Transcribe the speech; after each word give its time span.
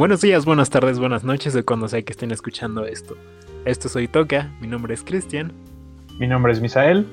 Buenos 0.00 0.22
días, 0.22 0.46
buenas 0.46 0.70
tardes, 0.70 0.98
buenas 0.98 1.24
noches 1.24 1.52
de 1.52 1.62
cuando 1.62 1.86
sea 1.86 2.00
que 2.00 2.12
estén 2.12 2.30
escuchando 2.30 2.86
esto. 2.86 3.18
Esto 3.66 3.90
soy 3.90 4.08
Toca, 4.08 4.50
mi 4.58 4.66
nombre 4.66 4.94
es 4.94 5.04
Cristian. 5.04 5.52
Mi 6.18 6.26
nombre 6.26 6.54
es 6.54 6.60
Misael. 6.62 7.06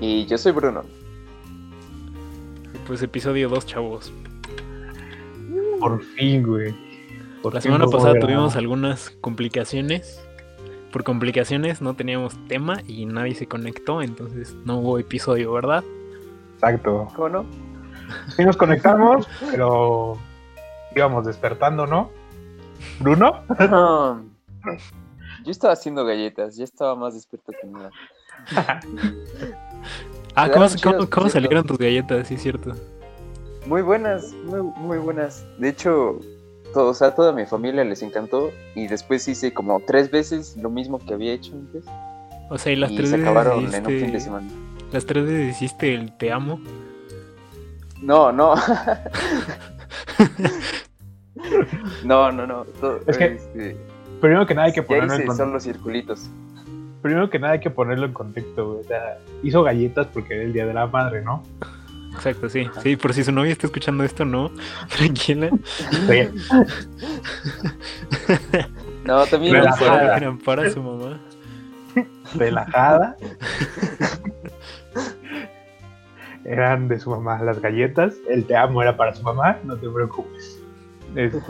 Y 0.00 0.24
yo 0.24 0.38
soy 0.38 0.52
Bruno. 0.52 0.84
Y 2.72 2.78
pues 2.86 3.02
episodio 3.02 3.50
2, 3.50 3.66
chavos. 3.66 4.10
Por 5.80 6.02
fin, 6.02 6.42
güey. 6.44 6.74
Por 7.42 7.52
La 7.52 7.60
fin 7.60 7.72
semana 7.72 7.90
pasada 7.90 8.18
tuvimos 8.18 8.56
algunas 8.56 9.10
complicaciones. 9.20 10.26
Por 10.92 11.04
complicaciones 11.04 11.82
no 11.82 11.92
teníamos 11.92 12.38
tema 12.48 12.78
y 12.88 13.04
nadie 13.04 13.34
se 13.34 13.46
conectó, 13.46 14.00
entonces 14.00 14.56
no 14.64 14.78
hubo 14.78 14.98
episodio, 14.98 15.52
¿verdad? 15.52 15.84
Exacto. 16.54 17.06
¿Cómo 17.14 17.28
no? 17.28 17.46
Sí 18.34 18.46
nos 18.46 18.56
conectamos, 18.56 19.28
pero 19.50 20.18
íbamos 20.96 21.24
despertando, 21.26 21.86
¿no? 21.86 22.10
¿Bruno? 23.00 23.42
Yo 25.44 25.50
estaba 25.50 25.72
haciendo 25.74 26.04
galletas, 26.04 26.56
ya 26.56 26.64
estaba 26.64 26.94
más 26.96 27.12
despierto 27.14 27.52
que 27.60 27.66
nada. 27.66 27.90
Ah, 30.34 30.48
¿cómo, 30.50 30.66
cómo- 30.82 31.10
cómo 31.10 31.28
salieron 31.28 31.64
tus 31.66 31.76
galletas? 31.78 32.28
Sí, 32.28 32.34
es 32.34 32.42
cierto. 32.42 32.72
Muy 33.66 33.82
buenas, 33.82 34.32
muy, 34.46 34.62
muy 34.62 34.98
buenas. 34.98 35.44
De 35.58 35.68
hecho, 35.68 36.18
todo, 36.72 36.88
o 36.90 36.94
sea, 36.94 37.14
toda 37.14 37.32
mi 37.32 37.44
familia 37.46 37.84
les 37.84 38.02
encantó 38.02 38.50
y 38.74 38.86
después 38.86 39.26
hice 39.28 39.52
como 39.54 39.80
tres 39.80 40.10
veces 40.10 40.56
lo 40.56 40.70
mismo 40.70 40.98
que 40.98 41.14
había 41.14 41.32
hecho 41.34 41.52
antes 41.54 41.84
O 42.50 42.58
sea, 42.58 42.72
y 42.72 42.76
las 42.76 42.90
y 42.92 42.96
tres 42.96 43.10
se 43.10 43.16
veces 43.16 43.28
acabaron 43.30 43.58
en 43.58 43.64
un 43.64 43.70
fin 43.70 43.84
de 43.84 44.18
hiciste- 44.18 44.20
semana. 44.20 44.48
Las 44.92 45.06
tres 45.06 45.24
veces 45.24 45.56
hiciste 45.56 45.94
el 45.94 46.16
te 46.16 46.32
amo. 46.32 46.58
No, 48.00 48.32
no. 48.32 48.54
no, 52.04 52.32
no, 52.32 52.46
no. 52.46 52.64
todo- 52.80 53.00
Es 53.06 53.18
que 53.18 53.24
este, 53.34 53.76
Primero 54.20 54.46
que 54.46 54.54
nada 54.54 54.68
hay 54.68 54.72
que 54.72 54.82
ponerlo 54.82 55.12
en 55.14 55.26
contexto. 55.26 55.44
solo 55.44 55.60
circulitos. 55.60 56.30
Primero 57.02 57.28
que 57.28 57.38
nada 57.38 57.52
hay 57.54 57.60
que 57.60 57.68
ponerlo 57.70 58.06
en 58.06 58.12
contexto, 58.14 58.66
güey. 58.68 58.80
O 58.80 58.84
sea, 58.84 59.18
hizo 59.42 59.62
galletas 59.62 60.06
porque 60.12 60.34
era 60.34 60.42
el 60.44 60.52
día 60.54 60.64
de 60.66 60.72
la 60.72 60.86
madre, 60.86 61.20
¿no? 61.22 61.42
Exacto, 62.14 62.48
sí. 62.48 62.66
Sí, 62.82 62.96
por 62.96 63.12
si 63.12 63.24
su 63.24 63.32
novia 63.32 63.52
está 63.52 63.66
escuchando 63.66 64.04
esto, 64.04 64.24
no. 64.24 64.50
Tranquila. 64.96 65.50
Sí. 66.08 66.28
No, 69.04 69.26
también 69.26 69.52
Relajada. 69.52 69.76
hice- 69.84 69.90
Relajada. 69.90 70.16
Eran 70.16 70.38
para 70.38 70.70
su 70.70 70.82
mamá. 70.82 71.20
relajada. 72.34 73.16
Eran 76.44 76.88
de 76.88 76.98
su 77.00 77.10
mamá 77.10 77.42
las 77.42 77.60
galletas. 77.60 78.14
El 78.28 78.46
te 78.46 78.56
amo 78.56 78.80
era 78.82 78.96
para 78.96 79.14
su 79.14 79.22
mamá, 79.22 79.58
no 79.64 79.76
te 79.76 79.88
preocupes. 79.90 80.53
Es- 81.14 81.34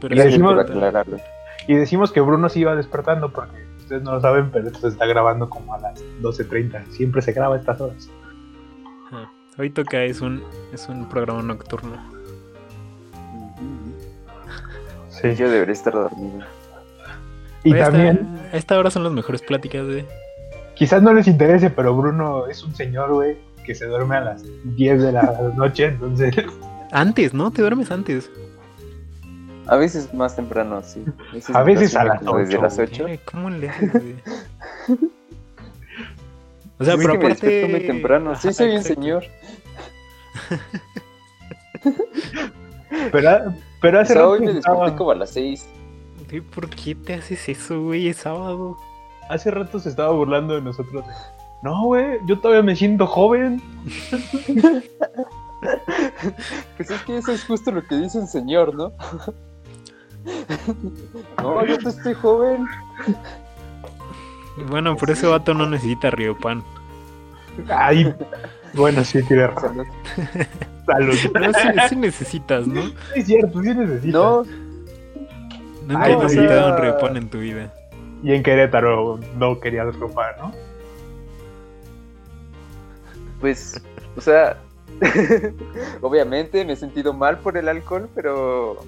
Pero 0.00 0.14
Y 0.14 0.18
decimos-. 0.18 0.66
Y 1.66 1.74
decimos 1.74 2.10
que 2.12 2.20
Bruno 2.20 2.48
se 2.48 2.60
iba 2.60 2.74
despertando 2.74 3.30
porque 3.32 3.54
ustedes 3.78 4.02
no 4.02 4.12
lo 4.14 4.20
saben, 4.20 4.50
pero 4.50 4.66
esto 4.68 4.80
se 4.80 4.88
está 4.88 5.04
grabando 5.06 5.50
como 5.50 5.74
a 5.74 5.78
las 5.78 6.02
12.30. 6.22 6.86
Siempre 6.90 7.20
se 7.22 7.32
graba 7.32 7.56
a 7.56 7.58
estas 7.58 7.80
horas. 7.80 8.08
Ajá. 9.08 9.30
Hoy 9.58 9.68
toca 9.70 10.02
es 10.04 10.20
un 10.22 10.42
es 10.72 10.88
un 10.88 11.06
programa 11.08 11.42
nocturno. 11.42 11.96
Sí. 15.10 15.34
Yo 15.34 15.50
debería 15.50 15.72
estar 15.72 15.92
dormido. 15.92 16.40
Y 17.62 17.74
esta- 17.74 17.90
también, 17.90 18.38
a 18.52 18.56
esta 18.56 18.78
hora 18.78 18.90
son 18.90 19.04
las 19.04 19.12
mejores 19.12 19.42
pláticas 19.42 19.86
de. 19.86 20.06
quizás 20.74 21.02
no 21.02 21.12
les 21.12 21.28
interese, 21.28 21.68
pero 21.68 21.94
Bruno 21.94 22.46
es 22.46 22.64
un 22.64 22.74
señor, 22.74 23.12
güey, 23.12 23.36
que 23.66 23.74
se 23.74 23.84
duerme 23.86 24.16
a 24.16 24.20
las 24.22 24.42
10 24.64 25.02
de 25.02 25.12
la 25.12 25.38
noche, 25.56 25.84
entonces 25.86 26.34
Antes, 26.92 27.34
¿no? 27.34 27.50
Te 27.50 27.62
duermes 27.62 27.90
antes. 27.90 28.30
A 29.66 29.76
veces 29.76 30.12
más 30.14 30.34
temprano, 30.34 30.82
sí. 30.82 31.04
A 31.54 31.62
veces 31.62 31.94
a 31.94 32.02
me 32.02 32.08
las 32.10 32.18
como 32.22 32.38
Desde 32.38 32.54
ocho, 32.56 32.62
las 32.62 32.76
güey. 32.76 32.88
8. 32.88 33.06
¿Qué? 33.06 33.20
¿Cómo 33.30 33.50
le 33.50 33.68
haces? 33.68 34.02
O 36.78 36.84
sea, 36.84 36.94
es 36.94 37.00
pero 37.00 37.12
que 37.12 37.18
me 37.18 37.28
despierto 37.28 37.58
aparte. 37.58 37.68
muy 37.68 37.86
temprano. 37.86 38.34
Sí, 38.36 38.52
soy 38.54 38.74
un 38.74 38.82
señor. 38.82 39.22
pero, 43.12 43.54
pero 43.82 43.98
O 43.98 44.00
hace 44.00 44.12
sea, 44.14 44.22
rato 44.22 44.30
hoy 44.32 44.40
me 44.40 44.50
estaba, 44.52 44.76
desperté 44.76 44.96
como 44.96 45.10
a 45.10 45.14
las 45.16 45.30
6. 45.30 45.68
Güey, 46.30 46.40
¿Por 46.40 46.70
qué 46.70 46.94
te 46.94 47.14
haces 47.14 47.46
eso, 47.50 47.82
güey? 47.82 48.08
Es 48.08 48.16
sábado. 48.16 48.78
hace 49.28 49.50
rato 49.50 49.78
se 49.78 49.90
estaba 49.90 50.10
burlando 50.12 50.54
de 50.54 50.62
nosotros. 50.62 51.04
No, 51.62 51.84
güey, 51.84 52.16
yo 52.26 52.38
todavía 52.38 52.62
me 52.62 52.74
siento 52.74 53.06
joven. 53.06 53.60
Pues 56.76 56.90
es 56.90 57.02
que 57.02 57.18
eso 57.18 57.32
es 57.32 57.44
justo 57.44 57.70
lo 57.70 57.86
que 57.86 57.96
dice 57.96 58.18
un 58.18 58.26
señor, 58.26 58.74
¿no? 58.74 58.92
no, 61.42 61.64
yo 61.66 61.78
te 61.78 61.88
estoy 61.88 62.14
joven. 62.14 62.66
Bueno, 64.68 64.96
por 64.96 65.10
ese 65.10 65.26
vato 65.26 65.54
no 65.54 65.68
necesita 65.68 66.10
Riopan. 66.10 66.62
Ay, 67.68 68.14
bueno, 68.74 69.04
sí, 69.04 69.22
tiene 69.22 69.46
razón. 69.48 69.86
Salud. 70.86 71.16
Pero 71.32 71.52
sí, 71.52 71.68
sí 71.88 71.96
necesitas, 71.96 72.66
¿no? 72.66 72.82
Es 73.14 73.26
cierto, 73.26 73.62
sí 73.62 73.74
necesitas. 73.74 74.12
No, 74.12 74.42
Nunca 75.86 76.04
Ay, 76.04 76.12
has 76.12 76.22
necesitado 76.22 76.74
un 76.74 76.82
Riopan 76.82 77.16
en 77.16 77.30
tu 77.30 77.38
vida. 77.38 77.72
Y 78.22 78.32
en 78.32 78.42
Querétaro 78.42 79.18
no 79.36 79.60
querías 79.60 79.94
ropa, 79.96 80.32
¿no? 80.38 80.52
pues, 83.40 83.82
o 84.16 84.20
sea, 84.20 84.56
obviamente 86.00 86.64
me 86.64 86.74
he 86.74 86.76
sentido 86.76 87.12
mal 87.12 87.38
por 87.38 87.56
el 87.56 87.68
alcohol, 87.68 88.08
pero. 88.14 88.78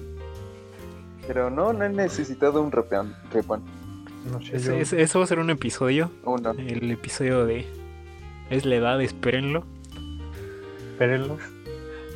Pero 1.27 1.49
no, 1.49 1.73
no 1.73 1.85
he 1.85 1.89
necesitado 1.89 2.61
un 2.61 2.71
repón. 2.71 3.15
No 4.31 4.41
sé, 4.41 4.59
yo. 4.59 4.73
eso 4.73 5.19
va 5.19 5.25
a 5.25 5.27
ser 5.27 5.39
un 5.39 5.49
episodio. 5.49 6.11
Uno. 6.23 6.51
El 6.51 6.91
episodio 6.91 7.45
de. 7.45 7.65
Es 8.49 8.65
la 8.65 8.75
edad, 8.75 9.01
espérenlo. 9.01 9.63
Espérenlo. 10.91 11.37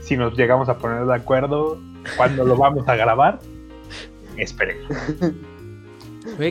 Si 0.01 0.15
nos 0.15 0.37
llegamos 0.37 0.69
a 0.69 0.77
poner 0.77 1.05
de 1.05 1.15
acuerdo 1.15 1.79
cuando 2.15 2.45
lo 2.45 2.55
vamos 2.55 2.87
a 2.87 2.95
grabar, 2.95 3.39
espérenlo. 4.37 4.87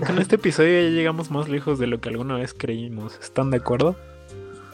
Con 0.06 0.19
este 0.19 0.37
episodio 0.37 0.83
ya 0.83 0.89
llegamos 0.89 1.31
más 1.31 1.49
lejos 1.49 1.79
de 1.79 1.87
lo 1.87 2.01
que 2.01 2.09
alguna 2.09 2.37
vez 2.37 2.55
creímos. 2.55 3.19
¿Están 3.23 3.51
de 3.51 3.59
acuerdo? 3.59 3.97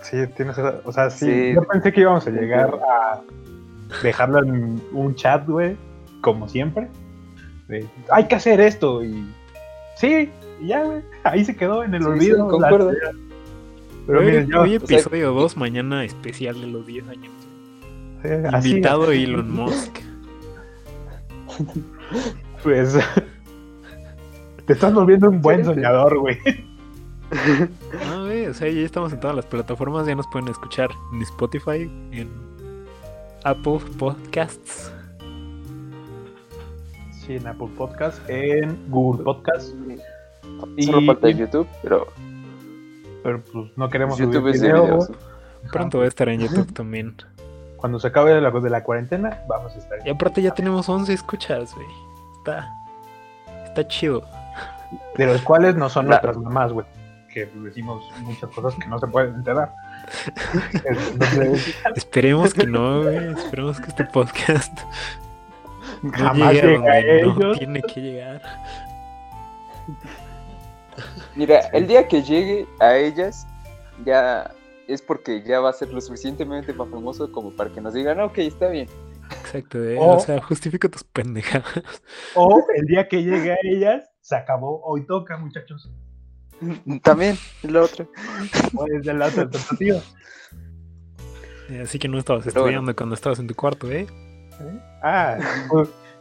Sí, 0.02 0.16
tienes 0.36 0.56
O 0.58 0.92
sea, 0.92 1.10
sí, 1.10 1.26
Sí. 1.26 1.52
Yo 1.54 1.62
pensé 1.64 1.92
que 1.92 2.00
íbamos 2.02 2.26
a 2.26 2.30
llegar 2.30 2.74
a 2.74 3.20
dejarlo 4.02 4.40
en 4.44 4.80
un 4.92 5.14
chat, 5.14 5.46
güey, 5.46 5.76
como 6.20 6.48
siempre. 6.48 6.88
de, 7.68 7.86
Hay 8.10 8.26
que 8.28 8.34
hacer 8.34 8.60
esto 8.60 9.02
y. 9.04 9.26
Sí, 9.96 10.30
y 10.60 10.66
ya, 10.66 10.82
güey. 10.84 11.02
Ahí 11.24 11.44
se 11.44 11.54
quedó 11.56 11.84
en 11.84 11.94
el 11.94 12.02
Sí, 12.02 12.08
olvido. 12.08 12.36
sí, 12.36 12.42
la- 12.42 12.48
concuerdo. 12.48 12.92
Pero 14.06 14.18
Hoy, 14.18 14.26
miren, 14.26 14.48
yo. 14.48 14.62
hoy 14.62 14.76
o 14.76 14.80
sea- 14.80 14.98
episodio 14.98 15.32
2, 15.32 15.56
mañana 15.56 16.04
especial 16.04 16.60
de 16.60 16.66
los 16.66 16.86
10 16.86 17.08
años. 17.08 17.32
sí, 18.22 18.28
así, 18.52 18.68
Invitado 18.70 19.10
Elon 19.12 19.50
Musk. 19.50 19.98
pues. 22.62 22.98
Te 24.66 24.72
estás 24.74 24.94
volviendo 24.94 25.28
un 25.28 25.40
buen 25.40 25.64
soñador, 25.64 26.18
güey. 26.18 26.38
O 28.52 28.54
sea, 28.54 28.68
ya 28.70 28.80
estamos 28.82 29.12
en 29.14 29.18
todas 29.20 29.34
las 29.34 29.46
plataformas, 29.46 30.06
ya 30.06 30.14
nos 30.14 30.26
pueden 30.28 30.48
escuchar 30.48 30.90
en 31.14 31.22
Spotify, 31.22 31.90
en 32.12 32.30
Apple 33.44 33.78
Podcasts. 33.98 34.92
Sí, 37.24 37.36
en 37.36 37.46
Apple 37.46 37.68
Podcast, 37.78 38.18
en 38.28 38.90
Google 38.90 39.24
Podcast. 39.24 39.74
Y- 40.76 40.82
Solo 40.84 41.00
falta 41.06 41.30
y- 41.30 41.34
YouTube, 41.34 41.66
pero 41.82 42.06
Pero 43.22 43.40
pues 43.40 43.66
no 43.76 43.88
queremos 43.88 44.18
YouTube 44.18 44.44
de 44.52 44.52
videos. 44.52 45.10
Pronto 45.72 45.98
va 45.98 46.04
a 46.04 46.08
estar 46.08 46.28
en 46.28 46.40
YouTube 46.40 46.74
también. 46.74 47.16
Cuando 47.78 47.98
se 48.00 48.08
acabe 48.08 48.38
la, 48.38 48.50
de 48.50 48.68
la 48.70 48.82
cuarentena, 48.84 49.40
vamos 49.48 49.72
a 49.74 49.78
estar. 49.78 49.98
Y 50.06 50.10
aparte 50.10 50.42
ya 50.42 50.52
tenemos 50.52 50.88
11 50.90 51.12
escuchas, 51.14 51.74
güey. 51.74 51.86
Está, 52.38 52.68
está 53.64 53.88
chido. 53.88 54.22
De 55.16 55.24
los 55.26 55.40
cuales 55.40 55.74
no 55.74 55.88
son 55.88 56.04
La- 56.06 56.10
nuestras 56.20 56.36
mamás, 56.36 56.70
güey. 56.72 56.84
Que 57.32 57.46
decimos 57.46 58.02
muchas 58.22 58.50
cosas 58.50 58.74
que 58.78 58.86
no 58.88 58.98
se 58.98 59.06
pueden 59.06 59.34
enterar. 59.36 59.72
Entonces, 60.84 61.74
Esperemos 61.96 62.52
que 62.52 62.66
no, 62.66 63.02
güey. 63.02 63.32
Esperemos 63.32 63.80
que 63.80 63.88
este 63.88 64.04
podcast 64.04 64.78
no 66.02 66.12
jamás 66.12 66.52
llegue 66.54 66.60
a 66.60 66.70
llega 66.70 66.92
a 66.92 66.94
donde 66.96 67.22
no 67.22 67.38
ellos. 67.46 67.58
tiene 67.58 67.82
que 67.82 68.00
llegar. 68.00 68.42
Mira, 71.34 71.60
el 71.72 71.86
día 71.86 72.06
que 72.06 72.22
llegue 72.22 72.66
a 72.80 72.96
ellas, 72.96 73.46
ya 74.04 74.52
es 74.88 75.00
porque 75.00 75.42
ya 75.42 75.60
va 75.60 75.70
a 75.70 75.72
ser 75.72 75.88
lo 75.88 76.00
suficientemente 76.00 76.72
más 76.74 76.88
famoso 76.90 77.30
como 77.32 77.50
para 77.52 77.70
que 77.72 77.80
nos 77.80 77.94
digan, 77.94 78.20
ok, 78.20 78.38
está 78.38 78.68
bien. 78.68 78.88
Exacto, 79.40 79.82
eh, 79.82 79.96
O- 79.98 80.16
o 80.16 80.20
sea, 80.20 80.40
justifica 80.42 80.88
tus 80.88 81.04
pendejadas. 81.04 82.02
O 82.34 82.62
el 82.74 82.86
día 82.86 83.08
que 83.08 83.22
llegue 83.22 83.52
a 83.52 83.56
ellas, 83.62 84.10
se 84.20 84.36
acabó. 84.36 84.82
Hoy 84.84 85.06
toca, 85.06 85.38
muchachos. 85.38 85.90
También, 87.02 87.38
es 87.62 87.70
la 87.70 87.82
otra. 87.82 88.06
O 88.74 88.86
es 88.86 89.04
de 89.04 89.14
la 89.14 89.26
otra 89.26 89.42
alternativa. 89.42 90.00
Eh, 91.70 91.80
Así 91.82 91.98
que 91.98 92.08
no 92.08 92.18
estabas 92.18 92.44
Pero 92.44 92.62
bueno. 92.62 92.68
estudiando 92.68 92.96
cuando 92.96 93.14
estabas 93.14 93.38
en 93.38 93.46
tu 93.46 93.54
cuarto, 93.54 93.90
¿eh? 93.90 94.06
¿Eh? 94.60 94.78
Ah, 95.02 95.38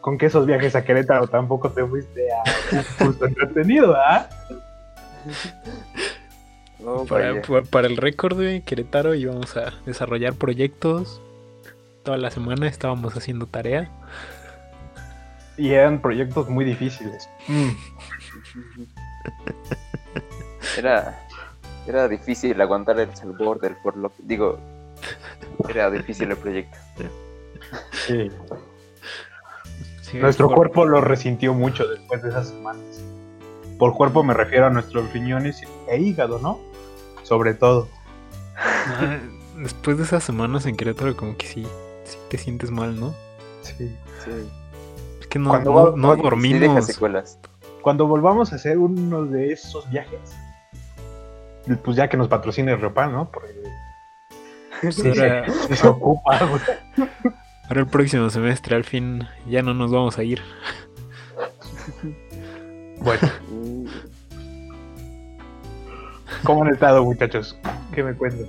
con 0.02 0.18
que 0.18 0.26
esos 0.28 0.46
viajes 0.46 0.76
a 0.76 0.84
Querétaro 0.84 1.28
tampoco 1.28 1.72
te 1.72 1.86
fuiste 1.86 2.28
a 2.34 2.76
un 2.76 2.84
curso 3.08 3.26
entretenido, 3.26 3.96
¿ah? 3.96 4.28
No, 6.80 7.06
Para, 7.10 7.42
para 7.70 7.88
el 7.88 7.98
récord 7.98 8.40
de 8.40 8.64
Querétaro 8.64 9.14
íbamos 9.14 9.56
a 9.58 9.74
desarrollar 9.86 10.34
proyectos. 10.34 11.22
Toda 12.04 12.18
la 12.18 12.32
semana 12.32 12.68
estábamos 12.68 13.16
haciendo 13.16 13.46
tarea. 13.46 13.92
Y 15.58 15.72
eran 15.72 16.02
proyectos 16.02 16.50
muy 16.50 16.66
difíciles. 16.66 17.30
Mm. 17.48 17.70
Era, 20.78 21.28
era 21.88 22.08
difícil 22.08 22.60
aguantar 22.62 23.00
el 23.00 23.16
sabor 23.16 23.60
del 23.60 23.76
porlo. 23.78 24.12
Digo, 24.20 24.60
era 25.70 25.90
difícil 25.90 26.32
el 26.32 26.38
proyecto. 26.38 26.78
Sí. 28.08 28.30
Sí, 30.02 30.18
Nuestro 30.18 30.50
cuerpo 30.50 30.86
lo 30.86 31.00
resintió 31.02 31.54
mucho 31.54 31.88
después 31.88 32.22
de 32.22 32.30
esas 32.30 32.50
semanas. 32.50 32.84
Por 33.80 33.94
cuerpo 33.96 34.24
me 34.24 34.34
refiero 34.34 34.68
a 34.68 34.70
nuestros 34.70 35.12
riñones 35.14 35.62
e 35.90 35.98
hígado, 36.00 36.40
¿no? 36.40 36.60
Sobre 37.24 37.54
todo. 37.54 37.88
Ah, 38.58 39.18
Después 39.58 39.98
de 39.98 40.04
esas 40.04 40.24
semanas 40.24 40.66
en 40.66 40.76
Querétaro, 40.76 41.16
como 41.16 41.38
que 41.38 41.46
sí, 41.48 41.68
sí 42.04 42.18
te 42.30 42.38
sientes 42.38 42.72
mal, 42.72 43.00
¿no? 43.00 43.14
Sí. 43.62 43.96
Sí. 44.26 44.32
Es 45.20 45.28
que 45.28 45.40
no, 45.40 45.50
Cuando 45.50 45.72
no, 45.72 45.76
va- 45.76 45.98
no 45.98 46.10
Sí 46.12 46.18
deja 46.18 46.24
dormimos. 46.24 46.86
secuelas. 46.86 47.40
Cuando 47.82 48.06
volvamos 48.08 48.52
a 48.54 48.56
hacer 48.58 48.78
uno 48.78 49.24
de 49.26 49.54
esos 49.54 49.90
viajes, 49.90 50.20
pues 51.84 51.96
ya 51.98 52.08
que 52.10 52.18
nos 52.18 52.28
patrocine 52.28 52.76
Reopan, 52.76 53.12
¿no? 53.12 53.30
Porque 53.32 53.54
sí, 54.92 55.14
se, 55.14 55.44
se 55.76 55.88
ocupa. 55.88 56.40
güey. 56.46 56.62
ahora 57.68 57.82
el 57.82 57.88
próximo 57.88 58.30
semestre, 58.30 58.76
al 58.76 58.84
fin, 58.84 59.28
ya 59.48 59.62
no 59.62 59.74
nos 59.74 59.92
vamos 59.92 60.18
a 60.18 60.24
ir. 60.24 60.42
Bueno, 63.00 63.28
¿cómo 66.44 66.64
han 66.64 66.74
estado, 66.74 67.04
muchachos? 67.04 67.58
¿Qué 67.94 68.04
me 68.04 68.14
cuentan? 68.14 68.48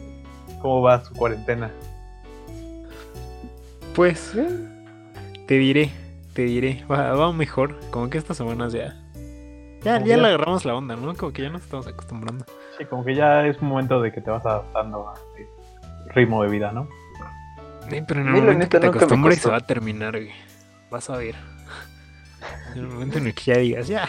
¿Cómo 0.60 0.82
va 0.82 1.04
su 1.04 1.14
cuarentena? 1.14 1.70
Pues, 3.94 4.32
te 5.46 5.54
diré, 5.54 5.90
te 6.34 6.42
diré, 6.42 6.84
va, 6.90 7.12
va 7.14 7.32
mejor. 7.32 7.78
Como 7.90 8.08
que 8.10 8.18
estas 8.18 8.36
semanas 8.36 8.72
ya. 8.72 8.96
Ya 9.82 10.02
ya- 10.04 10.16
le 10.16 10.26
agarramos 10.28 10.64
la 10.64 10.74
onda, 10.74 10.96
¿no? 10.96 11.14
Como 11.14 11.32
que 11.32 11.42
ya 11.42 11.50
nos 11.50 11.62
estamos 11.62 11.86
acostumbrando. 11.86 12.44
Sí, 12.78 12.84
como 12.86 13.04
que 13.04 13.14
ya 13.14 13.46
es 13.46 13.60
momento 13.60 14.00
de 14.00 14.12
que 14.12 14.20
te 14.20 14.30
vas 14.30 14.44
adaptando 14.46 15.08
a 15.08 15.14
este 15.14 15.48
ritmo 16.14 16.42
de 16.42 16.48
vida, 16.50 16.72
¿no? 16.72 16.88
Eh, 17.90 18.02
pero 18.06 18.20
en 18.20 18.28
el 18.28 18.34
Sí, 18.34 18.40
momento 18.40 18.58
neta, 18.58 18.78
que 18.78 18.80
te 18.80 18.86
acostumbres 18.86 19.40
se 19.40 19.50
va 19.50 19.56
a 19.56 19.60
terminar, 19.60 20.12
güey. 20.12 20.30
Vas 20.90 21.10
a 21.10 21.16
ver. 21.16 21.34
En 22.72 22.78
el 22.80 22.86
momento 22.88 23.18
en 23.18 23.26
el 23.26 23.34
que 23.34 23.42
ya 23.52 23.58
digas, 23.58 23.88
ya. 23.88 24.08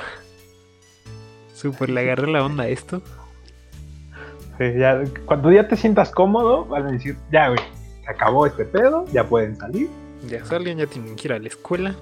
Súper, 1.53 1.89
le 1.89 2.01
agarré 2.01 2.27
la 2.31 2.43
onda 2.45 2.63
a 2.63 2.67
esto. 2.67 3.01
Sí, 4.57 4.73
ya, 4.77 5.01
cuando 5.25 5.51
ya 5.51 5.67
te 5.67 5.75
sientas 5.75 6.11
cómodo, 6.11 6.65
van 6.65 6.87
a 6.87 6.91
decir, 6.91 7.17
ya, 7.31 7.47
güey, 7.49 7.59
se 8.05 8.09
acabó 8.11 8.45
este 8.45 8.65
pedo, 8.65 9.05
ya 9.11 9.23
pueden 9.27 9.57
salir. 9.57 9.89
Ya 10.27 10.45
salen, 10.45 10.77
ya 10.77 10.87
tienen 10.87 11.15
que 11.15 11.27
ir 11.27 11.33
a 11.33 11.39
la 11.39 11.47
escuela. 11.47 11.95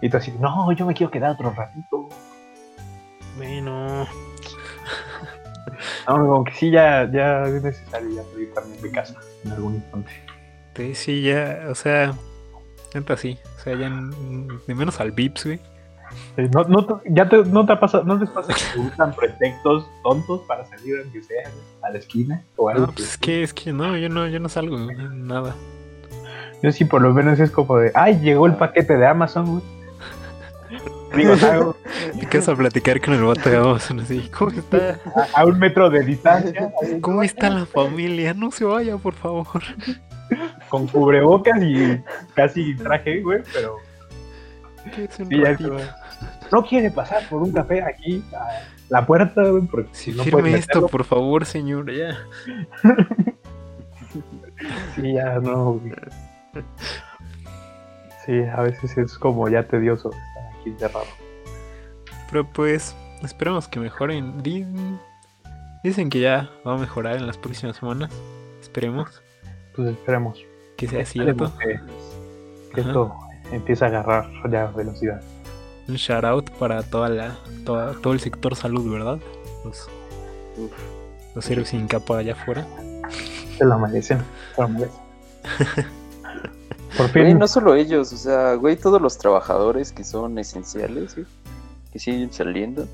Y 0.00 0.08
tú 0.08 0.16
así, 0.16 0.32
no, 0.38 0.70
yo 0.72 0.86
me 0.86 0.94
quiero 0.94 1.10
quedar 1.10 1.32
otro 1.32 1.50
ratito. 1.50 2.08
Bueno, 3.36 4.06
No, 6.08 6.14
como 6.16 6.44
que 6.44 6.52
sí, 6.54 6.70
ya, 6.70 7.10
ya 7.10 7.44
es 7.44 7.62
necesario 7.62 8.08
ya 8.10 8.22
salir 8.32 8.52
también 8.54 8.82
de 8.82 8.90
casa 8.90 9.14
en 9.44 9.52
algún 9.52 9.74
instante. 9.76 10.10
te- 10.74 10.94
sí, 10.94 11.22
ya, 11.22 11.66
o 11.70 11.74
sea, 11.74 12.12
neta 12.94 13.16
sí. 13.16 13.38
O 13.56 13.60
sea, 13.60 13.76
ya 13.76 13.90
de 14.66 14.74
menos 14.74 15.00
al 15.00 15.12
Vips, 15.12 15.44
güey. 15.46 15.60
Sí, 16.36 16.42
No, 16.54 16.64
no, 16.64 16.86
te- 16.86 17.12
ya 17.12 17.28
te, 17.28 17.44
no 17.44 17.66
te 17.66 17.76
pasa, 17.76 18.02
no 18.04 18.16
les 18.16 18.30
pasa 18.30 18.54
que 18.54 18.78
usan 18.80 19.12
pretextos 19.14 19.86
tontos 20.02 20.40
para 20.48 20.64
salir 20.66 21.00
aunque 21.02 21.22
sea 21.22 21.50
a 21.82 21.90
la 21.90 21.98
esquina 21.98 22.42
o 22.56 22.68
algo. 22.70 22.86
No, 22.86 22.92
pues 22.92 23.10
es 23.10 23.18
que, 23.18 23.42
es 23.42 23.52
que 23.52 23.72
no, 23.72 23.96
yo 23.96 24.08
no, 24.08 24.26
yo 24.28 24.40
no 24.40 24.48
salgo, 24.48 24.78
nada. 24.78 25.54
Yo 26.62 26.72
sí 26.72 26.84
por 26.84 27.02
lo 27.02 27.12
menos 27.12 27.38
es 27.38 27.50
como 27.50 27.76
de, 27.78 27.92
ay, 27.94 28.18
llegó 28.20 28.46
el 28.46 28.54
paquete 28.56 28.96
de 28.96 29.06
Amazon, 29.06 29.46
güey. 29.46 29.62
Digo, 31.16 31.34
Te 32.20 32.26
quedas 32.26 32.48
a 32.48 32.56
platicar 32.56 33.00
con 33.00 33.14
el 33.14 33.22
vato 33.24 33.48
de 33.48 33.56
Amazon 33.56 34.00
así, 34.00 34.28
¿cómo 34.36 34.50
está? 34.50 35.00
a, 35.34 35.40
a 35.40 35.44
un 35.46 35.58
metro 35.58 35.88
de 35.90 36.02
distancia, 36.04 36.70
¿Cómo 37.00 37.22
está 37.22 37.48
la 37.50 37.66
familia? 37.66 38.34
No 38.34 38.50
se 38.50 38.64
vaya, 38.64 38.96
por 38.98 39.14
favor. 39.14 39.62
con 40.68 40.86
cubrebocas 40.86 41.62
y 41.62 42.00
casi 42.34 42.76
traje, 42.76 43.22
güey, 43.22 43.42
pero 43.52 43.76
sí, 45.10 45.24
ya 45.30 45.56
no 46.52 46.62
quiere 46.64 46.90
pasar 46.90 47.26
por 47.28 47.42
un 47.42 47.52
café 47.52 47.82
aquí 47.82 48.22
a 48.34 48.62
la 48.90 49.06
puerta, 49.06 49.42
güey, 49.42 49.62
porque 49.64 49.88
Sí, 49.92 50.12
no 50.12 50.24
firme 50.24 50.54
esto, 50.54 50.86
por 50.88 51.04
favor, 51.04 51.44
señor, 51.46 51.90
ya. 51.92 52.18
Sí, 54.96 55.12
ya 55.14 55.38
no. 55.38 55.74
güey. 55.74 55.92
Sí, 58.26 58.40
a 58.42 58.62
veces 58.62 58.96
es 58.98 59.16
como 59.16 59.48
ya 59.48 59.62
tedioso 59.62 60.10
aquí 60.60 60.70
encerrado. 60.70 61.06
Pero 62.30 62.46
pues, 62.50 62.94
esperemos 63.22 63.68
que 63.68 63.80
mejoren. 63.80 64.42
Di- 64.42 64.66
Dicen 65.84 66.10
que 66.10 66.20
ya 66.20 66.50
va 66.66 66.74
a 66.74 66.76
mejorar 66.78 67.16
en 67.16 67.26
las 67.26 67.38
próximas 67.38 67.76
semanas. 67.76 68.10
Esperemos 68.60 69.22
Pues 69.76 69.88
esperemos. 69.90 70.38
que 70.76 70.88
sea 70.88 71.06
cierto. 71.06 71.52
Que, 71.58 71.80
que 72.74 72.80
esto 72.80 73.16
empiece 73.52 73.84
a 73.84 73.88
agarrar 73.88 74.28
ya 74.50 74.66
velocidad. 74.66 75.22
Un 75.86 75.94
shout 75.94 76.24
out 76.24 76.50
para 76.58 76.82
toda 76.82 77.08
la, 77.08 77.38
toda- 77.64 77.94
todo 78.02 78.12
el 78.12 78.20
sector 78.20 78.54
salud, 78.56 78.92
¿verdad? 78.92 79.18
Los, 79.64 79.88
Uf. 80.58 80.72
los 81.34 81.48
héroes 81.50 81.68
sin 81.68 81.86
capa 81.86 82.18
allá 82.18 82.32
afuera. 82.34 82.66
Se 83.56 83.64
lo 83.64 83.78
merecen. 83.78 84.18
Se 84.56 84.60
lo 84.62 84.68
merecen. 84.68 85.00
Por 86.98 87.12
Güey, 87.12 87.34
no 87.34 87.46
solo 87.48 87.74
ellos, 87.74 88.12
o 88.12 88.16
sea, 88.16 88.54
güey, 88.54 88.76
todos 88.76 89.00
los 89.00 89.16
trabajadores 89.18 89.92
que 89.92 90.04
son 90.04 90.38
esenciales, 90.38 91.16
que 91.92 91.98
siguen 91.98 92.32
saliendo, 92.32 92.86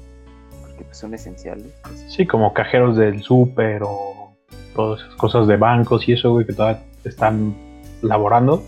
porque 0.60 0.84
pues, 0.84 0.98
son 0.98 1.14
esenciales. 1.14 1.72
sí, 2.08 2.26
como 2.26 2.52
cajeros 2.54 2.96
del 2.96 3.22
súper 3.22 3.82
o 3.82 4.36
todas 4.76 5.00
esas 5.02 5.14
cosas 5.16 5.46
de 5.48 5.56
bancos 5.56 6.06
y 6.08 6.12
eso, 6.12 6.30
güey, 6.32 6.46
que 6.46 6.52
todavía 6.52 6.82
están 7.04 7.54
laborando. 8.02 8.62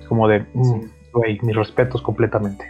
Es 0.00 0.06
como 0.08 0.26
de, 0.28 0.40
mm, 0.54 0.64
Sí. 0.64 0.90
güey, 1.12 1.38
mis 1.42 1.54
respetos 1.54 2.00
completamente. 2.02 2.64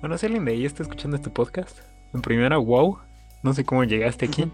Bueno, 0.00 0.16
si 0.16 0.26
alguien 0.26 0.44
de 0.46 0.52
ahí 0.52 0.64
está 0.64 0.82
escuchando 0.82 1.16
este 1.16 1.28
podcast, 1.30 1.78
en 2.14 2.22
primera, 2.22 2.56
wow. 2.56 2.98
No 3.42 3.52
sé 3.54 3.64
cómo 3.64 3.84
llegaste 3.84 4.26
aquí. 4.26 4.50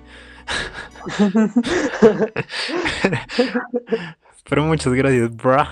Pero 4.48 4.64
muchas 4.64 4.92
gracias, 4.92 5.34
brah. 5.36 5.68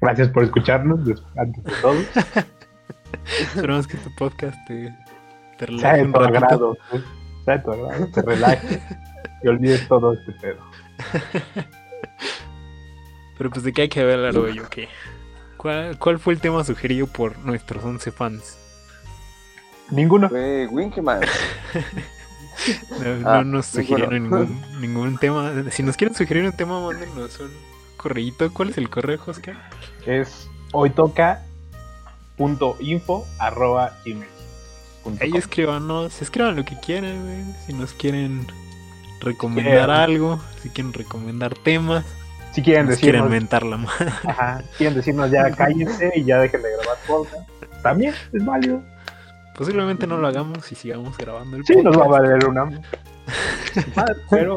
Gracias 0.00 0.28
por 0.28 0.44
escucharnos, 0.44 1.04
des- 1.04 1.22
antes 1.36 1.62
de 1.62 1.72
todo. 1.80 1.94
Esperamos 3.40 3.86
que 3.86 3.96
este 3.96 4.10
podcast 4.10 4.56
te, 4.66 4.94
te 5.58 5.66
relaje 5.66 5.80
Sea 5.82 6.04
de 6.04 6.12
tu 6.12 6.18
agrado, 6.20 6.76
pues, 6.90 7.02
sea 7.44 7.56
de 7.58 7.62
tu 7.62 7.70
agrado, 7.72 8.06
te 8.12 8.22
relajes 8.22 8.80
y 9.42 9.48
olvides 9.48 9.86
todo 9.88 10.12
este 10.14 10.32
pedo. 10.32 10.58
Pero 13.38 13.50
pues 13.50 13.62
de 13.64 13.72
qué 13.72 13.82
hay 13.82 13.88
que 13.88 14.00
hablar 14.00 14.36
hoy, 14.36 14.58
¿o 14.58 14.68
qué? 14.68 14.88
¿Cuál, 15.56 15.98
¿Cuál 15.98 16.18
fue 16.18 16.34
el 16.34 16.40
tema 16.40 16.62
sugerido 16.64 17.06
por 17.06 17.38
nuestros 17.38 17.82
11 17.84 18.10
fans? 18.12 18.58
Ninguno. 19.90 20.28
Güey, 20.28 20.66
Winkman, 20.66 21.20
No, 22.90 23.28
Ah, 23.30 23.38
no 23.38 23.44
nos 23.44 23.66
sugirieron 23.66 24.14
ninguno. 24.22 24.44
ningún, 24.44 24.80
ningún 24.80 25.18
tema. 25.18 25.52
Si 25.70 25.82
nos 25.82 25.96
quieren 25.96 26.14
sugerir 26.16 26.44
un 26.44 26.52
tema, 26.52 26.80
mándenos 26.80 27.38
un 27.40 27.50
correíto. 27.96 28.52
¿Cuál 28.52 28.70
es 28.70 28.78
el 28.78 28.88
correo, 28.90 29.20
Oscar? 29.26 29.56
Es 30.06 30.48
hoytoca.info 32.38 33.26
arroba 33.38 33.96
gmail 34.04 34.28
punto 35.04 35.24
Ahí 35.24 35.32
escríbanos, 35.36 36.20
escriban 36.22 36.56
lo 36.56 36.64
que 36.64 36.78
quieran, 36.78 37.22
güey. 37.24 37.44
Si 37.66 37.72
nos 37.72 37.92
quieren 37.94 38.46
recomendar 39.20 39.72
quieren. 39.86 39.90
algo, 39.90 40.40
si 40.62 40.68
quieren 40.70 40.92
recomendar 40.92 41.54
temas, 41.54 42.04
Si 42.52 42.62
quieren 42.62 42.86
nos 42.86 42.98
quieren 42.98 43.22
decirnos, 43.22 43.30
mentar 43.30 43.62
la 43.64 43.76
madre. 43.78 44.10
ajá, 44.24 44.62
quieren 44.76 44.94
decirnos 44.96 45.30
ya 45.30 45.50
cállense 45.56 46.12
y 46.16 46.24
ya 46.24 46.38
dejen 46.38 46.62
de 46.62 46.68
grabar 46.72 46.98
podcast, 47.06 47.48
también 47.82 48.14
es 48.32 48.44
válido. 48.44 48.82
Posiblemente 49.60 50.06
no 50.06 50.16
lo 50.16 50.26
hagamos 50.26 50.72
y 50.72 50.74
sigamos 50.74 51.18
grabando 51.18 51.58
el 51.58 51.66
Sí, 51.66 51.76
nos 51.82 51.94
va 51.94 52.06
a 52.06 52.08
valer 52.08 52.46
una 52.48 52.64
pero 54.30 54.56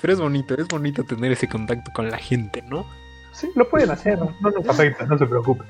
Pero 0.00 0.12
es 0.12 0.18
bonito, 0.18 0.56
es 0.56 0.66
bonito 0.66 1.04
tener 1.04 1.30
ese 1.30 1.48
contacto 1.48 1.92
con 1.92 2.10
la 2.10 2.18
gente, 2.18 2.60
¿no? 2.62 2.84
sí, 3.32 3.48
lo 3.54 3.68
pueden 3.70 3.92
hacer, 3.92 4.18
no, 4.18 4.34
no 4.40 4.50
nos 4.50 4.68
afecta, 4.68 5.06
no 5.06 5.16
se 5.16 5.26
preocupen. 5.26 5.64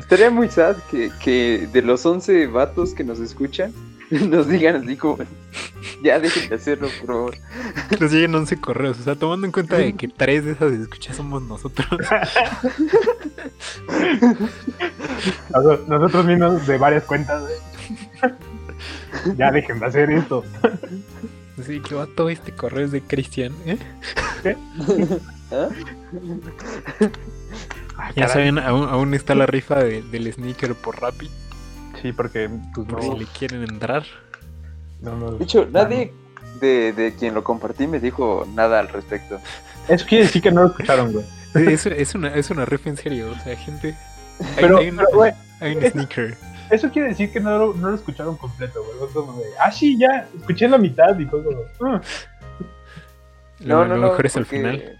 estaría 0.00 0.32
muy 0.32 0.48
sad 0.48 0.78
que, 0.90 1.12
que 1.22 1.68
de 1.72 1.82
los 1.82 2.04
11 2.04 2.48
vatos 2.48 2.92
que 2.92 3.04
nos 3.04 3.20
escuchan, 3.20 3.72
nos 4.10 4.48
digan 4.48 4.82
así 4.82 4.96
como, 4.96 5.18
Ya 6.02 6.18
dejen 6.18 6.48
de 6.48 6.54
hacerlo, 6.56 6.88
por 7.00 7.06
favor. 7.06 7.36
Nos 8.00 8.12
lleguen 8.12 8.34
11 8.34 8.60
correos. 8.60 8.98
O 9.00 9.02
sea, 9.04 9.14
tomando 9.14 9.46
en 9.46 9.52
cuenta 9.52 9.76
de 9.76 9.92
que 9.94 10.08
tres 10.08 10.44
de 10.44 10.52
esas 10.52 10.72
escuchas 10.72 11.16
somos 11.16 11.42
nosotros. 11.42 11.86
Nosotros, 15.88 16.24
mismos 16.24 16.66
de 16.66 16.78
varias 16.78 17.04
cuentas, 17.04 17.42
güey. 17.42 18.32
Ya 19.36 19.52
dejen 19.52 19.78
de 19.78 19.86
hacer 19.86 20.10
esto. 20.10 20.42
Así 21.60 21.80
que 21.80 21.94
va 21.94 22.06
todo 22.06 22.28
este 22.30 22.50
correo 22.52 22.86
es 22.86 22.92
de 22.92 23.02
Cristian. 23.02 23.52
¿eh? 23.66 23.78
¿Ah? 25.52 25.68
Ah, 27.96 28.10
Ya 28.16 28.26
saben, 28.26 28.58
aún, 28.58 28.88
aún 28.88 29.14
está 29.14 29.34
la 29.36 29.46
rifa 29.46 29.84
de- 29.84 30.02
del 30.02 30.32
sneaker 30.32 30.74
por 30.74 31.00
Rappi. 31.00 31.30
Sí, 32.00 32.12
porque 32.12 32.48
pues 32.74 32.88
Por 32.88 33.04
no, 33.04 33.12
si 33.12 33.18
le 33.20 33.26
quieren 33.26 33.62
entrar. 33.62 34.04
No, 35.02 35.16
no- 35.16 35.30
De 35.32 35.44
hecho, 35.44 35.66
nadie 35.70 36.12
de, 36.60 36.92
de 36.92 37.14
quien 37.14 37.34
lo 37.34 37.42
compartí 37.44 37.86
me 37.86 38.00
dijo 38.00 38.46
nada 38.54 38.80
al 38.80 38.88
respecto. 38.88 39.40
Eso 39.88 40.06
quiere 40.06 40.24
decir 40.24 40.40
que 40.42 40.50
no 40.52 40.62
lo 40.62 40.68
escucharon, 40.68 41.12
güey. 41.12 41.24
Es, 41.54 41.84
es 41.86 42.14
una, 42.14 42.28
es 42.34 42.50
una 42.50 42.64
rifa 42.64 42.88
en 42.90 42.96
serio. 42.96 43.30
O 43.30 43.34
sea, 43.42 43.56
gente. 43.56 43.96
Hay, 44.40 44.46
Pero, 44.56 44.78
hay 44.78 44.88
un, 44.90 44.96
pero, 44.96 45.08
güey, 45.12 45.32
hay 45.60 45.76
un 45.76 45.82
es- 45.84 45.92
sneaker. 45.92 46.36
eso 46.70 46.90
quiere 46.90 47.08
decir 47.08 47.30
que 47.32 47.40
no 47.40 47.58
lo, 47.58 47.74
no 47.74 47.90
lo 47.90 47.94
escucharon 47.96 48.36
completo, 48.36 48.82
güey. 48.82 49.12
Como 49.12 49.38
de, 49.40 49.44
ah, 49.60 49.70
sí, 49.70 49.98
ya, 49.98 50.26
escuché 50.38 50.68
la 50.68 50.78
mitad 50.78 51.18
y 51.18 51.26
como, 51.26 51.50
"Ah". 51.84 52.00
Lo, 53.60 53.84
lo 53.84 53.96
mejor 53.96 54.26
es 54.26 54.36
al 54.36 54.44
porque- 54.44 54.56
final. 54.56 54.98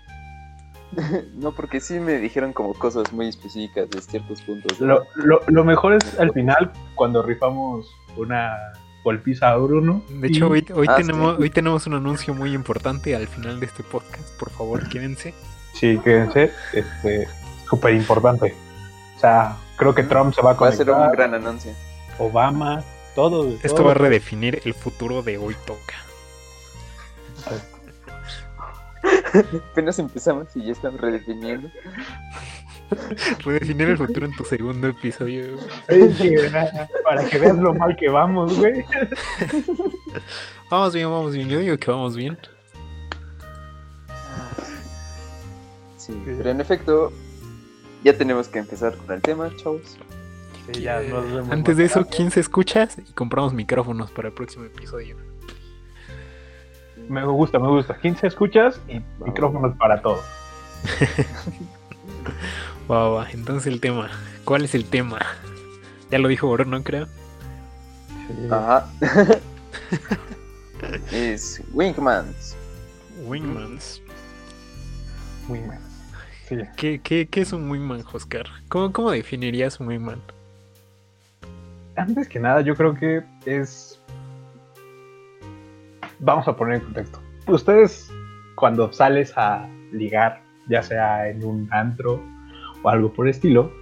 no, 1.34 1.52
porque 1.52 1.80
sí 1.80 1.98
me 1.98 2.18
dijeron 2.18 2.52
como 2.52 2.74
cosas 2.74 3.12
muy 3.12 3.28
específicas 3.28 3.88
de 3.90 4.00
ciertos 4.02 4.42
puntos. 4.42 4.78
Lo, 4.80 5.04
lo, 5.14 5.40
lo 5.46 5.64
mejor 5.64 5.94
es 5.94 6.18
al 6.20 6.32
final 6.32 6.70
cuando 6.94 7.22
rifamos 7.22 7.86
una 8.16 8.54
golpiza 9.04 9.50
a 9.50 9.56
Bruno. 9.56 10.02
De 10.08 10.28
hecho, 10.28 10.48
hoy, 10.48 10.64
hoy, 10.74 10.86
Ah, 10.88 10.96
tenemos, 10.96 11.36
sí. 11.36 11.42
hoy 11.42 11.50
tenemos 11.50 11.86
un 11.86 11.94
anuncio 11.94 12.34
muy 12.34 12.54
importante 12.54 13.14
al 13.16 13.26
final 13.28 13.58
de 13.60 13.66
este 13.66 13.82
podcast. 13.82 14.28
Por 14.38 14.50
favor, 14.50 14.88
quédense. 14.90 15.34
Sí, 15.74 15.98
quédense, 16.04 16.52
este, 16.72 17.26
súper 17.68 17.94
importante. 17.94 18.54
O 19.16 19.20
sea, 19.20 19.56
creo 19.76 19.94
que 19.94 20.02
Trump 20.02 20.34
se 20.34 20.42
va 20.42 20.50
a 20.50 20.54
Va 20.54 20.68
a 20.68 20.72
ser 20.72 20.86
conectar, 20.86 21.06
un 21.10 21.12
gran 21.16 21.34
anuncio. 21.34 21.72
Obama, 22.18 22.82
todo. 23.14 23.44
güey, 23.44 23.56
Esto 23.62 23.76
todo. 23.76 23.84
va 23.86 23.90
a 23.92 23.94
redefinir 23.94 24.60
el 24.64 24.74
futuro 24.74 25.22
de 25.22 25.38
hoy 25.38 25.56
toca. 25.66 25.94
Apenas 29.72 29.98
empezamos 29.98 30.48
y 30.54 30.64
ya 30.66 30.72
están 30.72 30.98
redefiniendo. 30.98 31.68
Redefinir 33.44 33.90
el 33.90 33.98
futuro 33.98 34.26
en 34.26 34.36
tu 34.36 34.44
segundo 34.44 34.88
episodio. 34.88 35.58
Sí, 35.88 36.12
sí, 36.14 36.34
para 37.04 37.24
que 37.24 37.38
veas 37.38 37.56
lo 37.56 37.74
mal 37.74 37.96
que 37.96 38.08
vamos, 38.08 38.58
güey. 38.58 38.84
Vamos 40.70 40.94
bien, 40.94 41.10
vamos 41.10 41.34
bien. 41.34 41.48
Yo 41.48 41.58
digo 41.58 41.76
que 41.76 41.90
vamos 41.90 42.16
bien. 42.16 42.38
Sí, 45.98 46.20
pero 46.24 46.50
en 46.50 46.60
efecto, 46.60 47.12
ya 48.02 48.16
tenemos 48.16 48.48
que 48.48 48.58
empezar 48.58 48.96
con 48.96 49.14
el 49.14 49.20
tema, 49.20 49.50
chavos. 49.56 49.98
Sí, 50.72 50.80
ya 50.80 51.00
nos 51.00 51.30
vemos 51.30 51.50
Antes 51.50 51.76
de 51.76 51.84
eso, 51.84 52.04
tarde. 52.04 52.16
15 52.16 52.40
escuchas 52.40 52.98
y 52.98 53.12
compramos 53.12 53.52
micrófonos 53.52 54.10
para 54.10 54.28
el 54.28 54.34
próximo 54.34 54.64
episodio. 54.64 55.16
Me 57.08 57.24
gusta, 57.24 57.58
me 57.58 57.68
gusta. 57.68 57.98
15 57.98 58.26
escuchas 58.26 58.80
y 58.88 59.00
micrófonos 59.24 59.76
para 59.76 60.00
todo. 60.00 60.22
Va, 62.90 63.08
va, 63.08 63.30
entonces 63.30 63.72
el 63.72 63.80
tema. 63.80 64.10
¿Cuál 64.44 64.64
es 64.64 64.74
el 64.74 64.84
tema? 64.84 65.20
Ya 66.10 66.18
lo 66.18 66.28
dijo 66.28 66.50
Bruno, 66.50 66.82
creo. 66.82 67.06
Ajá. 68.50 68.88
es 71.12 71.62
Wingmans. 71.72 72.56
Wingmans. 73.24 74.02
Muy 75.48 75.60
mal. 75.60 75.78
Sí. 76.48 76.56
¿Qué, 76.76 77.00
qué, 77.00 77.28
qué 77.28 77.40
es 77.40 77.52
un 77.52 77.70
wingman, 77.70 78.04
Oscar? 78.12 78.46
¿Cómo, 78.68 78.92
¿Cómo 78.92 79.10
definirías 79.10 79.80
un 79.80 79.88
wingman? 79.88 80.20
Antes 81.96 82.28
que 82.28 82.38
nada, 82.38 82.60
yo 82.60 82.74
creo 82.74 82.94
que 82.94 83.22
es. 83.44 84.00
Vamos 86.20 86.46
a 86.46 86.56
poner 86.56 86.76
en 86.76 86.80
contexto. 86.82 87.20
Ustedes, 87.46 88.10
cuando 88.54 88.92
sales 88.92 89.32
a 89.36 89.68
ligar, 89.92 90.40
ya 90.68 90.82
sea 90.82 91.28
en 91.28 91.44
un 91.44 91.68
antro 91.72 92.22
o 92.82 92.88
algo 92.88 93.12
por 93.12 93.26
el 93.26 93.30
estilo, 93.30 93.72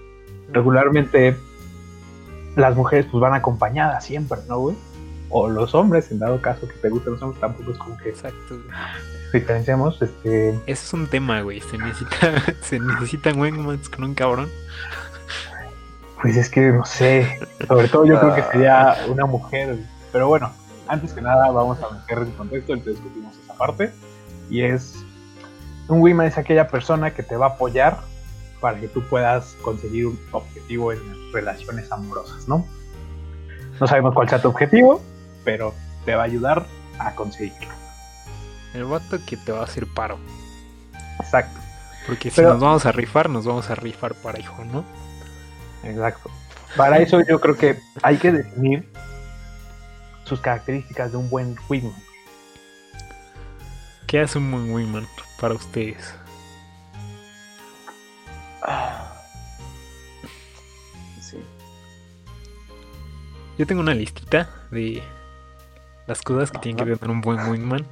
regularmente 0.53 1.37
las 2.57 2.77
mujeres 2.77 3.07
pues 3.11 3.21
van 3.21 3.35
acompañadas 3.35 4.05
siempre, 4.05 4.39
¿no, 4.49 4.59
güey? 4.59 4.77
O 5.29 5.49
los 5.49 5.75
hombres, 5.75 6.11
en 6.11 6.19
dado 6.19 6.41
caso 6.43 6.67
que 6.67 6.75
te 6.75 6.89
gusten 6.89 7.13
los 7.13 7.23
hombres, 7.23 7.41
tampoco 7.41 7.71
es 7.71 7.79
como 7.79 7.97
que 7.99 8.11
Exacto. 8.11 8.59
diferenciamos. 9.33 10.03
Este, 10.03 10.51
Ese 10.51 10.61
es 10.67 10.93
un 10.93 11.07
tema, 11.07 11.41
güey. 11.43 11.61
Se 11.61 11.79
necesita, 11.79 12.33
se 12.61 12.81
necesitan 12.81 13.41
wingmans 13.41 13.89
con 13.89 14.05
un 14.05 14.15
cabrón. 14.15 14.49
Pues 16.21 16.37
es 16.37 16.51
que 16.51 16.73
no 16.73 16.85
sé, 16.85 17.39
sobre 17.67 17.89
todo 17.89 18.05
yo 18.05 18.19
creo 18.21 18.35
que 18.35 18.43
sería 18.43 18.97
una 19.09 19.25
mujer. 19.25 19.79
Pero 20.13 20.27
bueno, 20.29 20.53
antes 20.89 21.13
que 21.13 21.23
nada 21.23 21.51
vamos 21.51 21.79
a 21.83 21.95
meter 21.95 22.19
en 22.19 22.33
contexto, 22.33 22.73
entonces 22.75 23.03
discutimos 23.03 23.35
esa 23.39 23.55
parte. 23.55 23.93
Y 24.51 24.63
es, 24.63 24.97
un 25.89 26.03
wingman 26.03 26.27
es 26.27 26.37
aquella 26.37 26.69
persona 26.69 27.15
que 27.15 27.23
te 27.23 27.37
va 27.37 27.47
a 27.47 27.49
apoyar 27.51 28.01
para 28.61 28.79
que 28.81 28.89
tú 28.89 29.03
puedas 29.03 29.57
conseguir 29.63 30.07
un 30.07 30.19
objetivo 30.33 30.93
en 30.93 30.99
las 31.09 31.33
relaciones 31.33 31.91
amorosas, 31.93 32.47
¿no? 32.49 32.67
No 33.81 33.87
sabemos 33.87 34.15
cuál 34.15 34.29
sea 34.29 34.41
tu 34.43 34.49
objetivo, 34.49 35.03
pero 35.45 35.75
te 36.05 36.15
va 36.15 36.23
a 36.23 36.27
ayudar 36.27 36.67
a 36.99 37.15
conseguirlo. 37.15 37.73
El 38.75 38.85
vato 38.85 39.19
que 39.27 39.37
te 39.37 39.53
va 39.53 39.61
a 39.61 39.65
hacer 39.65 39.87
paro. 39.87 40.19
Exacto, 41.19 41.59
Porque 42.07 42.31
si 42.31 42.37
Pero- 42.37 42.51
nos 42.55 42.61
vamos 42.61 42.87
a 42.87 42.93
rifar, 42.93 43.29
nos 43.31 43.45
vamos 43.47 43.69
a 43.71 43.75
rifar 43.75 44.15
para 44.15 44.39
hijo, 44.41 44.65
¿no? 44.65 44.85
exacto. 45.83 46.31
Para 46.77 46.99
eso 46.99 47.21
yo 47.27 47.41
creo 47.41 47.57
que 47.57 47.79
hay 48.03 48.17
que 48.17 48.31
definir 48.33 48.91
sus 50.25 50.41
características 50.41 51.11
de 51.13 51.17
un 51.19 51.29
buen 51.29 51.57
wingman. 51.69 51.95
¿Qué 54.07 54.21
hace 54.21 54.39
un 54.39 54.51
buen 54.51 54.73
wingman 54.73 55.07
para 55.41 55.55
ustedes? 55.55 56.15
Sí. 61.21 61.39
Yo 63.59 63.67
tengo 63.67 63.81
una 63.81 63.95
listita 63.95 64.49
de 64.71 65.03
las 66.07 66.23
cosas 66.23 66.51
que 66.51 66.59
tienen 66.59 66.85
que 66.85 66.93
Ajá. 66.93 66.99
tener 67.01 67.15
un 67.15 67.21
buen 67.21 67.49
wingman. 67.49 67.87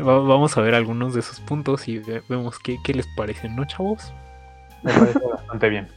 Va- 0.00 0.18
Vamos 0.20 0.56
a 0.56 0.60
ver 0.60 0.74
algunos 0.74 1.14
de 1.14 1.20
esos 1.20 1.40
puntos 1.40 1.88
y 1.88 1.98
ve- 1.98 2.22
vemos 2.28 2.58
qué, 2.58 2.76
qué 2.84 2.94
les 2.94 3.06
parecen, 3.16 3.54
¿no, 3.56 3.64
chavos? 3.64 4.12
Me 4.82 4.92
parece 4.92 5.18
bastante 5.20 5.68
bien. 5.68 5.88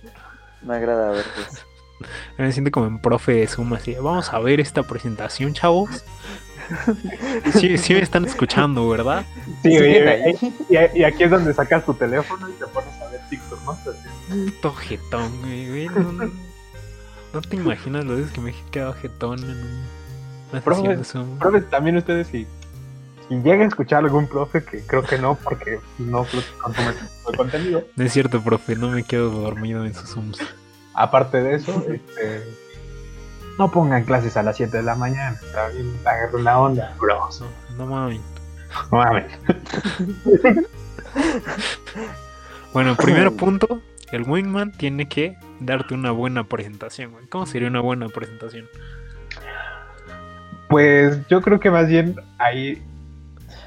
Me 0.61 0.75
agrada 0.75 1.11
verlos. 1.11 1.65
Me 2.37 2.51
siento 2.51 2.69
como 2.71 2.85
en 2.85 2.99
profe 3.01 3.33
de 3.33 3.47
Zoom, 3.47 3.73
así, 3.73 3.95
vamos 3.95 4.31
a 4.31 4.37
ver 4.39 4.59
esta 4.59 4.83
presentación, 4.83 5.53
chavos. 5.55 6.03
Sí, 7.53 7.77
sí 7.77 7.93
me 7.93 8.01
están 8.01 8.25
escuchando, 8.25 8.87
¿verdad? 8.89 9.25
Sí, 9.63 9.71
¿Siguen 9.71 9.83
oye, 9.83 10.09
ahí? 10.09 10.55
y, 10.69 10.99
y 10.99 11.03
aquí 11.03 11.23
es 11.23 11.31
donde 11.31 11.53
sacas 11.53 11.85
tu 11.85 11.93
teléfono 11.93 12.49
y 12.49 12.53
te 12.53 12.65
pones 12.67 12.93
a 13.01 13.09
ver 13.09 13.21
TikTok, 13.29 13.63
¿no? 13.65 13.71
Así. 13.71 13.89
Puto 14.51 14.73
jetón, 14.73 15.31
güey, 15.41 15.67
güey, 15.69 15.85
No, 15.89 16.11
no- 16.11 16.31
no 17.33 17.41
te 17.41 17.55
imaginas 17.55 18.05
lo 18.05 18.15
veces 18.15 18.31
que 18.31 18.41
me 18.41 18.51
he 18.51 18.55
quedado 18.71 18.93
jetón 18.93 19.39
en 19.39 19.49
un- 19.51 19.83
una 20.51 20.61
Profe, 20.61 20.81
sesión 20.81 20.97
de 20.97 21.03
Zoom. 21.03 21.39
Profe, 21.39 21.61
también 21.61 21.97
ustedes 21.97 22.27
si, 22.27 22.47
si 23.27 23.35
llegan 23.35 23.61
a 23.61 23.65
escuchar 23.65 24.03
algún 24.03 24.27
profe, 24.27 24.63
que 24.63 24.81
creo 24.85 25.03
que 25.03 25.17
no, 25.17 25.35
porque 25.35 25.79
no 25.99 26.23
creo 26.23 26.41
que 26.41 26.57
consume 26.61 26.93
contenido. 27.35 27.83
No 27.95 28.03
es 28.05 28.13
cierto, 28.13 28.41
profe, 28.41 28.75
no 28.75 28.89
me 28.89 29.03
quedo 29.03 29.29
dormido 29.29 29.85
en 29.85 29.93
sus 29.93 30.09
Zooms. 30.09 30.37
Aparte 30.93 31.41
de 31.43 31.55
eso, 31.55 31.83
este, 31.91 32.43
no 33.57 33.71
pongan 33.71 34.03
clases 34.03 34.37
a 34.37 34.43
las 34.43 34.57
7 34.57 34.77
de 34.77 34.83
la 34.83 34.95
mañana. 34.95 35.37
Está 35.43 35.67
bien, 35.69 35.93
agarren 36.05 36.43
la 36.43 36.59
onda, 36.59 36.95
bros. 36.99 37.41
No, 37.41 37.47
no 37.77 37.85
mames. 37.87 38.21
No 38.91 38.97
mames. 38.97 39.25
Bueno, 42.73 42.95
primer 42.95 43.31
punto, 43.31 43.81
el 44.11 44.29
wingman 44.29 44.71
tiene 44.71 45.07
que 45.07 45.35
darte 45.59 45.95
una 45.95 46.11
buena 46.11 46.43
presentación, 46.43 47.11
güey. 47.11 47.25
¿Cómo 47.25 47.47
sería 47.47 47.69
una 47.69 47.79
buena 47.79 48.07
presentación? 48.07 48.67
Pues 50.69 51.25
yo 51.27 51.41
creo 51.41 51.59
que 51.59 51.71
más 51.71 51.87
bien 51.87 52.15
ahí 52.37 52.81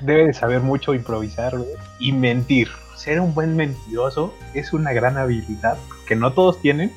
debe 0.00 0.26
de 0.26 0.32
saber 0.32 0.60
mucho 0.60 0.94
improvisar 0.94 1.56
güey, 1.56 1.70
y 1.98 2.12
mentir. 2.12 2.68
Ser 2.94 3.20
un 3.20 3.34
buen 3.34 3.56
mentiroso 3.56 4.32
es 4.54 4.72
una 4.72 4.92
gran 4.92 5.16
habilidad 5.16 5.76
que 6.06 6.14
no 6.14 6.32
todos 6.32 6.60
tienen, 6.60 6.92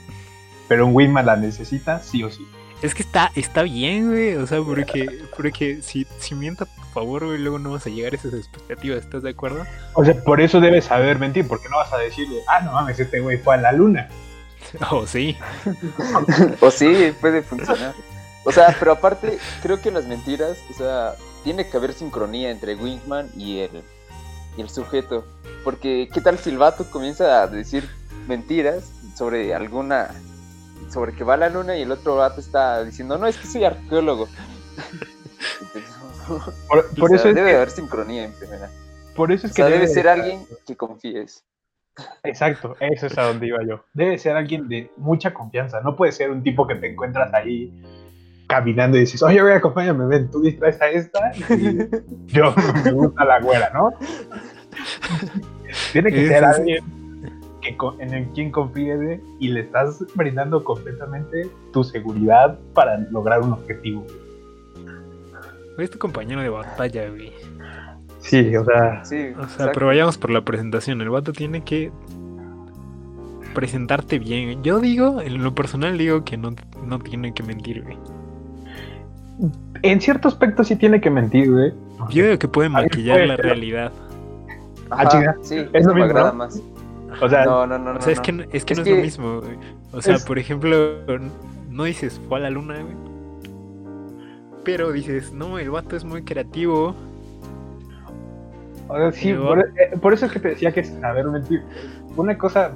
pero 0.68 0.86
un 0.86 0.94
Winman 0.94 1.26
la 1.26 1.36
necesita 1.36 2.00
sí 2.00 2.24
o 2.24 2.30
sí. 2.30 2.46
Es 2.84 2.94
que 2.94 3.02
está, 3.02 3.32
está 3.36 3.63
bien, 3.63 4.10
güey. 4.10 4.36
O 4.36 4.46
sea, 4.46 4.62
porque, 4.62 5.24
porque 5.36 5.82
si, 5.82 6.06
si 6.20 6.36
mienta 6.36 6.66
a 6.66 6.68
tu 6.68 6.82
favor, 6.94 7.25
güey, 7.25 7.40
luego 7.40 7.58
no 7.58 7.72
vas 7.72 7.88
a 7.88 7.90
llegar 7.90 8.13
a 8.13 8.18
esas 8.18 8.34
expectativas, 8.34 9.00
¿estás 9.00 9.24
de 9.24 9.32
acuerdo? 9.32 9.66
O 9.94 10.04
sea, 10.04 10.13
por 10.24 10.42
eso 10.42 10.60
debes 10.60 10.86
saber 10.86 11.18
mentir, 11.18 11.48
porque 11.48 11.70
no 11.70 11.78
vas 11.78 11.92
a 11.94 11.98
decirle, 11.98 12.42
ah, 12.48 12.62
no 12.62 12.74
mames, 12.74 13.00
este 13.00 13.20
güey 13.20 13.38
fue 13.38 13.56
a 13.56 13.58
la 13.58 13.72
luna. 13.72 14.10
Oh, 14.90 15.06
sí. 15.06 15.38
o 16.62 16.72
sí, 16.72 17.13
puede 17.20 17.44
funcionar. 17.44 17.94
O 18.44 18.52
sea, 18.52 18.75
pero 18.80 18.94
aparte, 18.94 19.38
creo 19.62 19.80
que 19.82 19.92
las 19.92 20.06
mentiras, 20.06 20.58
o 20.72 20.74
sea, 20.74 21.16
tiene 21.44 21.68
que 21.68 21.78
haber 21.78 21.94
sincronía 21.94 22.50
entre 22.50 22.75
Wingman 22.75 23.30
y 23.38 23.60
el, 23.60 23.84
y 24.58 24.62
el 24.62 24.70
sujeto. 24.70 25.25
Porque, 25.63 26.10
¿qué 26.12 26.22
tal 26.22 26.40
si 26.40 26.50
el 26.50 26.58
vato 26.58 26.90
comienza 26.90 27.44
a 27.44 27.48
decir 27.48 27.88
mentiras 28.28 28.92
sobre 29.16 29.54
alguna. 29.54 30.10
Sobre 30.90 31.13
que 31.13 31.24
va 31.24 31.36
a 31.36 31.38
la 31.38 31.50
luna 31.50 31.78
y 31.78 31.84
el 31.84 31.92
otro 31.92 32.16
vato 32.16 32.40
está 32.40 32.84
diciendo, 32.84 33.18
no, 33.18 33.28
es 33.28 33.38
que 33.38 33.48
soy 33.48 33.63
arqueólogo? 33.63 34.28
Por, 36.68 36.90
por 36.96 37.06
O 37.06 37.08
sea, 37.08 37.16
eso 37.18 37.30
es 37.30 37.36
debe 37.36 37.52
que, 37.52 37.56
haber 37.56 37.70
sincronía 37.70 38.25
en 38.25 38.34
primera. 38.34 38.70
por 39.16 39.32
eso 39.32 39.48
O 39.48 39.50
es 39.50 39.56
que 39.56 39.62
sea, 39.62 39.66
debe 39.72 39.88
de 39.88 39.90
ser 39.94 40.06
estar- 40.06 40.20
alguien 40.20 40.46
que 40.66 40.75
confíes. 40.75 41.44
Exacto, 42.24 42.75
eso 42.80 43.06
es 43.06 43.18
a 43.20 43.24
donde 43.28 43.48
iba 43.48 43.60
yo. 43.68 43.84
Debe 43.94 44.18
ser 44.18 44.36
alguien 44.36 44.68
de 44.68 44.90
mucha 44.98 45.32
confianza. 45.32 45.80
No 45.82 45.96
puede 45.96 46.12
ser 46.12 46.32
un 46.32 46.42
tipo 46.42 46.66
que 46.66 46.74
te 46.75 46.90
encuentras 46.92 47.32
ahí 47.36 47.72
caminando 48.48 48.98
y 48.98 49.02
dices, 49.02 49.22
oye, 49.22 49.40
güey, 49.42 49.54
acompáñame, 49.54 50.06
ven, 50.08 50.32
tú 50.32 50.42
distraes 50.42 50.82
a 50.82 50.90
esta 50.90 51.32
y 51.56 51.78
yo 52.28 52.54
me 52.84 52.92
gusta 52.94 53.25
la 53.25 53.40
güera, 53.42 53.70
¿no? 53.74 53.92
Tiene 55.92 56.12
que 56.12 56.28
ser 56.28 56.44
alguien 56.44 56.84
que, 57.63 57.75
en 58.00 58.13
el 58.13 58.25
quien 58.27 58.51
confíes 58.51 59.20
y 59.39 59.48
le 59.50 59.62
estás 59.62 60.03
brindando 60.15 60.63
completamente 60.63 61.50
tu 61.72 61.84
seguridad 61.84 62.60
para 62.74 62.98
lograr 63.10 63.41
un 63.41 63.53
objetivo. 63.53 64.05
Es 65.79 65.89
tu 65.89 65.98
compañero 65.98 66.41
de 66.41 66.50
batalla, 66.50 67.10
güey. 67.10 67.32
Sí, 68.20 68.55
o 68.55 68.63
sea, 68.63 69.03
Sí, 69.03 69.15
O 69.32 69.36
sea, 69.36 69.43
exacto. 69.43 69.72
pero 69.74 69.88
vayamos 69.88 70.17
por 70.17 70.29
la 70.29 70.41
presentación. 70.46 71.01
El 71.01 71.10
vato 71.10 71.34
tiene 71.34 71.63
que 71.63 71.91
presentarte 73.53 74.20
bien. 74.20 74.63
Yo 74.63 74.79
digo, 74.79 75.20
en 75.22 75.43
lo 75.43 75.53
personal 75.55 75.98
digo 75.98 76.24
que 76.24 76.38
no, 76.38 76.53
no 76.86 77.00
tiene 77.00 77.34
que 77.34 77.43
mentir, 77.43 77.84
güey. 77.84 77.98
en 79.82 80.00
cierto 80.01 80.27
aspecto 80.27 80.63
sí 80.63 80.75
tiene 80.75 81.01
que 81.01 81.10
mentir, 81.10 81.51
güey. 81.51 81.74
Yo 82.12 82.25
digo 82.25 82.39
que 82.39 82.48
puede 82.48 82.70
maquillar 82.70 83.22
la 83.27 83.36
realidad. 83.38 83.91
Ah, 84.89 85.36
sí, 85.41 85.55
Es 85.58 85.67
eso 85.74 85.89
lo 85.89 85.96
me 85.96 86.01
mismo, 86.01 86.03
agrada 86.05 86.32
¿no? 86.32 86.38
más. 86.38 86.62
O 87.22 87.29
sea, 87.29 87.46
No, 87.46 87.65
no, 87.67 87.77
no, 87.77 87.93
no. 87.93 88.00
O 88.00 88.01
sea, 88.01 88.13
es 88.13 88.20
que, 88.20 88.32
no- 88.32 88.43
es 88.51 88.65
que 88.65 88.74
Es 88.74 88.79
no 88.79 88.86
es 88.86 88.91
lo 88.91 89.03
mismo, 89.03 89.41
güey. 89.41 89.58
O 89.91 90.01
sea, 90.01 90.15
Es- 90.15 90.25
por 90.25 90.38
ejemplo, 90.39 90.98
no 91.70 91.84
dices 91.86 92.20
fue 92.27 92.39
a 92.39 92.41
la 92.43 92.50
luna, 92.50 92.75
güey. 92.82 92.96
Pero 94.63 94.91
dices, 94.91 95.34
no, 95.34 95.60
el 95.60 95.70
vato 95.72 95.96
es 95.96 96.05
muy 96.05 96.24
creativo. 96.24 96.96
O 98.88 98.96
sea, 98.98 99.12
sí, 99.12 99.29
Pero- 99.32 99.46
por, 99.48 99.60
eh, 99.60 99.98
por 100.01 100.13
eso 100.13 100.25
es 100.25 100.32
que 100.32 100.39
te 100.39 100.50
decía 100.50 100.72
que 100.72 100.82
es 100.82 100.89
saber 101.01 101.25
mentir. 101.25 101.63
Una 102.15 102.38
cosa 102.38 102.72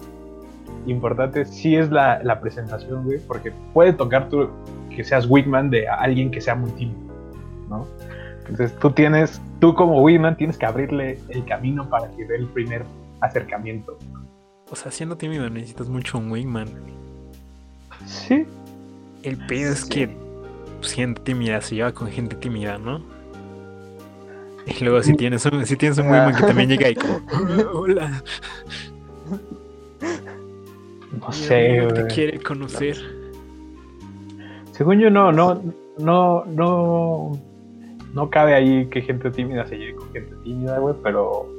importante 0.85 1.45
sí 1.45 1.75
es 1.75 1.91
la, 1.91 2.21
la 2.23 2.39
presentación, 2.39 3.03
güey, 3.05 3.19
porque 3.19 3.51
puede 3.73 3.93
tocar 3.93 4.29
tú 4.29 4.49
que 4.95 5.03
seas 5.03 5.27
Wigman 5.29 5.69
de 5.69 5.87
alguien 5.87 6.31
que 6.31 6.41
sea 6.41 6.55
muy 6.55 6.71
tímido, 6.71 6.99
¿no? 7.69 7.85
Entonces 8.49 8.73
tú 8.79 8.91
tienes, 8.91 9.41
tú 9.59 9.73
como 9.75 10.01
Wigman 10.01 10.37
tienes 10.37 10.57
que 10.57 10.65
abrirle 10.65 11.19
el 11.29 11.43
camino 11.45 11.89
para 11.89 12.09
que 12.11 12.25
dé 12.25 12.37
el 12.37 12.47
primer 12.47 12.83
acercamiento. 13.19 13.97
O 14.69 14.75
sea, 14.75 14.91
siendo 14.91 15.17
tímido 15.17 15.49
necesitas 15.49 15.87
mucho 15.89 16.17
un 16.17 16.31
wingman. 16.31 16.67
Sí. 18.05 18.45
El 19.23 19.37
pedo 19.47 19.73
es 19.73 19.81
Sí. 19.81 19.89
que 19.89 20.09
gente 20.93 21.21
tímida 21.21 21.59
se 21.61 21.75
lleva 21.75 21.91
con 21.91 22.07
gente 22.09 22.35
tímida, 22.35 22.77
¿no? 22.77 23.01
Y 24.65 24.83
luego 24.83 25.01
si 25.01 25.13
tienes 25.15 25.45
un, 25.45 25.65
si 25.65 25.75
tienes 25.77 25.97
un 25.97 26.05
wingman 26.07 26.35
que 26.35 26.43
también 26.43 26.69
llega 26.69 26.89
y 26.89 26.95
como, 26.95 27.19
hola, 27.73 28.21
No 31.19 31.31
sé, 31.31 31.87
te 31.93 32.07
quiere 32.07 32.39
conocer. 32.39 32.97
Según 34.73 34.99
yo 34.99 35.09
no, 35.09 35.31
no, 35.31 35.61
no, 35.97 36.45
no, 36.45 37.39
no 38.13 38.29
cabe 38.29 38.53
ahí 38.53 38.85
que 38.87 39.01
gente 39.01 39.31
tímida 39.31 39.65
se 39.67 39.77
lleve 39.77 39.95
con 39.95 40.11
gente 40.13 40.35
tímida, 40.43 40.77
güey, 40.79 40.95
pero, 41.01 41.49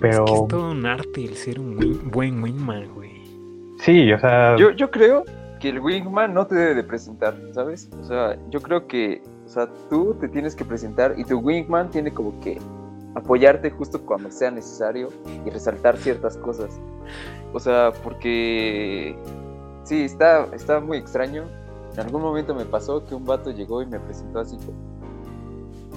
pero 0.00 0.24
Es 0.24 0.30
que 0.30 0.36
es 0.36 0.48
todo 0.48 0.70
un 0.70 0.86
arte 0.86 1.24
el 1.24 1.34
ser 1.34 1.60
un 1.60 2.10
buen 2.10 2.42
wingman, 2.42 2.88
güey. 2.94 3.10
sí, 3.80 4.12
o 4.12 4.18
sea, 4.18 4.56
Yo, 4.56 4.70
yo 4.70 4.90
creo 4.90 5.24
que 5.60 5.70
el 5.70 5.80
Wingman 5.80 6.34
no 6.34 6.46
te 6.46 6.54
debe 6.54 6.74
de 6.74 6.84
presentar, 6.84 7.34
¿sabes? 7.52 7.88
O 8.00 8.04
sea, 8.04 8.36
yo 8.50 8.60
creo 8.60 8.86
que, 8.86 9.22
o 9.46 9.48
sea, 9.48 9.68
tú 9.88 10.14
te 10.20 10.28
tienes 10.28 10.54
que 10.54 10.64
presentar 10.64 11.14
y 11.16 11.24
tu 11.24 11.38
Wingman 11.38 11.90
tiene 11.90 12.12
como 12.12 12.38
que 12.40 12.58
apoyarte 13.14 13.70
justo 13.70 14.04
cuando 14.04 14.30
sea 14.30 14.50
necesario 14.50 15.08
y 15.46 15.50
resaltar 15.50 15.96
ciertas 15.96 16.36
cosas. 16.36 16.78
O 17.54 17.60
sea, 17.60 17.90
porque 18.04 19.16
sí, 19.84 20.02
está, 20.02 20.46
está 20.52 20.80
muy 20.80 20.98
extraño. 20.98 21.44
En 21.94 22.00
algún 22.00 22.20
momento 22.20 22.54
me 22.54 22.66
pasó 22.66 23.06
que 23.06 23.14
un 23.14 23.24
vato 23.24 23.50
llegó 23.50 23.80
y 23.80 23.86
me 23.86 23.98
presentó 23.98 24.40
así 24.40 24.58
como 24.58 24.95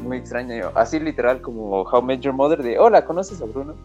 muy 0.02 0.18
extraño, 0.18 0.72
así 0.76 1.00
literal 1.00 1.42
como 1.42 1.82
How 1.84 2.02
Met 2.02 2.22
Your 2.22 2.34
Mother 2.34 2.64
de, 2.64 2.78
hola, 2.80 3.06
¿conoces 3.06 3.42
a 3.42 3.46
Bruno? 3.46 3.76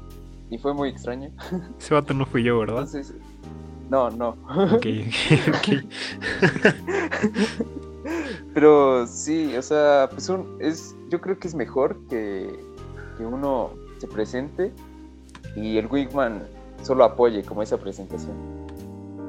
Y 0.50 0.58
fue 0.58 0.74
muy 0.74 0.90
extraño. 0.90 1.30
Ese 1.78 1.94
vato 1.94 2.14
no 2.14 2.26
fui 2.26 2.42
yo, 2.42 2.58
¿verdad? 2.58 2.78
Entonces, 2.78 3.14
no, 3.90 4.10
no. 4.10 4.30
Ok, 4.72 4.86
ok, 5.48 5.54
ok. 5.54 5.68
Pero 8.54 9.06
sí, 9.06 9.56
o 9.56 9.62
sea, 9.62 10.08
pues 10.10 10.28
un, 10.28 10.56
es, 10.60 10.94
yo 11.10 11.20
creo 11.20 11.38
que 11.38 11.48
es 11.48 11.54
mejor 11.54 11.98
que, 12.08 12.58
que 13.16 13.24
uno 13.24 13.70
se 13.98 14.06
presente 14.06 14.72
y 15.56 15.78
el 15.78 15.86
Wingman 15.86 16.42
solo 16.82 17.04
apoye 17.04 17.42
como 17.42 17.62
esa 17.62 17.78
presentación. 17.78 18.34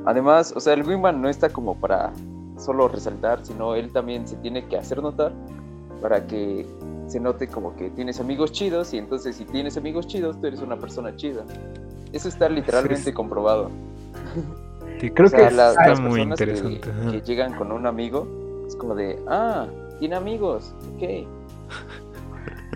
Además, 0.05 0.53
o 0.55 0.59
sea, 0.59 0.73
el 0.73 0.83
Wingman 0.83 1.21
no 1.21 1.29
está 1.29 1.49
como 1.49 1.75
para 1.79 2.13
solo 2.57 2.87
resaltar, 2.87 3.45
sino 3.45 3.75
él 3.75 3.91
también 3.91 4.27
se 4.27 4.35
tiene 4.37 4.65
que 4.67 4.77
hacer 4.77 5.01
notar 5.01 5.31
para 6.01 6.25
que 6.27 6.65
se 7.07 7.19
note 7.19 7.47
como 7.47 7.75
que 7.75 7.89
tienes 7.91 8.19
amigos 8.19 8.51
chidos 8.51 8.93
y 8.93 8.97
entonces 8.97 9.35
si 9.35 9.45
tienes 9.45 9.77
amigos 9.77 10.07
chidos, 10.07 10.39
tú 10.39 10.47
eres 10.47 10.59
una 10.61 10.75
persona 10.77 11.15
chida. 11.15 11.43
Eso 12.13 12.27
está 12.29 12.49
literalmente 12.49 13.03
Sí. 13.03 13.13
comprobado. 13.13 13.69
Sí, 14.99 15.09
Creo 15.11 15.27
O 15.27 15.29
sea, 15.29 15.49
que 15.49 15.55
la- 15.55 15.69
está 15.71 15.87
las 15.89 15.99
muy 15.99 16.15
que- 16.15 16.21
interesante. 16.21 16.81
Que, 17.11 17.21
llegan 17.21 17.53
con 17.55 17.71
un 17.71 17.85
amigo, 17.85 18.27
es 18.67 18.75
como 18.75 18.95
de, 18.95 19.19
ah, 19.27 19.67
tiene 19.99 20.15
amigos, 20.15 20.73
ok. 20.95 21.27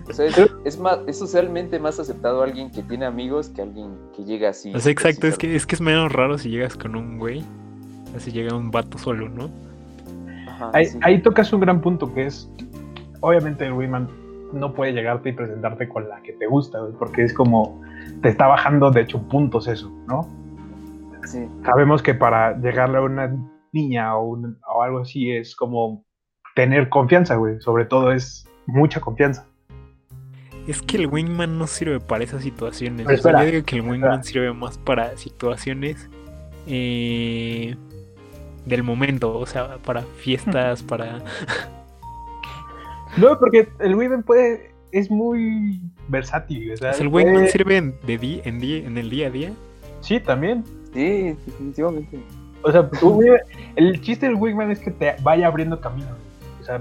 O 0.08 0.12
sea, 0.12 0.26
es, 0.26 0.36
es 0.64 0.78
más, 0.78 0.98
es 1.06 1.18
socialmente 1.18 1.78
más 1.78 2.00
aceptado 2.00 2.42
alguien 2.42 2.70
que 2.70 2.82
tiene 2.82 3.06
amigos 3.06 3.48
que 3.48 3.62
alguien 3.62 3.92
que 4.16 4.24
llega 4.24 4.50
así. 4.50 4.74
O 4.74 4.80
sea, 4.80 4.90
exacto, 4.90 5.26
es 5.26 5.38
que, 5.38 5.54
es 5.54 5.66
que 5.66 5.76
es 5.76 5.80
menos 5.80 6.10
raro 6.12 6.36
si 6.36 6.50
llegas 6.50 6.76
con 6.76 6.96
un 6.96 7.18
güey. 7.18 7.44
Así 8.16 8.32
llega 8.32 8.56
un 8.56 8.70
vato 8.72 8.98
solo, 8.98 9.28
¿no? 9.28 9.48
Ajá, 10.48 10.70
ahí, 10.74 10.86
sí. 10.86 10.98
ahí 11.02 11.22
tocas 11.22 11.52
un 11.52 11.60
gran 11.60 11.80
punto 11.80 12.12
que 12.12 12.26
es, 12.26 12.48
obviamente 13.20 13.66
el 13.66 13.72
Wingman 13.72 14.08
no 14.52 14.72
puede 14.74 14.92
llegarte 14.92 15.28
y 15.28 15.32
presentarte 15.32 15.88
con 15.88 16.08
la 16.08 16.20
que 16.22 16.32
te 16.32 16.46
gusta, 16.46 16.80
güey, 16.80 16.92
porque 16.98 17.22
es 17.22 17.32
como, 17.32 17.80
te 18.22 18.28
está 18.28 18.46
bajando 18.48 18.90
de 18.90 19.02
hecho 19.02 19.22
puntos 19.28 19.68
eso, 19.68 19.90
¿no? 20.08 20.28
Sí. 21.24 21.46
Sabemos 21.64 22.02
que 22.02 22.14
para 22.14 22.56
llegarle 22.58 22.98
a 22.98 23.02
una 23.02 23.36
niña 23.72 24.16
o, 24.16 24.30
un- 24.30 24.58
o 24.74 24.82
algo 24.82 25.00
así 25.00 25.30
es 25.30 25.54
como 25.54 26.04
tener 26.56 26.88
confianza, 26.88 27.36
güey, 27.36 27.60
sobre 27.60 27.84
todo 27.84 28.10
es 28.12 28.48
mucha 28.66 29.00
confianza. 29.00 29.46
Es 30.66 30.82
que 30.82 30.96
el 30.98 31.06
wingman 31.06 31.58
no 31.58 31.66
sirve 31.66 32.00
para 32.00 32.24
esas 32.24 32.42
situaciones. 32.42 33.06
Pero 33.06 33.18
O 33.18 33.22
sea, 33.22 33.30
espera, 33.32 33.44
yo 33.46 33.52
digo 33.52 33.64
que 33.66 33.76
el 33.76 33.82
wingman 33.82 34.20
espera. 34.20 34.22
sirve 34.24 34.52
más 34.52 34.78
para 34.78 35.16
situaciones 35.16 36.08
eh, 36.66 37.76
del 38.66 38.82
momento, 38.82 39.38
o 39.38 39.46
sea, 39.46 39.78
para 39.78 40.02
fiestas, 40.02 40.82
para... 40.84 41.20
No, 43.16 43.38
porque 43.38 43.68
el 43.80 43.94
Wingman 43.94 44.22
puede, 44.22 44.72
es 44.92 45.10
muy 45.10 45.80
versátil, 46.08 46.72
o 46.72 46.76
sea, 46.76 46.90
el 46.92 47.10
puede- 47.10 47.26
wingman 47.26 47.48
sirve 47.48 47.76
en, 47.76 47.94
de 48.06 48.18
di- 48.18 48.40
en, 48.44 48.58
di- 48.60 48.78
en 48.84 48.96
el 48.98 49.10
día 49.10 49.26
a 49.28 49.30
día. 49.30 49.52
Sí, 50.00 50.20
también. 50.20 50.64
Sí, 50.94 51.34
definitivamente. 51.46 52.20
O 52.62 52.70
sea, 52.72 52.88
tú, 52.90 53.22
el 53.76 54.00
chiste 54.00 54.26
del 54.26 54.34
Wingman 54.36 54.70
es 54.70 54.80
que 54.80 54.90
te 54.90 55.16
vaya 55.22 55.46
abriendo 55.46 55.80
camino. 55.80 56.08
güey. 56.08 56.60
O 56.60 56.64
sea, 56.64 56.80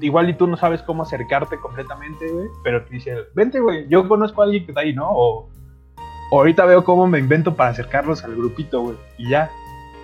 igual 0.00 0.28
y 0.30 0.34
tú 0.34 0.46
no 0.46 0.56
sabes 0.56 0.82
cómo 0.82 1.02
acercarte 1.02 1.56
completamente, 1.58 2.30
güey, 2.30 2.46
pero 2.64 2.84
te 2.84 2.94
dice, 2.94 3.14
vente, 3.34 3.60
güey, 3.60 3.86
yo 3.88 4.06
conozco 4.08 4.42
a 4.42 4.44
alguien 4.44 4.64
que 4.64 4.72
está 4.72 4.82
ahí, 4.82 4.92
¿no? 4.94 5.08
O, 5.10 5.48
o 6.30 6.38
ahorita 6.38 6.64
veo 6.66 6.84
cómo 6.84 7.06
me 7.06 7.18
invento 7.18 7.54
para 7.56 7.70
acercarlos 7.70 8.22
al 8.24 8.34
grupito, 8.36 8.80
güey, 8.82 8.96
y 9.18 9.30
ya. 9.30 9.50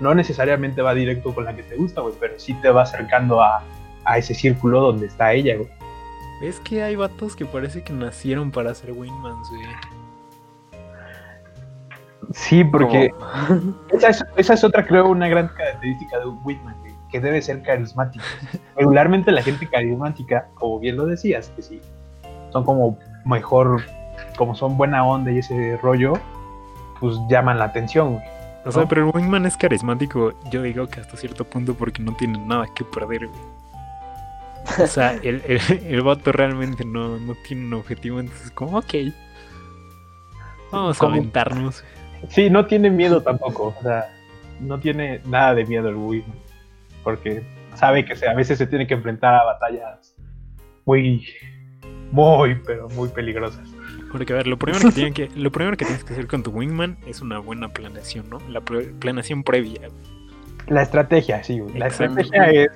No 0.01 0.13
necesariamente 0.15 0.83
va 0.83 0.93
directo 0.95 1.33
con 1.33 1.45
la 1.45 1.55
que 1.55 1.63
te 1.63 1.77
gusta, 1.77 2.01
güey, 2.01 2.15
pero 2.19 2.35
sí 2.39 2.53
te 2.55 2.69
va 2.71 2.83
acercando 2.83 3.41
a, 3.41 3.63
a 4.05 4.19
ese 4.19 4.35
círculo 4.35 4.81
donde 4.81 5.07
está 5.07 5.33
ella, 5.33 5.57
güey. 5.57 5.69
Es 6.43 6.61
que 6.61 6.83
hay 6.83 6.97
vatos 6.97 7.37
que 7.37 7.47
parece 7.47 7.83
que 7.83 7.93
nacieron 7.93 8.51
para 8.51 8.75
ser 8.75 8.93
wingmans, 8.93 9.49
güey. 9.51 9.63
Sí, 12.33 12.65
porque 12.65 13.11
esa 13.93 14.09
es, 14.09 14.25
esa 14.37 14.55
es 14.55 14.65
otra, 14.65 14.87
creo, 14.87 15.09
una 15.09 15.29
gran 15.29 15.49
característica 15.49 16.19
de 16.19 16.27
un 16.27 16.41
Whitman, 16.45 16.77
güey, 16.81 16.95
que 17.11 17.21
debe 17.21 17.41
ser 17.43 17.63
carismático. 17.63 18.25
Regularmente 18.77 19.31
la 19.31 19.43
gente 19.43 19.69
carismática, 19.69 20.49
como 20.55 20.81
bien 20.81 20.97
lo 20.97 21.07
decías, 21.07 21.51
que 21.55 21.63
sí, 21.63 21.81
son 22.53 22.65
como 22.65 22.99
mejor, 23.25 23.83
como 24.37 24.55
son 24.55 24.77
buena 24.77 25.05
onda 25.05 25.31
y 25.31 25.39
ese 25.39 25.79
rollo, 25.83 26.15
pues 27.01 27.17
llaman 27.29 27.59
la 27.59 27.67
atención. 27.67 28.15
güey. 28.15 28.25
O 28.65 28.73
sea, 28.73 28.83
¿no? 28.83 28.89
pero 28.89 29.07
el 29.07 29.13
Wingman 29.15 29.45
es 29.47 29.57
carismático, 29.57 30.33
yo 30.51 30.63
digo 30.63 30.87
que 30.87 31.01
hasta 31.01 31.17
cierto 31.17 31.45
punto 31.45 31.75
porque 31.75 32.03
no 32.03 32.15
tiene 32.17 32.39
nada 32.39 32.67
que 32.75 32.85
perder, 32.85 33.27
güey. 33.27 33.41
O 34.83 34.87
sea, 34.87 35.15
el, 35.23 35.43
el, 35.47 35.61
el 35.87 36.03
vato 36.03 36.33
realmente 36.33 36.85
no, 36.85 37.19
no 37.19 37.35
tiene 37.47 37.67
un 37.67 37.75
objetivo, 37.75 38.21
entonces 38.21 38.51
como, 38.51 38.79
ok. 38.79 38.95
Vamos 40.73 40.97
a 40.97 41.01
Como- 41.01 41.13
aventarnos. 41.17 41.85
Sí, 42.29 42.49
no 42.51 42.67
tiene 42.67 42.91
miedo 42.91 43.23
tampoco. 43.23 43.75
O 43.79 43.83
sea, 43.83 44.07
no 44.61 44.79
tiene 44.81 45.21
nada 45.27 45.55
de 45.55 45.67
miedo 45.67 45.89
el 45.89 45.97
Wingman. 45.97 46.39
Porque 47.03 47.43
sabe 47.75 48.05
que 48.05 48.17
se- 48.17 48.27
a 48.29 48.35
veces 48.35 48.57
se 48.59 48.67
tiene 48.67 48.87
que 48.87 48.95
enfrentar 48.95 49.35
a 49.35 49.45
batallas 49.45 50.17
muy, 50.87 51.27
muy, 52.11 52.55
pero 52.67 52.89
muy 52.91 53.09
peligrosas. 53.11 53.69
Porque 54.11 54.33
a 54.33 54.37
ver, 54.37 54.47
lo 54.47 54.57
primero 54.59 54.91
que, 54.93 55.13
que, 55.13 55.29
lo 55.37 55.51
primero 55.53 55.77
que 55.77 55.85
tienes 55.85 56.03
que 56.05 56.13
hacer 56.15 56.27
con 56.27 56.43
tu 56.43 56.51
Wingman 56.51 56.97
es 57.07 57.21
una 57.21 57.39
buena 57.41 57.69
planeación, 57.69 58.31
¿no? 58.31 58.39
La 58.49 58.61
planeación 58.63 59.43
previa. 59.45 59.89
La 60.69 60.83
estrategia, 60.83 61.43
sí, 61.45 61.59
güey. 61.59 61.77
La 61.77 61.89
estrategia 61.89 62.47
es 62.51 62.69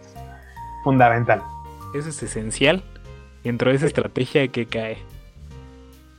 fundamental. 0.85 1.41
Eso 1.95 2.09
es 2.09 2.23
esencial. 2.23 2.83
Y 3.43 3.49
dentro 3.49 3.71
de 3.71 3.77
esa 3.77 3.87
estrategia 3.87 4.47
que 4.49 4.67
cae. 4.67 4.99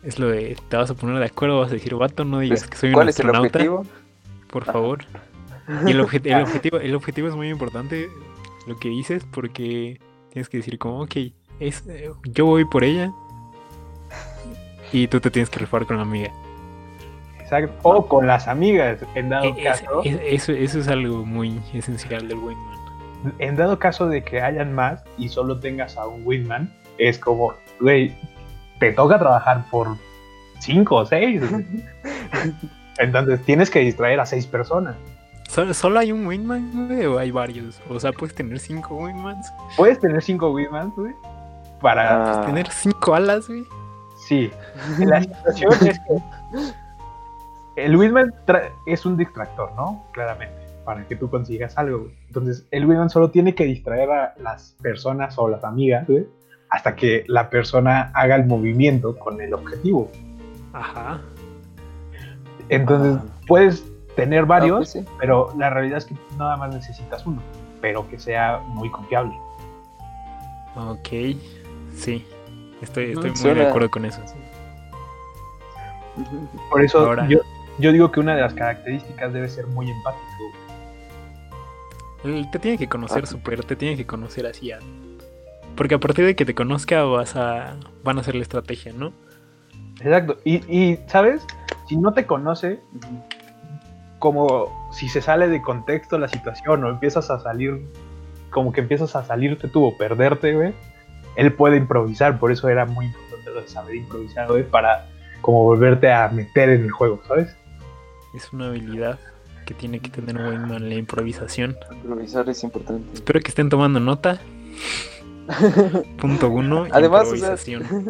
Es 0.04 0.18
lo 0.18 0.28
de, 0.30 0.56
te 0.70 0.78
vas 0.78 0.90
a 0.90 0.94
poner 0.96 1.20
de 1.20 1.26
acuerdo, 1.26 1.60
vas 1.60 1.70
a 1.72 1.74
decir, 1.74 1.94
vato, 1.96 2.24
no 2.24 2.40
digas 2.40 2.66
que 2.68 2.78
soy 2.78 2.90
un 2.90 2.94
¿Cuál 2.96 3.10
es 3.10 3.20
el 3.20 3.26
astronauta, 3.26 3.60
objetivo? 3.60 3.86
por 4.50 4.64
Ajá. 4.64 4.72
favor. 4.74 5.00
Y 5.86 5.92
el, 5.92 6.00
obje- 6.02 6.22
el 6.26 6.42
objetivo, 6.44 6.78
el 6.78 6.96
objetivo 6.96 7.28
es 7.28 7.36
muy 7.36 7.50
importante, 7.50 8.10
lo 8.66 8.80
que 8.80 8.88
dices, 8.90 9.26
porque 9.32 10.00
tienes 10.32 10.48
que 10.48 10.58
decir 10.58 10.78
como, 10.80 11.02
ok, 11.02 11.16
es, 11.60 11.84
eh, 11.88 12.10
yo 12.24 12.46
voy 12.46 12.64
por 12.66 12.84
ella 12.86 13.12
y 14.94 15.08
tú 15.08 15.20
te 15.20 15.30
tienes 15.30 15.50
que 15.50 15.60
rifar 15.60 15.86
con 15.86 15.98
la 15.98 16.04
amiga. 16.04 16.32
Exacto. 17.40 17.74
O 17.84 18.08
con 18.08 18.26
las 18.26 18.48
amigas, 18.48 19.00
en 19.16 19.30
dado 19.30 19.46
E- 19.46 19.50
es- 19.58 19.64
caso. 19.82 20.02
es- 20.06 20.20
eso, 20.24 20.52
eso 20.54 20.80
es 20.80 20.88
algo 20.88 21.26
muy 21.26 21.60
esencial 21.74 22.28
del 22.28 22.38
Wingman. 22.38 22.79
En 23.40 23.56
dado 23.56 23.80
caso 23.80 24.08
de 24.08 24.24
que 24.24 24.42
hayan 24.42 24.74
más 24.74 25.04
y 25.18 25.30
solo 25.30 25.60
tengas 25.60 25.98
a 25.98 26.08
un 26.08 26.26
Wingman, 26.26 26.74
es 26.98 27.18
como, 27.20 27.54
güey, 27.80 28.16
te 28.80 28.92
toca 28.94 29.20
trabajar 29.20 29.66
por 29.70 29.96
cinco 30.60 30.96
o 30.98 31.06
seis. 31.06 31.42
Entonces 32.98 33.42
tienes 33.46 33.70
que 33.70 33.80
distraer 33.80 34.20
a 34.20 34.26
seis 34.26 34.46
personas. 34.46 34.96
¿Solo, 35.48 35.74
solo 35.74 36.00
hay 36.00 36.12
un 36.12 36.28
Wingman, 36.28 36.88
güey, 36.88 37.06
o 37.06 37.18
hay 37.18 37.32
varios? 37.32 37.82
O 37.90 38.00
sea, 38.00 38.12
puedes 38.12 38.36
tener 38.36 38.60
cinco 38.60 38.96
Wingmans, 38.96 39.52
Puedes 39.78 40.00
tener 40.00 40.22
cinco 40.22 40.52
Wingmans, 40.52 40.94
güey, 40.96 41.14
para... 41.82 42.42
Ah, 42.42 42.46
tener 42.46 42.70
cinco 42.70 43.16
alas, 43.16 43.48
güey. 43.48 43.64
Sí. 44.28 44.52
La 45.00 45.22
situación 45.24 45.72
es 45.88 46.00
que 46.00 47.84
el 47.84 47.96
Wingman 47.96 48.32
tra- 48.46 48.70
es 48.86 49.06
un 49.06 49.18
distractor, 49.18 49.72
¿no? 49.76 50.04
Claramente, 50.12 50.56
para 50.86 51.08
que 51.08 51.16
tú 51.16 51.30
consigas 51.30 51.78
algo. 51.78 52.00
güey. 52.00 52.12
Entonces, 52.28 52.68
el 52.72 52.86
Wingman 52.86 53.10
solo 53.10 53.30
tiene 53.32 53.54
que 53.56 53.66
distraer 53.66 54.10
a 54.12 54.34
las 54.42 54.76
personas 54.82 55.38
o 55.38 55.48
las 55.50 55.64
amigas, 55.64 56.08
güey, 56.08 56.26
hasta 56.70 56.96
que 56.96 57.24
la 57.28 57.50
persona 57.50 58.12
haga 58.14 58.36
el 58.36 58.46
movimiento 58.46 59.18
con 59.18 59.42
el 59.42 59.54
objetivo. 59.54 60.10
Ajá. 60.74 61.22
Entonces, 62.70 63.18
Ah. 63.18 63.40
puedes 63.48 63.84
tener 64.16 64.44
ah, 64.44 64.46
varios, 64.46 64.78
pues 64.78 64.92
sí. 64.92 65.06
pero 65.20 65.54
la 65.58 65.70
realidad 65.70 65.98
es 66.00 66.06
que 66.06 66.16
nada 66.38 66.58
más 66.58 66.74
necesitas 66.74 67.26
uno, 67.26 67.42
pero 67.82 68.08
que 68.10 68.20
sea 68.20 68.60
muy 68.68 68.90
confiable. 68.92 69.34
Ok. 70.76 71.10
Sí. 71.96 72.26
Estoy, 72.82 73.12
estoy 73.12 73.30
muy 73.32 73.36
suena- 73.38 73.62
de 73.64 73.68
acuerdo 73.70 73.90
con 73.90 74.06
eso. 74.06 74.22
Por 76.70 76.84
eso 76.84 77.00
Ahora- 77.00 77.28
yo, 77.28 77.40
yo 77.80 77.92
digo 77.92 78.12
que 78.12 78.20
una 78.20 78.36
de 78.36 78.42
las 78.42 78.54
características 78.54 79.32
debe 79.34 79.48
ser 79.50 79.68
muy 79.68 79.90
empático. 79.90 80.24
Te 82.52 82.60
tiene 82.60 82.78
que 82.78 82.88
conocer 82.90 83.24
Ah. 83.24 83.28
súper, 83.28 83.64
te 83.64 83.76
tiene 83.76 83.96
que 83.96 84.06
conocer 84.06 84.46
así. 84.46 84.72
a- 84.72 84.80
Porque 85.76 85.96
a 85.96 86.00
partir 86.00 86.26
de 86.26 86.36
que 86.36 86.46
te 86.46 86.54
conozca 86.54 87.04
vas 87.04 87.36
a... 87.36 87.76
van 88.04 88.18
a 88.18 88.22
hacer 88.22 88.36
la 88.36 88.42
estrategia, 88.42 88.92
¿no? 88.94 89.14
Exacto. 90.02 90.38
Y, 90.44 90.56
y, 90.74 91.00
¿sabes? 91.08 91.46
Si 91.88 91.96
no 91.98 92.14
te 92.14 92.26
conoce, 92.26 92.80
como 94.20 94.90
si 94.92 95.08
se 95.08 95.22
sale 95.22 95.48
de 95.48 95.62
contexto 95.62 96.18
la 96.18 96.28
situación 96.28 96.84
o 96.84 96.90
empiezas 96.90 97.30
a 97.30 97.40
salir, 97.40 97.82
como 98.50 98.72
que 98.74 98.82
empiezas 98.82 99.16
a 99.16 99.24
salirte 99.24 99.68
tú 99.70 99.86
o 99.86 99.98
perderte, 99.98 100.54
güey, 100.54 100.74
él 101.38 101.54
puede 101.54 101.78
improvisar. 101.78 102.38
Por 102.40 102.52
eso 102.52 102.68
era 102.68 102.86
muy 102.86 103.06
importante 103.06 103.52
lo 103.52 103.62
de 103.62 103.68
saber 103.68 103.96
improvisar, 103.96 104.48
güey, 104.48 104.64
para 104.64 105.06
como 105.42 105.64
volverte 105.64 106.12
a 106.12 106.28
meter 106.30 106.70
en 106.70 106.84
el 106.84 106.92
juego, 106.92 107.22
¿sabes? 107.28 107.56
Es 108.36 108.52
una 108.52 108.68
habilidad 108.68 109.18
que 109.70 109.76
tiene 109.76 110.00
que 110.00 110.10
tener 110.10 110.36
Wingman, 110.36 110.90
la 110.90 110.96
improvisación. 110.96 111.78
Improvisar 111.92 112.50
es 112.50 112.64
importante. 112.64 113.08
Espero 113.14 113.40
que 113.40 113.50
estén 113.50 113.70
tomando 113.70 114.00
nota. 114.00 114.42
Punto 116.20 116.50
uno, 116.50 116.88
Además, 116.92 117.28
o 117.28 117.36
sea, 117.36 117.52
improvisación. 117.52 118.10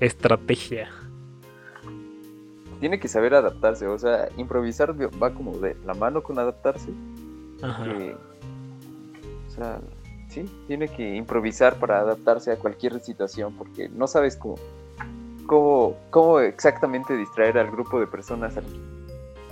Estrategia. 0.00 0.88
tiene 2.80 2.98
que 2.98 3.06
saber 3.06 3.34
adaptarse. 3.34 3.86
O 3.86 3.98
sea, 3.98 4.30
improvisar 4.38 4.94
va 5.22 5.34
como 5.34 5.58
de 5.58 5.76
la 5.84 5.92
mano 5.92 6.22
con 6.22 6.38
adaptarse. 6.38 6.88
Ajá. 7.60 7.84
que, 7.84 8.16
o 9.48 9.50
sea, 9.50 9.80
sí, 10.30 10.50
tiene 10.66 10.88
que 10.88 11.16
improvisar 11.16 11.78
para 11.78 12.00
adaptarse 12.00 12.50
a 12.50 12.56
cualquier 12.56 12.98
situación 13.00 13.52
porque 13.58 13.90
no 13.90 14.06
sabes 14.06 14.36
cómo, 14.36 14.54
cómo, 15.44 15.96
cómo 16.08 16.40
exactamente 16.40 17.14
distraer 17.14 17.58
al 17.58 17.70
grupo 17.70 18.00
de 18.00 18.06
personas 18.06 18.56
al 18.56 18.64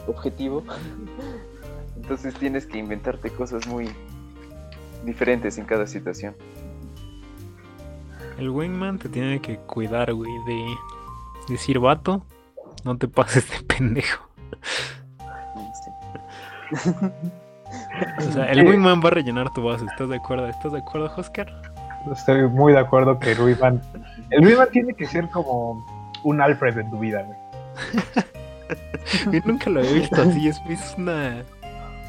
objetivo. 0.06 0.62
Entonces 1.96 2.34
tienes 2.34 2.66
que 2.66 2.78
inventarte 2.78 3.30
cosas 3.30 3.66
muy 3.66 3.90
diferentes 5.04 5.58
en 5.58 5.64
cada 5.64 5.86
situación. 5.86 6.34
El 8.38 8.50
Wingman 8.50 8.98
te 8.98 9.08
tiene 9.08 9.40
que 9.40 9.58
cuidar, 9.58 10.12
güey, 10.12 10.32
de 10.46 10.74
decir, 11.48 11.78
vato, 11.78 12.24
no 12.84 12.96
te 12.98 13.06
pases 13.06 13.48
de 13.50 13.64
pendejo. 13.64 14.28
Sí. 16.72 16.90
O 18.18 18.32
sea, 18.32 18.46
el. 18.46 18.66
Wingman 18.66 19.00
va 19.00 19.08
a 19.08 19.12
rellenar 19.12 19.52
tu 19.52 19.62
vaso, 19.62 19.86
¿estás 19.86 20.08
de 20.08 20.16
acuerdo? 20.16 20.48
¿Estás 20.48 20.72
de 20.72 20.78
acuerdo, 20.78 21.12
Oscar? 21.16 21.46
Estoy 22.12 22.48
muy 22.48 22.72
de 22.72 22.80
acuerdo 22.80 23.18
que 23.18 23.32
el 23.32 23.40
Wingman, 23.40 23.80
el 24.30 24.44
Wingman 24.44 24.70
tiene 24.70 24.94
que 24.94 25.06
ser 25.06 25.28
como 25.30 25.84
un 26.24 26.40
Alfred 26.40 26.76
en 26.78 26.90
tu 26.90 26.98
vida, 26.98 27.22
güey. 27.22 27.38
Yo 29.30 29.40
nunca 29.44 29.70
lo 29.70 29.80
he 29.80 29.92
visto 29.92 30.20
así, 30.20 30.48
es, 30.48 30.60
es 30.68 30.94
una, 30.96 31.42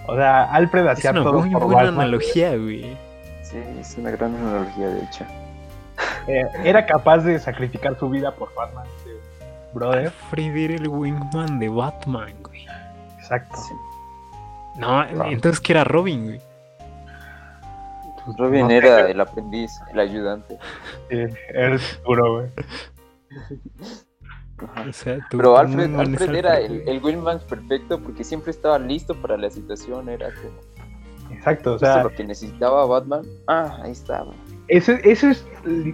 O 0.07 0.15
sea, 0.15 0.43
Alfred 0.53 0.85
es 0.85 0.91
hacía 0.99 1.11
una 1.11 1.23
todo 1.23 1.39
muy 1.41 1.49
por 1.51 1.63
buena 1.63 1.83
Batman. 1.83 1.99
analogía, 2.05 2.55
güey. 2.57 2.97
Sí, 3.43 3.57
es 3.79 3.95
una 3.97 4.11
gran 4.11 4.35
analogía 4.35 4.87
de 4.87 5.03
hecho. 5.03 5.25
Eh, 6.27 6.43
era 6.63 6.85
capaz 6.85 7.19
de 7.19 7.39
sacrificar 7.39 7.97
su 7.97 8.09
vida 8.09 8.31
por 8.33 8.53
Batman, 8.55 8.85
este 8.97 9.11
brother. 9.73 10.07
Alfred 10.07 10.55
era 10.57 10.75
el 10.75 10.87
Wingman 10.87 11.59
de 11.59 11.69
Batman, 11.69 12.33
güey. 12.43 12.65
Exacto. 13.17 13.55
Sí. 13.57 13.73
No, 14.77 15.03
entonces 15.25 15.59
que 15.61 15.73
era 15.73 15.83
Robin, 15.83 16.25
güey. 16.25 16.41
Pues, 18.25 18.37
Robin 18.37 18.67
no 18.67 18.71
era 18.71 19.07
el 19.09 19.21
aprendiz, 19.21 19.71
el 19.93 19.99
ayudante. 19.99 20.57
eh, 21.09 21.33
eres 21.49 21.99
duro, 22.05 22.33
güey. 22.39 22.49
Ajá. 24.57 24.85
O 24.89 24.93
sea, 24.93 25.17
tu- 25.29 25.37
Pero 25.37 25.57
Alfred, 25.57 26.35
era 26.35 26.59
el, 26.59 26.87
el 26.87 27.03
Wingman 27.03 27.39
perfecto 27.49 27.99
porque 27.99 28.23
siempre 28.23 28.51
estaba 28.51 28.79
listo 28.79 29.13
para 29.15 29.37
la 29.37 29.49
situación. 29.49 30.07
Era 30.09 30.29
como 30.33 31.35
Exacto, 31.35 31.73
o 31.73 31.79
sea, 31.79 32.03
lo 32.03 32.11
que 32.11 32.23
necesitaba 32.23 32.85
Batman. 32.85 33.23
Ah, 33.47 33.79
ahí 33.83 33.91
estaba. 33.91 34.31
ese, 34.67 34.99
ese 35.03 35.31
es 35.31 35.45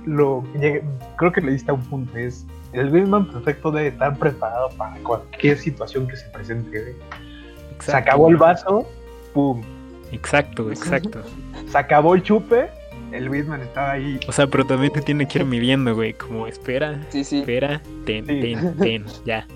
lo 0.05 0.43
llegué- 0.55 0.83
creo 1.17 1.31
que 1.31 1.41
le 1.41 1.51
diste 1.53 1.71
a 1.71 1.73
un 1.73 1.81
punto, 1.81 2.17
es 2.17 2.45
el 2.73 2.91
Wingman 2.91 3.29
perfecto 3.31 3.71
debe 3.71 3.87
estar 3.89 4.17
preparado 4.17 4.69
para 4.77 4.95
cualquier 5.03 5.57
situación 5.57 6.07
que 6.07 6.15
se 6.17 6.29
presente. 6.29 6.95
Se 7.79 7.95
acabó 7.95 8.29
el 8.29 8.37
vaso, 8.37 8.87
pum. 9.33 9.61
Exacto, 10.11 10.69
exacto. 10.69 11.21
Se 11.67 11.77
acabó 11.77 12.13
el 12.15 12.21
chupe, 12.23 12.69
el 13.11 13.29
Wingman 13.29 13.61
estaba 13.61 13.91
ahí. 13.91 14.19
O 14.27 14.31
sea, 14.31 14.47
pero 14.47 14.65
también 14.65 14.91
te 14.93 15.01
tiene 15.01 15.27
que 15.27 15.39
ir 15.39 15.45
midiendo, 15.45 15.93
güey. 15.95 16.13
Como 16.13 16.47
espera, 16.47 16.99
Sí, 17.09 17.23
sí. 17.23 17.39
espera, 17.39 17.81
ten, 18.05 18.25
Sí. 18.25 18.41
ten, 18.41 18.77
ten, 18.77 19.05
ya. 19.25 19.47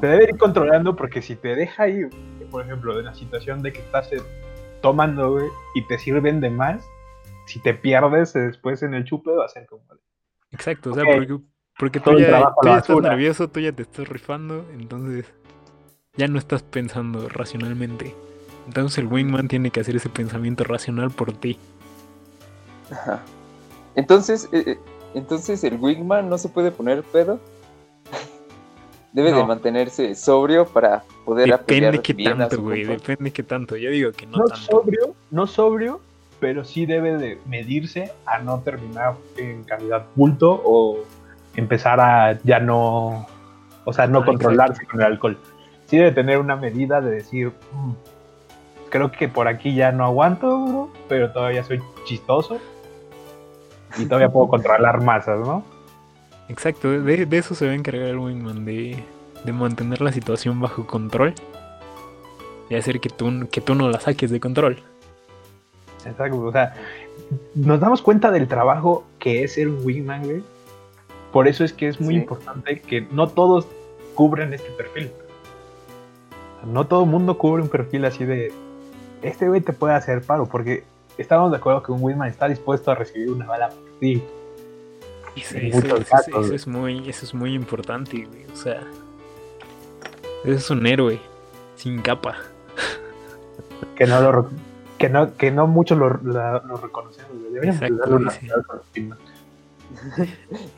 Te 0.00 0.06
debe 0.06 0.24
ir 0.24 0.36
controlando 0.38 0.96
porque 0.96 1.22
si 1.22 1.36
te 1.36 1.54
deja 1.54 1.88
ir, 1.88 2.08
por 2.50 2.64
ejemplo, 2.64 2.98
en 2.98 3.04
la 3.06 3.14
situación 3.14 3.62
de 3.62 3.72
que 3.72 3.78
estás 3.80 4.12
eh, 4.12 4.20
tomando, 4.82 5.32
güey, 5.32 5.46
y 5.74 5.86
te 5.86 5.98
sirven 5.98 6.40
de 6.40 6.50
más, 6.50 6.84
si 7.46 7.60
te 7.60 7.74
pierdes 7.74 8.34
eh, 8.34 8.40
después 8.40 8.82
en 8.82 8.94
el 8.94 9.04
chupe 9.04 9.30
va 9.30 9.44
a 9.44 9.48
ser 9.48 9.66
como... 9.66 9.82
Exacto, 10.50 10.90
o 10.90 10.94
sea, 10.94 11.04
porque, 11.04 11.38
porque 11.78 12.00
tú 12.00 12.18
ya, 12.18 12.40
tú 12.60 12.68
ya 12.68 12.78
estás 12.78 13.00
nervioso, 13.00 13.48
tú 13.48 13.60
ya 13.60 13.72
te 13.72 13.82
estás 13.82 14.08
rifando, 14.08 14.64
entonces 14.72 15.26
ya 16.16 16.28
no 16.28 16.38
estás 16.38 16.62
pensando 16.62 17.28
racionalmente. 17.28 18.14
Entonces 18.66 18.98
el 18.98 19.06
Wingman 19.06 19.48
tiene 19.48 19.70
que 19.70 19.80
hacer 19.80 19.96
ese 19.96 20.08
pensamiento 20.08 20.64
racional 20.64 21.10
por 21.10 21.32
ti. 21.32 21.58
Ajá. 22.90 23.20
Entonces, 23.94 24.48
eh, 24.52 24.62
eh, 24.66 24.78
entonces 25.14 25.62
el 25.64 25.78
Wingman 25.80 26.28
no 26.28 26.38
se 26.38 26.48
puede 26.48 26.70
poner 26.70 27.02
pedo. 27.02 27.38
Debe 29.12 29.32
de 29.32 29.44
mantenerse 29.44 30.14
sobrio 30.16 30.66
para 30.66 31.04
poder 31.24 31.48
Depende 31.48 31.86
apoyar 31.86 32.02
qué 32.02 32.12
bien 32.14 32.38
tanto, 32.38 32.60
güey. 32.62 32.84
Depende 32.84 33.30
qué 33.32 33.42
tanto. 33.44 33.76
Yo 33.76 33.90
digo 33.90 34.10
que 34.12 34.26
no, 34.26 34.38
No 34.38 34.44
tanto. 34.46 34.64
sobrio, 34.64 35.14
no 35.30 35.46
sobrio, 35.46 36.00
pero 36.40 36.64
sí 36.64 36.84
debe 36.84 37.16
de 37.16 37.38
medirse 37.46 38.10
a 38.26 38.38
no 38.40 38.60
terminar 38.60 39.14
en 39.36 39.62
calidad 39.62 40.06
bulto 40.16 40.60
o 40.64 40.98
empezar 41.54 42.00
a 42.00 42.40
ya 42.42 42.58
no, 42.58 43.26
o 43.84 43.92
sea, 43.92 44.08
no 44.08 44.20
Ah, 44.20 44.24
controlarse 44.24 44.84
con 44.84 45.00
el 45.00 45.06
alcohol. 45.06 45.38
Sí 45.86 45.96
debe 45.96 46.10
tener 46.10 46.38
una 46.38 46.56
medida 46.56 47.00
de 47.00 47.12
decir, 47.12 47.52
"Mm, 47.72 47.92
creo 48.94 49.10
que 49.10 49.28
por 49.28 49.48
aquí 49.48 49.74
ya 49.74 49.90
no 49.90 50.04
aguanto, 50.04 50.46
bro, 50.66 50.88
pero 51.08 51.32
todavía 51.32 51.64
soy 51.64 51.82
chistoso 52.04 52.58
y 53.98 54.06
todavía 54.06 54.28
puedo 54.28 54.46
controlar 54.46 55.02
masas, 55.02 55.40
¿no? 55.40 55.64
Exacto, 56.48 56.88
de, 56.92 57.26
de 57.26 57.38
eso 57.38 57.56
se 57.56 57.66
va 57.66 57.72
a 57.72 57.74
encargar 57.74 58.06
el 58.06 58.18
Wingman, 58.18 58.64
de, 58.64 59.02
de 59.44 59.52
mantener 59.52 60.00
la 60.00 60.12
situación 60.12 60.60
bajo 60.60 60.86
control 60.86 61.34
y 62.70 62.76
hacer 62.76 63.00
que 63.00 63.08
tú, 63.08 63.48
que 63.50 63.60
tú 63.60 63.74
no 63.74 63.88
la 63.88 63.98
saques 63.98 64.30
de 64.30 64.38
control. 64.38 64.78
Exacto, 66.06 66.40
o 66.40 66.52
sea, 66.52 66.74
nos 67.56 67.80
damos 67.80 68.00
cuenta 68.00 68.30
del 68.30 68.46
trabajo 68.46 69.02
que 69.18 69.42
es 69.42 69.54
ser 69.54 69.66
un 69.66 69.84
wingman, 69.84 70.22
güey. 70.22 70.42
Por 71.32 71.48
eso 71.48 71.64
es 71.64 71.72
que 71.72 71.88
es 71.88 72.00
muy 72.00 72.14
Sí. 72.14 72.20
importante 72.20 72.80
que 72.80 73.00
no 73.10 73.26
todos 73.26 73.66
cubren 74.14 74.54
este 74.54 74.70
perfil. 74.70 75.10
No 76.64 76.86
todo 76.86 77.02
el 77.02 77.10
mundo 77.10 77.36
cubre 77.38 77.60
un 77.60 77.68
perfil 77.68 78.04
así 78.04 78.24
de, 78.24 78.52
este 79.28 79.48
güey 79.48 79.60
te 79.60 79.72
puede 79.72 79.94
hacer 79.94 80.22
paro, 80.22 80.46
porque 80.46 80.84
estamos 81.18 81.50
de 81.50 81.56
acuerdo 81.56 81.82
que 81.82 81.92
un 81.92 82.02
wingman 82.02 82.28
está 82.28 82.48
dispuesto 82.48 82.90
a 82.90 82.94
recibir 82.94 83.30
una 83.30 83.46
bala 83.46 83.68
por 83.70 83.98
ti. 84.00 84.22
Eso, 85.36 85.58
eso- 85.58 85.96
eso- 85.96 86.54
es 86.54 86.66
muy, 86.66 87.08
eso 87.08 87.24
es 87.24 87.34
muy 87.34 87.54
importante, 87.54 88.24
güey. 88.24 88.44
O 88.52 88.56
sea, 88.56 88.80
es 90.44 90.70
un 90.70 90.86
héroe 90.86 91.18
sin 91.76 92.00
capa. 92.02 92.36
Que 93.96 94.06
no 94.06 94.20
lo 94.20 94.48
que 94.98 95.08
no, 95.08 95.34
que 95.36 95.50
no 95.50 95.66
muchos 95.66 95.98
lo, 95.98 96.08
la- 96.22 96.62
lo 96.66 96.76
reconocemos. 96.76 97.30
Deberíamos 97.52 97.80
darle 97.80 98.14
una 98.16 98.30
sí. 98.30 98.48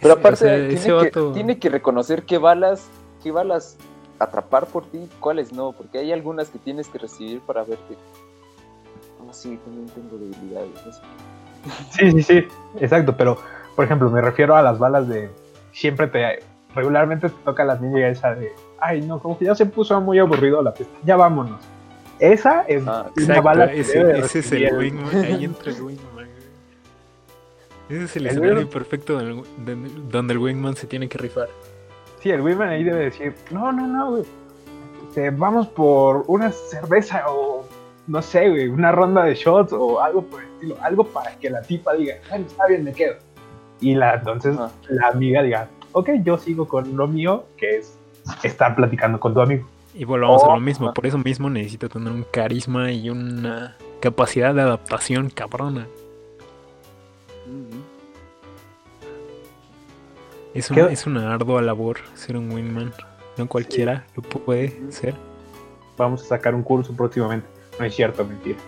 Pero 0.01 0.15
aparte, 0.15 0.35
o 0.45 0.49
sea, 0.49 0.57
tiene, 0.69 0.83
que, 0.85 0.93
vato- 0.93 1.33
tiene 1.33 1.59
que 1.59 1.69
reconocer 1.69 2.23
qué 2.25 2.39
balas, 2.39 2.87
qué 3.23 3.31
balas 3.31 3.77
atrapar 4.19 4.67
por 4.67 4.85
ti, 4.87 5.09
cuáles 5.21 5.53
no, 5.53 5.73
porque 5.73 5.99
hay 5.99 6.13
algunas 6.13 6.49
que 6.49 6.59
tienes 6.59 6.89
que 6.89 6.99
recibir 6.99 7.41
para 7.41 7.63
verte. 7.65 7.97
Ah, 9.29 9.33
sí, 9.33 9.59
también 9.65 9.87
tengo 9.89 10.17
debilidades. 10.19 10.71
no. 11.65 11.73
Sí, 11.91 12.11
sí, 12.13 12.23
sí, 12.23 12.49
exacto, 12.81 13.17
pero 13.17 13.39
por 13.75 13.85
ejemplo, 13.85 14.09
me 14.11 14.21
refiero 14.21 14.55
a 14.57 14.63
las 14.63 14.79
balas 14.79 15.09
de 15.09 15.29
siempre 15.73 16.07
te 16.07 16.41
regularmente 16.75 17.29
te 17.29 17.35
toca 17.45 17.65
la 17.65 17.77
niña 17.77 18.09
esa 18.09 18.35
de 18.35 18.53
ay 18.79 19.01
no, 19.03 19.19
como 19.21 19.37
que 19.39 19.47
ya 19.47 19.55
se 19.55 19.67
puso 19.67 20.01
muy 20.01 20.19
aburrido 20.19 20.63
la 20.63 20.73
fiesta, 20.73 20.95
ya 21.05 21.17
vámonos. 21.17 21.61
Esa 22.19 22.63
es 22.63 22.87
Ah, 22.87 23.07
una 23.15 23.23
Exacto, 23.23 23.43
bala 23.43 23.71
que 23.71 23.81
ese, 23.81 23.99
debe 23.99 24.13
de 24.15 24.19
ese 24.21 24.39
es 24.39 24.53
el 24.53 24.75
Wingman. 24.77 25.15
Ahí 25.25 25.45
entra 25.45 25.73
el 25.73 25.83
Wingman. 25.83 26.15
güey. 26.15 26.27
Ese 27.89 28.05
es 28.05 28.17
el 28.17 28.23
El 28.27 28.31
escenario 28.33 28.63
Wingman- 28.63 28.69
perfecto 28.73 29.19
del- 29.19 29.43
de- 29.65 29.91
donde 30.11 30.33
el 30.35 30.39
Wingman 30.39 30.77
se 30.77 30.87
tiene 30.87 31.09
que 31.09 31.19
rifar. 31.19 31.49
Sí, 32.21 32.31
el 32.31 32.41
Women 32.41 32.69
ahí 32.69 32.83
debe 32.85 33.05
decir, 33.05 33.35
no, 33.51 33.71
no, 33.73 33.87
no, 33.87 34.11
güey. 34.13 34.25
Este, 35.09 35.31
vamos 35.31 35.67
por 35.69 36.25
una 36.27 36.51
cerveza 36.53 37.25
o 37.29 37.65
no 38.07 38.23
sé, 38.23 38.49
güey, 38.51 38.69
una 38.69 38.93
ronda 38.93 39.25
de 39.25 39.35
shots 39.35 39.73
o 39.73 40.01
algo 40.01 40.23
por 40.23 40.43
el 40.43 40.49
estilo, 40.51 40.77
algo 40.83 41.05
para 41.05 41.37
que 41.39 41.51
la 41.51 41.63
tipa 41.63 41.95
diga, 41.95 42.15
bueno, 42.29 42.47
está 42.47 42.67
bien, 42.67 42.85
me 42.85 42.93
quedo. 42.93 43.17
Y 43.81 43.95
la 43.95 44.15
entonces 44.15 44.57
Ajá. 44.57 44.71
la 44.89 45.09
amiga 45.09 45.43
diga, 45.43 45.69
ok, 45.93 46.11
yo 46.23 46.39
sigo 46.39 46.67
con 46.69 46.97
lo 46.97 47.07
mío, 47.07 47.45
que 47.57 47.79
es 47.79 47.99
estar 48.43 48.75
platicando 48.77 49.19
con 49.21 49.35
tu 49.35 49.41
amigo. 49.41 49.67
Y 49.95 50.05
volvamos 50.05 50.43
Oh, 50.45 50.51
a 50.53 50.55
lo 50.55 50.61
mismo. 50.61 50.87
ajá. 50.87 50.95
Por 50.95 51.07
eso 51.07 51.19
mismo 51.19 51.49
necesita 51.51 51.89
tener 51.89 52.13
un 52.13 52.25
carisma 52.31 52.93
y 52.93 53.09
una 53.11 53.77
capacidad 54.01 54.55
de 54.55 54.63
adaptación 54.63 55.31
cabrona. 55.31 55.87
Es 60.55 60.71
una, 60.71 60.87
¿Qué- 60.89 60.93
es 60.93 61.07
una 61.07 61.35
ardua 61.35 61.61
labor 61.63 61.99
ser 62.15 62.37
un 62.37 62.51
Wingman. 62.51 62.93
No 63.37 63.47
cualquiera 63.47 64.07
lo 64.15 64.23
puede 64.23 64.81
ser. 64.91 65.15
Vamos 65.99 66.23
a 66.23 66.27
sacar 66.27 66.55
un 66.55 66.63
curso 66.63 66.95
próximamente. 66.95 67.47
No 67.79 67.85
es 67.85 67.95
cierto, 67.95 68.25
mentira. 68.25 68.59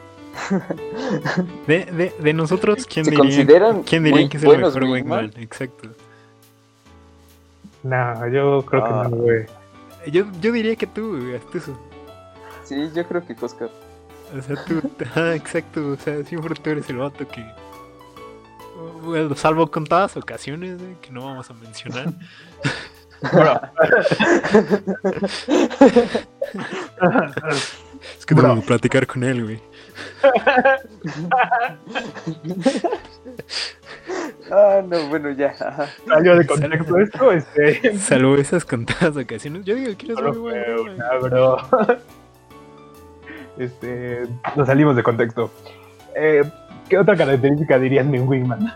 De, 1.66 1.84
de, 1.86 2.14
de 2.18 2.32
nosotros, 2.32 2.86
¿quién 2.86 3.04
¿Se 3.04 3.10
diría, 3.10 3.24
consideran 3.24 3.82
¿quién 3.82 4.04
diría 4.04 4.28
que 4.28 4.36
es 4.36 4.42
el 4.44 4.58
mejor 4.58 4.84
Wingman? 4.84 5.24
Wingman? 5.26 5.42
Exacto. 5.42 5.88
No, 7.82 8.28
yo 8.28 8.64
creo 8.66 8.84
Ah. 8.84 9.04
que 9.04 9.10
no, 9.10 9.16
güey. 9.16 9.46
Yo, 10.12 10.24
yo 10.40 10.52
diría 10.52 10.76
que 10.76 10.86
tú, 10.86 11.18
eso. 11.54 11.78
Sí, 12.64 12.90
yo 12.94 13.06
creo 13.06 13.26
que 13.26 13.34
Oscar. 13.40 13.70
O 14.36 14.42
sea, 14.42 14.56
tú, 14.64 14.80
ah, 15.16 15.34
exacto, 15.34 15.92
o 15.92 15.96
sea, 15.96 16.22
siempre 16.24 16.54
tú 16.54 16.70
eres 16.70 16.88
el 16.90 16.96
vato 16.98 17.26
que, 17.26 17.44
bueno, 19.02 19.34
salvo 19.34 19.70
contadas 19.70 20.16
ocasiones 20.16 20.78
güey, 20.78 20.94
que 21.00 21.10
no 21.10 21.24
vamos 21.24 21.50
a 21.50 21.54
mencionar, 21.54 22.12
que 28.28 28.34
Bro. 28.34 28.48
tengo 28.48 28.60
que 28.60 28.66
platicar 28.66 29.06
con 29.06 29.24
él, 29.24 29.42
güey. 29.42 29.60
ah, 34.52 34.82
no, 34.86 35.08
bueno, 35.08 35.30
ya. 35.30 35.54
Salió 36.06 36.36
de 36.36 36.46
contexto 36.46 36.98
esto, 36.98 37.32
este. 37.32 37.98
Salvo 37.98 38.36
esas 38.36 38.66
contadas 38.66 39.16
ocasiones, 39.16 39.64
yo 39.64 39.74
digo 39.74 39.96
que 39.96 40.12
eres 40.12 40.22
muy 40.22 40.36
bueno, 40.38 40.84
bro. 41.22 41.56
Este. 43.56 44.26
Nos 44.56 44.66
salimos 44.66 44.94
de 44.94 45.02
contexto. 45.02 45.50
Eh, 46.14 46.44
¿Qué 46.88 46.98
otra 46.98 47.16
característica 47.16 47.78
dirían 47.78 48.12
de 48.12 48.20
un 48.20 48.28
wingman? 48.28 48.72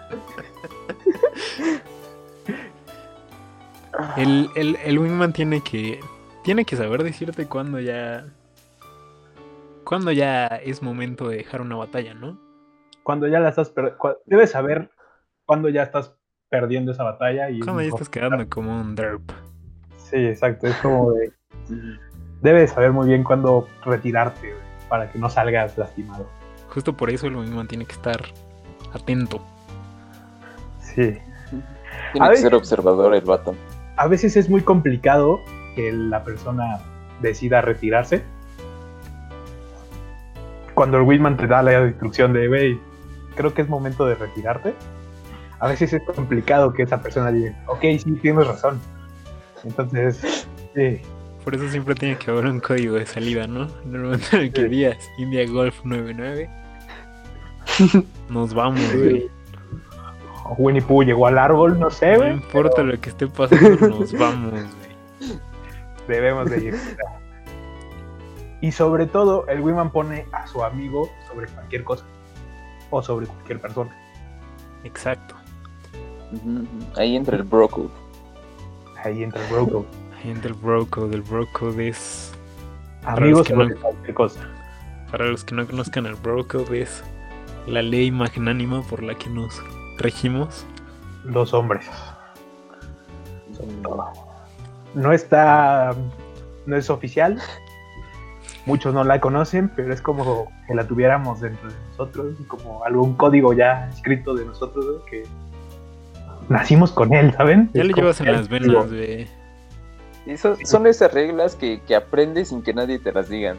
El, 4.17 4.51
el, 4.57 4.77
el 4.85 4.99
wingman 4.99 5.33
tiene 5.33 5.61
que, 5.63 6.01
tiene 6.43 6.65
que 6.65 6.77
saber 6.77 7.03
decirte 7.03 7.47
cuándo 7.47 7.79
ya, 7.81 8.25
cuándo 9.85 10.13
ya 10.13 10.47
es 10.47 10.83
momento 10.83 11.29
de 11.29 11.37
dejar 11.39 11.61
una 11.61 11.77
batalla, 11.77 12.15
¿no? 12.15 12.39
Cuando 13.03 13.27
ya 13.27 13.41
la 13.41 13.49
estás 13.49 13.71
per- 13.71 13.97
Debes 14.27 14.51
saber 14.53 14.91
cuándo 15.45 15.69
ya 15.69 15.83
estás 15.83 16.15
perdiendo 16.49 16.93
esa 16.93 17.03
batalla 17.05 17.51
y. 17.51 17.61
Cuando 17.61 17.83
ya 17.83 17.89
estás 17.89 18.09
quedando 18.09 18.49
como 18.49 18.79
un 18.81 18.95
derp. 18.95 19.23
Sí, 19.97 20.17
exacto. 20.17 20.67
Es 20.67 20.77
como 20.77 21.13
de. 21.13 21.33
Debes 22.43 22.71
saber 22.73 22.93
muy 22.93 23.07
bien 23.09 23.23
cuándo 23.25 23.69
retirarte, 23.85 24.41
güey, 24.49 24.63
para 24.89 25.11
que 25.11 25.19
no 25.19 25.31
salgas 25.31 25.77
lastimado. 25.79 26.29
Justo 26.71 26.97
por 26.97 27.11
eso 27.11 27.27
el 27.27 27.37
wingman 27.37 27.69
tiene 27.69 27.85
que 27.87 27.93
estar 27.93 28.21
atento. 28.93 29.41
Sí. 30.81 31.19
Tiene 32.13 32.27
A 32.27 32.31
que 32.31 32.37
ser 32.37 32.55
observador 32.55 33.15
el 33.15 33.21
vato. 33.23 33.55
a 33.97 34.07
veces 34.09 34.37
es 34.37 34.49
muy 34.51 34.63
complicado 34.63 35.39
que 35.75 35.93
la 35.93 36.23
persona 36.25 36.81
decida 37.21 37.61
retirarse. 37.61 38.23
Cuando 40.75 40.97
el 40.99 41.03
Wingman 41.05 41.37
te 41.37 41.47
da 41.47 41.63
la 41.63 41.87
instrucción 41.87 42.33
de, 42.33 42.49
wey, 42.49 42.81
creo 43.37 43.53
que 43.53 43.63
es 43.63 43.69
momento 43.69 44.07
de 44.07 44.15
retirarte. 44.15 44.75
A 45.61 45.69
veces 45.69 45.93
es 45.93 46.03
complicado 46.03 46.73
que 46.73 46.83
esa 46.83 47.01
persona 47.01 47.31
diga, 47.31 47.55
ok, 47.69 47.81
sí, 48.03 48.13
tienes 48.21 48.47
razón. 48.47 48.81
Entonces, 49.65 50.47
sí, 50.75 51.01
Por 51.45 51.55
eso 51.55 51.69
siempre 51.69 51.95
tiene 51.95 52.17
que 52.17 52.31
haber 52.31 52.47
un 52.47 52.59
código 52.61 52.95
de 52.97 53.07
salida, 53.07 53.47
¿no? 53.47 53.69
En 53.85 54.41
el 54.41 54.53
que 54.53 54.63
Sí. 54.63 54.69
digas 54.69 54.97
India 55.19 55.47
Golf 55.49 55.85
99, 55.85 56.51
nos 58.29 58.55
vamos, 58.55 58.81
güey. 58.95 59.29
o 60.45 60.55
Winnie 60.59 60.83
Pooh 60.83 61.03
llegó 61.05 61.27
al 61.29 61.39
árbol, 61.39 61.79
no 61.79 61.91
sé, 61.91 62.13
No 62.15 62.19
güey. 62.19 62.33
importa 62.33 62.83
lo 62.83 62.99
que 63.01 63.11
esté 63.11 63.27
pasando, 63.29 63.89
nos 63.89 64.13
vamos, 64.15 64.51
güey. 64.53 65.39
Debemos 66.09 66.51
de 66.51 66.59
ir. 66.65 66.75
Y 68.63 68.73
sobre 68.73 69.07
todo, 69.07 69.47
el 69.49 69.61
Wingman 69.61 69.91
pone 69.91 70.27
a 70.33 70.47
su 70.47 70.65
amigo 70.65 71.11
sobre 71.29 71.47
cualquier 71.49 71.85
cosa. 71.85 72.05
O 72.91 73.03
sobre 73.03 73.27
cualquier 73.27 73.61
persona. 73.61 73.95
Exacto. 74.85 75.35
Ahí 76.97 77.15
entra 77.17 77.37
el 77.37 77.43
bro 77.43 77.69
code. 77.69 77.91
Ahí 79.05 79.23
entra 79.23 79.45
el 79.45 79.53
bro 79.53 79.67
code. 79.69 79.87
Gente 80.23 80.43
del 80.49 80.55
bro 80.55 80.87
code, 80.87 81.15
el 81.15 81.23
bro 81.23 81.47
code 81.53 81.89
es, 81.89 82.33
Amigos 83.05 83.47
que 83.47 83.53
sobre 83.55 83.69
no- 83.75 83.81
cualquier 83.81 84.15
cosa. 84.15 84.41
para 85.11 85.27
los 85.27 85.45
que 85.45 85.55
no 85.55 85.67
conozcan 85.67 86.07
el 86.07 86.15
bro 86.15 86.47
code, 86.47 86.81
es 86.83 87.03
la 87.67 87.83
ley 87.83 88.11
magnánima 88.13 88.83
por 88.83 89.03
la 89.03 89.15
que 89.17 89.29
nos 89.29 89.61
regimos. 89.99 90.65
Dos 91.25 91.53
hombres. 91.53 91.91
No 94.95 95.13
está. 95.13 95.95
No 96.67 96.77
es 96.77 96.91
oficial. 96.91 97.41
Muchos 98.65 98.95
no 98.95 99.03
la 99.03 99.21
conocen, 99.21 99.71
pero 99.75 99.93
es 99.93 100.01
como 100.01 100.53
que 100.67 100.75
la 100.75 100.87
tuviéramos 100.87 101.41
dentro 101.41 101.69
de 101.69 101.75
nosotros, 101.91 102.35
como 102.47 102.85
algún 102.85 103.15
código 103.17 103.53
ya 103.53 103.89
escrito 103.89 104.35
de 104.35 104.45
nosotros 104.45 104.85
¿no? 104.85 105.05
que 105.07 105.25
nacimos 106.49 106.93
con 106.93 107.13
él, 107.13 107.33
¿saben? 107.37 107.71
Ya 107.75 107.83
lo 107.85 107.95
llevas 107.95 108.21
en 108.21 108.33
las 108.33 108.49
venas, 108.49 108.89
güey. 108.89 109.27
Y 110.27 110.37
son, 110.37 110.65
son 110.65 110.87
esas 110.87 111.13
reglas 111.13 111.57
que, 111.57 111.81
que 111.81 111.97
aprendes 111.97 112.51
sin 112.51 112.63
que 112.63 112.73
nadie 112.73 113.01
te 113.01 113.11
las 113.13 113.29
digan. 113.29 113.57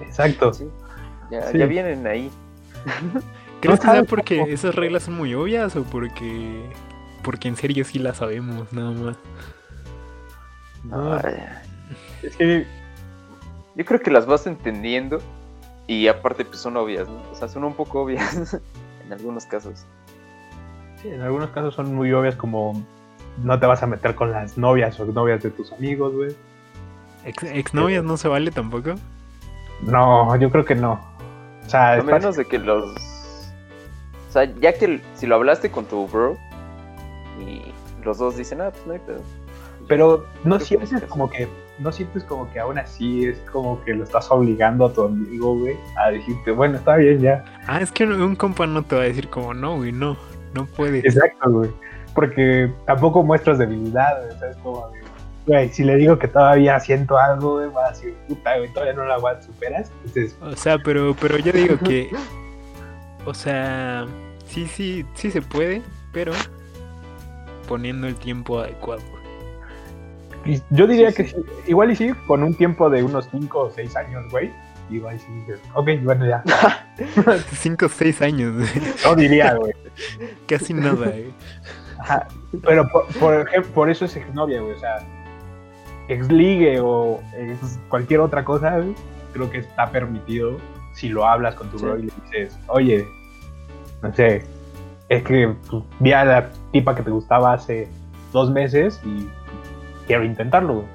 Exacto. 0.00 0.52
Sí, 0.52 0.68
ya, 1.30 1.42
Sí. 1.50 1.58
ya 1.58 1.66
vienen 1.66 2.06
ahí. 2.06 2.30
¿Crees 3.60 3.80
que 3.80 3.86
sea 3.88 4.04
porque 4.04 4.40
esas 4.52 4.76
reglas 4.76 5.02
son 5.04 5.14
muy 5.14 5.34
obvias 5.34 5.74
o 5.74 5.82
porque 5.82 6.62
porque 7.24 7.48
en 7.48 7.56
serio 7.56 7.84
sí 7.84 7.98
las 7.98 8.18
sabemos 8.18 8.72
nada 8.72 8.92
más? 8.92 9.16
No, 10.84 11.14
Ay, 11.14 11.34
es 12.22 12.36
que 12.36 12.66
yo 13.74 13.84
creo 13.84 14.00
que 14.00 14.10
las 14.10 14.26
vas 14.26 14.46
entendiendo 14.46 15.20
y 15.86 16.08
aparte 16.08 16.44
pues 16.44 16.58
son 16.58 16.76
obvias, 16.76 17.08
¿no? 17.08 17.22
O 17.32 17.34
sea, 17.34 17.48
son 17.48 17.64
un 17.64 17.74
poco 17.74 18.02
obvias 18.02 18.54
en 19.06 19.12
algunos 19.12 19.46
casos. 19.46 19.84
sí, 21.02 21.08
en 21.08 21.22
algunos 21.22 21.50
casos 21.50 21.74
son 21.74 21.94
muy 21.94 22.12
obvias 22.12 22.36
como 22.36 22.82
no 23.42 23.58
te 23.58 23.66
vas 23.66 23.82
a 23.82 23.86
meter 23.86 24.14
con 24.14 24.32
las 24.32 24.58
novias 24.58 24.98
o 25.00 25.06
novias 25.06 25.42
de 25.42 25.50
tus 25.50 25.72
amigos, 25.72 26.14
güey. 26.14 26.36
Ex, 27.24 27.42
exnovias 27.44 28.04
no 28.04 28.16
se 28.16 28.28
vale 28.28 28.50
tampoco. 28.50 28.94
No, 29.82 30.34
yo 30.36 30.50
creo 30.50 30.64
que 30.64 30.74
no. 30.74 31.00
O 31.64 31.70
sea, 31.70 31.90
A 31.90 31.98
es 31.98 32.04
menos 32.04 32.36
de 32.36 32.44
que 32.44 32.58
los... 32.58 32.84
O 34.28 34.32
sea, 34.32 34.44
ya 34.60 34.72
que 34.72 35.00
si 35.14 35.26
lo 35.26 35.36
hablaste 35.36 35.70
con 35.70 35.84
tu 35.86 36.06
bro 36.06 36.36
y 37.40 37.72
los 38.04 38.18
dos 38.18 38.36
dicen, 38.36 38.60
ah, 38.60 38.70
pues 38.70 38.86
no 38.86 38.92
hay 38.94 38.98
pedo. 38.98 39.20
Pero 39.86 40.26
no 40.44 40.56
en 40.56 40.82
ese 40.82 41.00
como 41.06 41.30
que, 41.30 41.48
no 41.78 41.92
sientes 41.92 42.24
como 42.24 42.50
que 42.52 42.60
aún 42.60 42.78
así 42.78 43.26
es 43.26 43.38
como 43.52 43.82
que 43.84 43.94
lo 43.94 44.04
estás 44.04 44.30
obligando 44.30 44.86
a 44.86 44.92
tu 44.92 45.04
amigo, 45.04 45.58
güey, 45.58 45.76
a 45.96 46.10
decirte, 46.10 46.50
bueno, 46.50 46.78
está 46.78 46.96
bien 46.96 47.20
ya. 47.20 47.44
Ah, 47.66 47.80
es 47.80 47.92
que 47.92 48.04
un, 48.04 48.36
compa 48.36 48.66
no 48.66 48.82
te 48.82 48.96
va 48.96 49.02
a 49.02 49.04
decir 49.04 49.28
como 49.28 49.54
no, 49.54 49.76
güey, 49.76 49.92
no, 49.92 50.16
no 50.54 50.66
puedes. 50.66 51.04
Exacto, 51.04 51.50
güey. 51.50 51.70
Porque 52.14 52.72
tampoco 52.86 53.22
muestras 53.22 53.58
debilidad, 53.58 54.22
güey, 54.24 54.38
¿sabes? 54.38 54.56
Como 54.58 54.88
de, 54.90 55.00
güey, 55.46 55.68
si 55.68 55.84
le 55.84 55.96
digo 55.96 56.18
que 56.18 56.28
todavía 56.28 56.80
siento 56.80 57.16
algo, 57.16 57.56
güey, 57.56 57.70
va 57.70 57.86
a 57.86 57.90
decir, 57.90 58.14
puta, 58.26 58.56
güey, 58.58 58.72
todavía 58.72 58.94
no 58.94 59.04
la 59.04 59.14
aguanto, 59.14 59.46
superas. 59.46 59.92
Entonces, 60.04 60.36
O 60.42 60.56
sea, 60.56 60.78
pero, 60.78 61.14
pero 61.20 61.38
yo 61.38 61.52
digo 61.52 61.78
que, 61.78 62.10
o 63.24 63.34
sea, 63.34 64.06
sí, 64.46 64.66
sí, 64.66 65.06
sí 65.14 65.30
se 65.30 65.42
puede, 65.42 65.82
pero 66.12 66.32
poniendo 67.68 68.08
el 68.08 68.16
tiempo 68.16 68.58
adecuado. 68.58 69.02
Yo 70.70 70.86
diría 70.86 71.10
Sí, 71.10 71.16
que 71.16 71.28
sí. 71.28 71.36
igual 71.66 71.90
y 71.90 71.96
sí, 71.96 72.12
con 72.26 72.42
un 72.42 72.54
tiempo 72.54 72.88
de 72.90 73.02
unos 73.02 73.28
5 73.30 73.58
o 73.58 73.70
6 73.70 73.96
años, 73.96 74.24
güey, 74.30 74.50
igual 74.90 75.16
y 75.16 75.18
sí 75.18 75.26
dices, 75.40 75.60
ok, 75.74 75.88
bueno, 76.02 76.26
ya. 76.26 76.42
Cinco 77.52 77.86
o 77.86 77.88
seis 77.88 78.20
años, 78.22 78.54
güey, 78.56 78.68
No 79.04 79.14
diría, 79.14 79.54
güey. 79.54 79.72
casi 80.46 80.72
nada, 80.74 80.94
güey. 80.94 81.32
Ajá, 82.00 82.26
Pero 82.64 82.88
por, 82.88 83.06
por 83.18 83.34
ejemplo, 83.48 83.70
por 83.72 83.90
eso 83.90 84.04
es 84.06 84.16
exnovia, 84.16 84.60
güey. 84.60 84.72
O 84.74 84.78
sea, 84.78 84.98
exligue 86.08 86.80
o 86.80 87.20
ex 87.36 87.78
cualquier 87.88 88.20
otra 88.20 88.44
cosa, 88.44 88.78
güey, 88.78 88.94
creo 89.32 89.50
que 89.50 89.58
está 89.58 89.90
permitido 89.90 90.56
si 90.94 91.08
lo 91.08 91.26
hablas 91.26 91.54
con 91.54 91.68
tu 91.68 91.78
Sí. 91.78 91.84
bro 91.84 91.98
y 91.98 92.02
le 92.02 92.12
dices, 92.24 92.58
oye, 92.68 93.06
no 94.02 94.12
sé, 94.14 94.44
es 95.08 95.22
que 95.22 95.54
pues, 95.70 95.82
vi 96.00 96.12
a 96.12 96.24
la 96.24 96.50
tipa 96.72 96.94
que 96.94 97.02
te 97.02 97.10
gustaba 97.10 97.52
hace 97.52 97.88
dos 98.32 98.50
meses 98.50 99.00
y 99.04 99.28
quiero 100.08 100.24
intentarlo, 100.24 100.74
güey. 100.74 100.86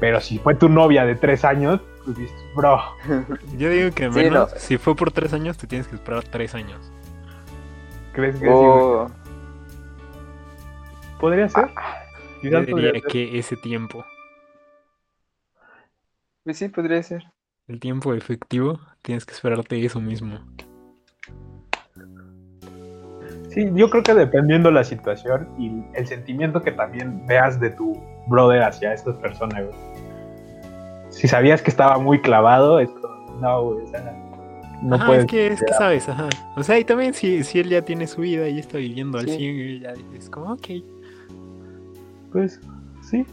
Pero 0.00 0.20
si 0.22 0.38
fue 0.38 0.54
tu 0.54 0.68
novia 0.70 1.04
de 1.04 1.14
tres 1.16 1.44
años, 1.44 1.80
pues 2.04 2.16
dices, 2.16 2.36
bro, 2.56 2.80
Yo 3.58 3.68
digo 3.68 3.90
que 3.94 4.06
al 4.06 4.12
Sí, 4.14 4.18
menos, 4.20 4.52
no. 4.52 4.58
si 4.58 4.78
fue 4.78 4.94
por 4.96 5.12
tres 5.12 5.32
años, 5.34 5.58
te 5.58 5.66
tienes 5.66 5.86
que 5.86 5.96
esperar 5.96 6.24
tres 6.24 6.54
años. 6.54 6.90
¿crees 8.12 8.34
que 8.36 8.46
sí, 8.46 8.46
güey? 8.46 8.56
O... 8.56 9.06
podría 11.20 11.48
ser? 11.48 11.68
Yo 12.42 12.60
diría 12.62 12.92
ser. 12.92 13.02
que 13.02 13.38
ese 13.38 13.56
tiempo, 13.56 14.04
Pues 16.44 16.58
sí, 16.58 16.68
podría 16.68 17.02
ser. 17.02 17.24
el 17.68 17.80
tiempo 17.80 18.12
efectivo, 18.14 18.78
tienes 19.02 19.24
que 19.24 19.32
esperarte 19.32 19.82
eso 19.84 20.00
mismo. 20.00 20.38
Sí, 23.54 23.70
yo 23.72 23.88
creo 23.88 24.02
que 24.02 24.14
dependiendo 24.14 24.72
la 24.72 24.82
situación 24.82 25.48
y 25.56 25.84
el 25.94 26.06
sentimiento 26.08 26.60
que 26.60 26.72
también 26.72 27.24
veas 27.26 27.60
de 27.60 27.70
tu 27.70 27.96
brother 28.26 28.62
hacia 28.64 28.92
estas 28.92 29.14
personas, 29.18 29.64
güey. 29.66 29.76
Si 31.10 31.28
sabías 31.28 31.62
que 31.62 31.70
estaba 31.70 31.96
muy 31.98 32.20
clavado, 32.20 32.80
es 32.80 32.90
como, 32.90 33.38
no, 33.40 33.62
güey, 33.62 33.84
o 33.84 33.88
sea, 33.88 34.12
no 34.82 34.96
Ajá, 34.96 35.06
puedes. 35.06 35.24
es 35.24 35.30
que, 35.30 35.46
es 35.46 35.62
que 35.62 35.72
sabes, 35.74 36.08
ajá. 36.08 36.28
O 36.56 36.64
sea, 36.64 36.76
y 36.80 36.84
también 36.84 37.14
si, 37.14 37.44
si 37.44 37.60
él 37.60 37.68
ya 37.68 37.82
tiene 37.82 38.08
su 38.08 38.22
vida 38.22 38.48
y 38.48 38.58
está 38.58 38.78
viviendo 38.78 39.18
al 39.18 39.28
Sí. 39.28 39.36
100, 39.36 39.54
güey, 39.54 39.80
ya 39.80 39.94
es 40.16 40.28
como, 40.28 40.52
ok. 40.52 40.66
Pues, 42.32 42.60
sí. 43.08 43.24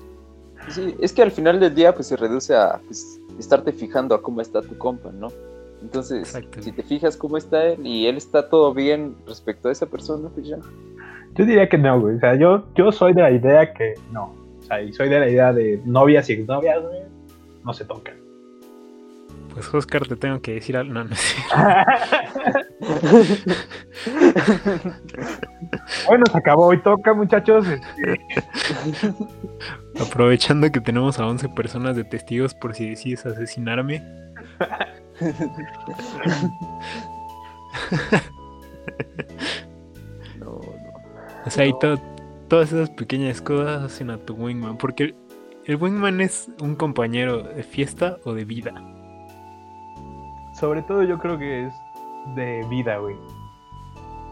Sí, 0.69 0.95
es 1.01 1.12
que 1.13 1.23
al 1.23 1.31
final 1.31 1.60
del 1.60 1.73
día 1.73 1.95
pues 1.95 2.07
se 2.07 2.15
reduce 2.15 2.55
a 2.55 2.79
pues, 2.86 3.19
estarte 3.39 3.71
fijando 3.71 4.13
a 4.13 4.21
cómo 4.21 4.41
está 4.41 4.62
tu 4.62 4.77
compa, 4.77 5.10
¿no? 5.12 5.29
Entonces, 5.82 6.20
Exacto. 6.20 6.62
si 6.62 6.72
te 6.72 6.84
fijas 6.84 7.17
cómo 7.17 7.38
está 7.38 7.65
él 7.65 7.86
y 7.86 8.08
él 8.08 8.17
está 8.17 8.50
todo 8.50 8.74
bien 8.74 9.15
respecto 9.26 9.70
a 9.70 9.72
esa 9.72 9.88
persona, 9.88 10.30
pues 10.34 10.48
ya. 10.48 10.58
Yo 11.36 11.46
diría 11.46 11.70
que 11.70 11.78
no, 11.78 12.00
güey. 12.00 12.17
O 12.17 12.20
sea, 12.20 12.36
yo, 12.36 12.65
yo 12.76 12.91
soy 12.91 13.13
de 13.13 13.22
la 13.22 13.32
idea 13.32 13.74
que 13.74 13.94
no. 14.12 14.36
O 14.60 14.63
sea, 14.63 14.82
y 14.82 14.91
soy 14.94 15.10
de 15.10 15.20
la 15.20 15.30
idea 15.30 15.54
de 15.54 15.82
novias 15.86 16.30
y 16.30 16.34
exnovias, 16.34 16.82
güey, 16.82 17.02
no 17.63 17.74
se 17.74 17.86
tocan. 17.86 18.15
Pues 19.54 19.74
Oscar, 19.74 20.08
te 20.08 20.15
tengo 20.15 20.41
que 20.41 20.54
decir 20.54 20.78
algo. 20.78 20.94
No, 20.94 21.04
no 21.04 21.13
sé. 21.15 21.36
bueno, 26.08 26.24
se 26.32 26.38
acabó 26.38 26.67
hoy 26.67 26.82
toca, 26.82 27.13
muchachos. 27.13 27.65
Aprovechando 30.00 30.72
que 30.72 30.80
tenemos 30.80 31.20
a 31.20 31.28
11 31.28 31.50
personas 31.50 31.98
de 31.98 32.06
testigos 32.06 32.56
por 32.56 32.74
si 32.76 32.91
decides 32.91 33.26
asesinarme. 33.26 34.02
No, 40.39 40.45
no. 40.45 40.60
O 41.45 41.49
sea, 41.49 41.65
y 41.65 41.71
No. 41.73 41.79
to- 41.79 41.99
todas 42.47 42.71
esas 42.73 42.89
pequeñas 42.91 43.41
cosas 43.41 43.84
hacen 43.84 44.10
a 44.10 44.17
tu 44.17 44.34
wingman. 44.36 44.77
Porque 44.77 45.03
el, 45.05 45.15
el 45.65 45.75
wingman 45.77 46.21
es 46.21 46.49
un 46.62 46.75
compañero 46.75 47.43
de 47.43 47.63
fiesta 47.63 48.17
o 48.25 48.34
de 48.34 48.45
vida. 48.45 48.73
sobre 50.60 50.81
todo 50.84 51.01
yo 51.03 51.17
creo 51.17 51.39
que 51.39 51.65
es 51.65 51.73
de 52.36 52.63
vida, 52.69 52.97
güey. 52.97 53.15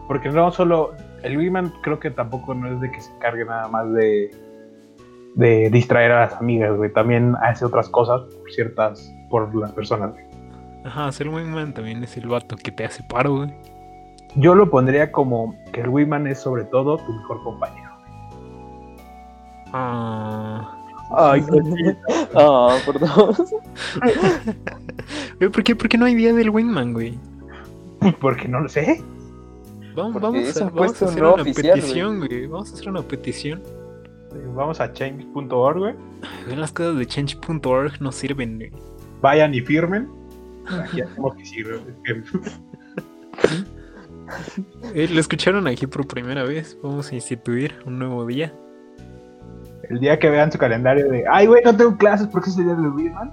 Porque 0.06 0.28
no 0.28 0.52
solo, 0.52 0.92
el 1.24 1.36
Wingman 1.36 1.72
creo 1.82 1.98
que 1.98 2.10
tampoco 2.10 2.54
no 2.54 2.68
es 2.72 2.80
de 2.80 2.90
que 2.90 3.00
se 3.00 3.12
encargue 3.14 3.44
nada 3.44 3.66
más 3.68 3.92
de, 3.92 4.30
de 5.34 5.70
distraer 5.70 6.12
a 6.12 6.20
las 6.26 6.34
amigas, 6.34 6.76
güey. 6.76 6.92
También 6.92 7.34
hace 7.42 7.64
otras 7.64 7.88
cosas 7.88 8.20
por 8.32 8.52
ciertas, 8.52 9.12
por 9.28 9.52
las 9.56 9.72
personas, 9.72 10.12
güey. 10.12 10.24
Ajá, 10.84 11.12
ser 11.12 11.28
wingman 11.28 11.74
también 11.74 12.02
es 12.04 12.16
el 12.16 12.28
vato 12.28 12.56
que 12.56 12.72
te 12.72 12.84
hace 12.84 13.02
paro, 13.02 13.36
güey. 13.36 13.54
Yo 14.36 14.54
lo 14.54 14.70
pondría 14.70 15.10
como 15.10 15.56
que 15.72 15.80
el 15.80 15.88
Wingman 15.88 16.26
es 16.28 16.38
sobre 16.38 16.64
todo 16.64 16.98
tu 16.98 17.12
mejor 17.12 17.42
compañero. 17.42 17.90
Ah. 19.72 20.76
Ay, 21.16 21.44
Ah, 22.36 22.78
perdón. 22.86 23.34
Güey, 25.38 25.50
¿Por 25.50 25.62
qué, 25.64 25.74
por 25.74 25.88
qué 25.88 25.98
no 25.98 26.04
hay 26.06 26.14
día 26.14 26.32
del 26.32 26.50
wingman, 26.50 26.92
güey? 26.92 27.18
porque 28.20 28.46
no 28.48 28.60
lo 28.60 28.68
sé. 28.68 29.02
Vamos, 29.94 30.22
vamos, 30.22 30.56
a, 30.56 30.64
vamos 30.70 31.02
a 31.02 31.06
hacer 31.06 31.22
no 31.22 31.34
una 31.34 31.42
oficial, 31.42 31.64
güey. 31.64 31.80
petición, 31.80 32.18
güey. 32.18 32.46
Vamos 32.46 32.70
a 32.70 32.74
hacer 32.74 32.88
una 32.88 33.02
petición. 33.02 33.62
Vamos 34.54 34.80
a 34.80 34.92
change.org, 34.92 35.78
güey. 35.78 35.94
Güey, 36.46 36.56
Las 36.56 36.72
cosas 36.72 36.96
de 36.96 37.04
change.org 37.06 38.00
no 38.00 38.12
sirven, 38.12 38.56
güey. 38.56 38.70
Vayan 39.20 39.52
y 39.54 39.60
firmen. 39.60 40.08
Aquí 40.78 41.00
hacemos 41.00 41.34
que 41.36 41.42
Eh, 44.94 45.08
lo 45.08 45.18
escucharon 45.20 45.66
aquí 45.66 45.86
por 45.86 46.06
primera 46.06 46.44
vez. 46.44 46.78
Vamos 46.82 47.10
a 47.10 47.14
instituir 47.14 47.74
un 47.86 47.98
nuevo 47.98 48.24
día. 48.26 48.52
El 49.88 49.98
día 49.98 50.18
que 50.18 50.30
vean 50.30 50.52
su 50.52 50.58
calendario 50.58 51.08
de, 51.10 51.24
ay, 51.30 51.46
güey, 51.48 51.62
no 51.64 51.76
tengo 51.76 51.96
clases 51.96 52.28
porque 52.28 52.50
es 52.50 52.58
el 52.58 52.66
día 52.66 52.74
del 52.74 52.88
Wingman. 52.88 53.30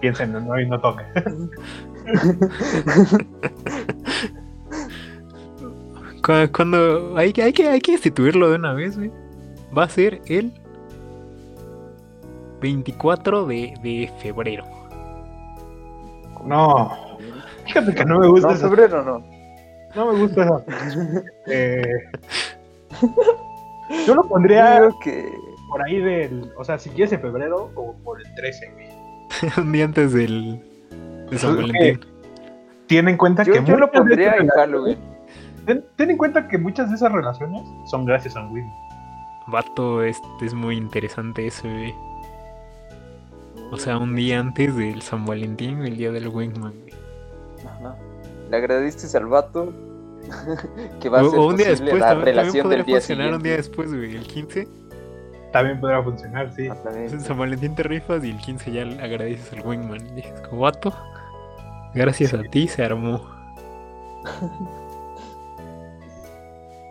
Piensen, 0.00 0.32
no, 0.32 0.38
hoy 0.52 0.68
no 0.68 0.80
toca. 0.80 1.04
Cu- 6.22 6.52
Cuando 6.54 7.16
hay, 7.16 7.32
que- 7.32 7.42
hay, 7.42 7.52
que, 7.52 7.68
hay 7.68 7.80
que 7.80 7.92
instituirlo 7.92 8.50
de 8.50 8.56
una 8.56 8.72
vez, 8.74 8.96
güey. 8.96 9.10
Va 9.76 9.84
a 9.84 9.88
ser 9.88 10.20
el 10.26 10.52
24 12.60 13.46
de, 13.46 13.74
de 13.82 14.10
febrero. 14.20 14.64
No. 16.44 16.96
Fíjate 17.66 17.94
que 17.94 18.04
no 18.04 18.18
me 18.18 18.28
gusta 18.28 18.48
No, 18.48 18.54
eso. 18.54 18.68
febrero 18.68 19.02
no. 19.04 19.24
No 19.94 20.12
me 20.12 20.18
gusta 20.20 20.42
eso. 20.44 20.62
Eh, 21.46 21.82
yo 24.06 24.14
lo 24.14 24.24
pondría 24.28 24.76
creo 24.78 24.98
que. 25.00 25.28
por 25.68 25.82
ahí 25.82 26.00
del. 26.00 26.50
O 26.56 26.64
sea, 26.64 26.78
si 26.78 26.90
quieres 26.90 27.12
en 27.12 27.20
febrero 27.20 27.70
o 27.74 27.94
por 28.04 28.20
el 28.20 28.34
13, 28.34 28.70
güey. 28.72 28.88
un 29.58 29.72
día 29.72 29.84
antes 29.84 30.12
del 30.12 30.60
de 31.30 31.38
San. 31.38 31.56
Valentín. 31.56 32.00
Ten 32.86 33.08
en 33.08 33.16
cuenta 33.16 33.42
Yo, 33.42 33.52
que. 33.54 33.64
yo 33.64 33.76
lo 33.76 33.86
muchas 33.86 33.92
de 33.92 33.98
pondría 33.98 34.28
esas 34.30 34.40
en 34.40 34.48
relaciones- 34.48 34.56
Halloween. 34.56 34.98
Ten, 35.66 35.84
ten 35.96 36.10
en 36.10 36.16
cuenta 36.18 36.48
que 36.48 36.58
muchas 36.58 36.88
de 36.90 36.96
esas 36.96 37.12
relaciones 37.12 37.62
son 37.86 38.04
gracias 38.04 38.34
a 38.36 38.46
Wingman. 38.48 38.72
Vato, 39.48 40.02
es, 40.02 40.20
es 40.40 40.54
muy 40.54 40.76
interesante 40.76 41.46
eso, 41.46 41.68
güey. 41.68 41.94
O 43.72 43.78
sea, 43.78 43.96
un 43.96 44.14
día 44.14 44.38
antes 44.38 44.76
del 44.76 45.00
San 45.00 45.24
Valentín, 45.24 45.82
el 45.82 45.96
día 45.96 46.12
del 46.12 46.28
Wingman. 46.28 46.74
Ajá. 47.64 47.96
Le 48.50 48.56
agradeciste 48.58 49.16
al 49.16 49.26
vato 49.26 49.72
que 51.00 51.08
va 51.08 51.20
a 51.20 51.24
O, 51.24 51.30
ser 51.30 51.38
o 51.38 51.46
un 51.46 51.56
día 51.56 51.68
después, 51.68 51.94
la 51.94 52.08
también, 52.08 52.36
también 52.36 52.36
relación 52.36 52.62
podría 52.64 52.76
del 52.78 52.86
día 52.86 52.96
funcionar 52.96 53.24
siguiente. 53.24 53.36
un 53.36 53.42
día 53.42 53.56
después, 53.56 53.94
güey. 53.94 54.16
El 54.16 54.26
15, 54.26 54.68
También 55.52 55.80
podrá 55.80 56.02
funcionar, 56.02 56.54
sí. 56.54 56.68
Ah, 56.68 56.76
en 56.94 57.20
San 57.20 57.38
Valentín 57.38 57.74
te 57.74 57.82
rifas 57.82 58.22
y 58.22 58.30
el 58.30 58.36
15 58.36 58.72
ya 58.72 58.84
le 58.84 59.02
agradeces 59.02 59.52
al 59.54 59.66
Wingman. 59.66 60.06
Y 60.08 60.16
dices, 60.16 60.38
como 60.42 60.60
vato, 60.62 60.94
gracias 61.94 62.34
a 62.34 62.42
ti 62.42 62.68
se 62.68 62.84
armó. 62.84 63.26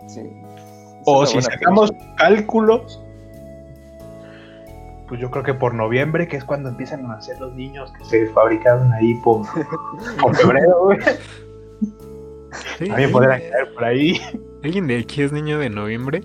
Sí. 0.08 0.20
O 1.06 1.24
si 1.24 1.40
sacamos 1.40 1.90
cálculos, 2.18 3.00
pues 5.12 5.20
yo 5.20 5.30
creo 5.30 5.44
que 5.44 5.52
por 5.52 5.74
noviembre, 5.74 6.26
que 6.26 6.38
es 6.38 6.44
cuando 6.44 6.70
empiezan 6.70 7.04
a 7.04 7.08
nacer 7.08 7.38
los 7.38 7.52
niños 7.52 7.92
que 7.98 8.02
se 8.06 8.26
fabricaron 8.28 8.90
ahí 8.94 9.12
por, 9.16 9.46
por 10.18 10.34
febrero, 10.38 10.84
güey. 10.84 10.98
Sí, 12.78 12.86
También 12.86 13.08
sí. 13.10 13.12
podrán 13.12 13.40
caer 13.40 13.74
por 13.74 13.84
ahí. 13.84 14.18
¿Alguien 14.64 14.86
de 14.86 15.00
aquí 15.00 15.20
es 15.20 15.30
niño 15.30 15.58
de 15.58 15.68
noviembre? 15.68 16.22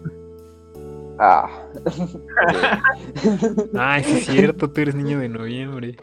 Ah. 1.20 1.50
Ay, 3.78 4.06
sí 4.06 4.20
es 4.20 4.26
cierto, 4.28 4.72
tú 4.72 4.80
eres 4.80 4.96
niño 4.96 5.20
de 5.20 5.28
noviembre. 5.28 5.98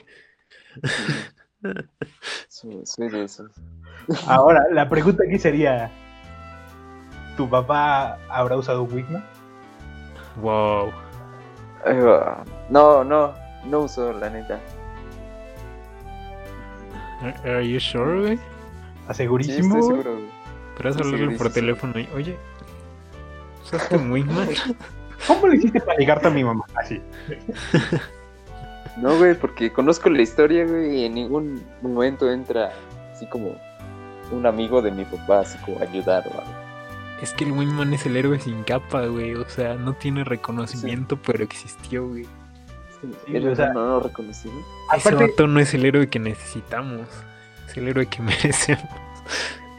soy, 2.48 2.84
soy 2.84 3.08
de 3.08 3.24
esos. 3.24 3.50
Ahora, 4.26 4.62
la 4.70 4.90
pregunta 4.90 5.24
aquí 5.26 5.38
sería: 5.38 5.90
¿tu 7.38 7.48
papá 7.48 8.18
habrá 8.28 8.58
usado 8.58 8.82
Wigman? 8.82 9.24
Wow. 10.42 11.03
Ah, 11.86 12.42
No, 12.70 13.04
no, 13.04 13.34
no 13.66 13.80
uso 13.80 14.12
la 14.12 14.30
neta. 14.30 14.58
Are, 17.22 17.50
are 17.56 17.68
you 17.68 17.78
sure, 17.80 18.20
güey? 18.20 18.36
Sí, 18.36 18.42
¿Asegurísimo? 19.08 19.78
estoy 19.78 19.82
seguro, 19.96 20.12
güey. 20.14 20.28
Podrás 20.76 20.94
Sí, 20.96 21.00
hablarle 21.02 21.30
sí, 21.32 21.36
por 21.38 21.46
sí, 21.48 21.52
sí. 21.54 21.60
teléfono 21.60 21.98
y, 22.00 22.08
oye, 22.14 22.36
¿usaste 23.62 23.96
un 23.96 24.10
Wingman? 24.12 24.48
¿Cómo 25.26 25.46
le 25.46 25.56
hiciste 25.56 25.80
para 25.80 25.98
ligarte 25.98 26.26
a 26.28 26.30
mi 26.30 26.44
mamá? 26.44 26.64
Así. 26.74 27.00
No, 28.96 29.18
güey, 29.18 29.34
porque 29.34 29.72
conozco 29.72 30.08
la 30.08 30.22
historia, 30.22 30.64
güey, 30.64 31.00
y 31.00 31.04
en 31.06 31.14
ningún 31.14 31.64
momento 31.82 32.30
entra 32.30 32.70
así 33.12 33.26
como 33.26 33.56
un 34.30 34.46
amigo 34.46 34.80
de 34.80 34.92
mi 34.92 35.04
papá, 35.04 35.40
así 35.40 35.58
como 35.64 35.80
a 35.80 35.82
ayudar 35.82 36.22
o 36.28 36.30
algo. 36.30 36.63
Es 37.22 37.32
que 37.32 37.44
el 37.44 37.52
Wingman 37.52 37.94
es 37.94 38.04
el 38.06 38.16
héroe 38.16 38.38
sin 38.40 38.62
capa, 38.64 39.06
güey. 39.06 39.34
O 39.34 39.48
sea, 39.48 39.74
no 39.74 39.94
tiene 39.94 40.24
reconocimiento, 40.24 41.16
pero 41.16 41.42
existió, 41.44 42.06
güey. 42.08 42.26
Sí, 43.26 43.36
o 43.36 43.54
sea- 43.56 43.72
no, 43.72 43.86
no 43.86 44.00
reconocido. 44.00 44.54
Ese 44.96 45.08
Aparte, 45.08 45.30
vato 45.30 45.46
no 45.46 45.60
es 45.60 45.72
el 45.74 45.84
héroe 45.84 46.08
que 46.08 46.18
necesitamos. 46.18 47.06
Es 47.68 47.76
el 47.76 47.88
héroe 47.88 48.06
que 48.06 48.22
merecemos. 48.22 48.84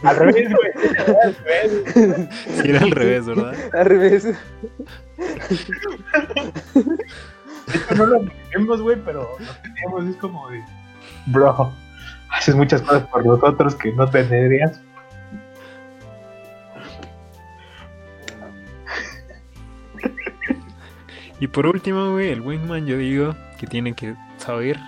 al 0.04 0.16
revés, 0.16 0.50
güey. 0.50 0.72
Al 1.24 1.36
revés. 1.36 2.30
Si 2.62 2.70
era 2.70 2.80
al 2.82 2.92
revés, 2.92 3.26
¿verdad? 3.26 3.56
Al 3.74 3.86
revés. 3.86 4.26
Esto 7.74 7.96
no 7.96 8.06
lo 8.06 8.20
tenemos, 8.52 8.82
güey, 8.82 8.98
pero 9.04 9.28
lo 9.40 9.56
tenemos. 9.62 10.06
Es 10.06 10.16
como 10.18 10.50
de. 10.50 10.64
Bro, 11.28 11.74
haces 12.32 12.56
muchas 12.56 12.82
cosas 12.82 13.08
por 13.08 13.26
nosotros 13.26 13.76
que 13.76 13.92
no 13.94 14.08
tendrías. 14.10 14.80
Y 21.46 21.48
por 21.48 21.68
último, 21.68 22.14
güey, 22.14 22.32
el 22.32 22.42
Wingman 22.42 22.88
yo 22.88 22.98
digo 22.98 23.36
que 23.60 23.68
tiene 23.68 23.94
que 23.94 24.16
saber 24.38 24.80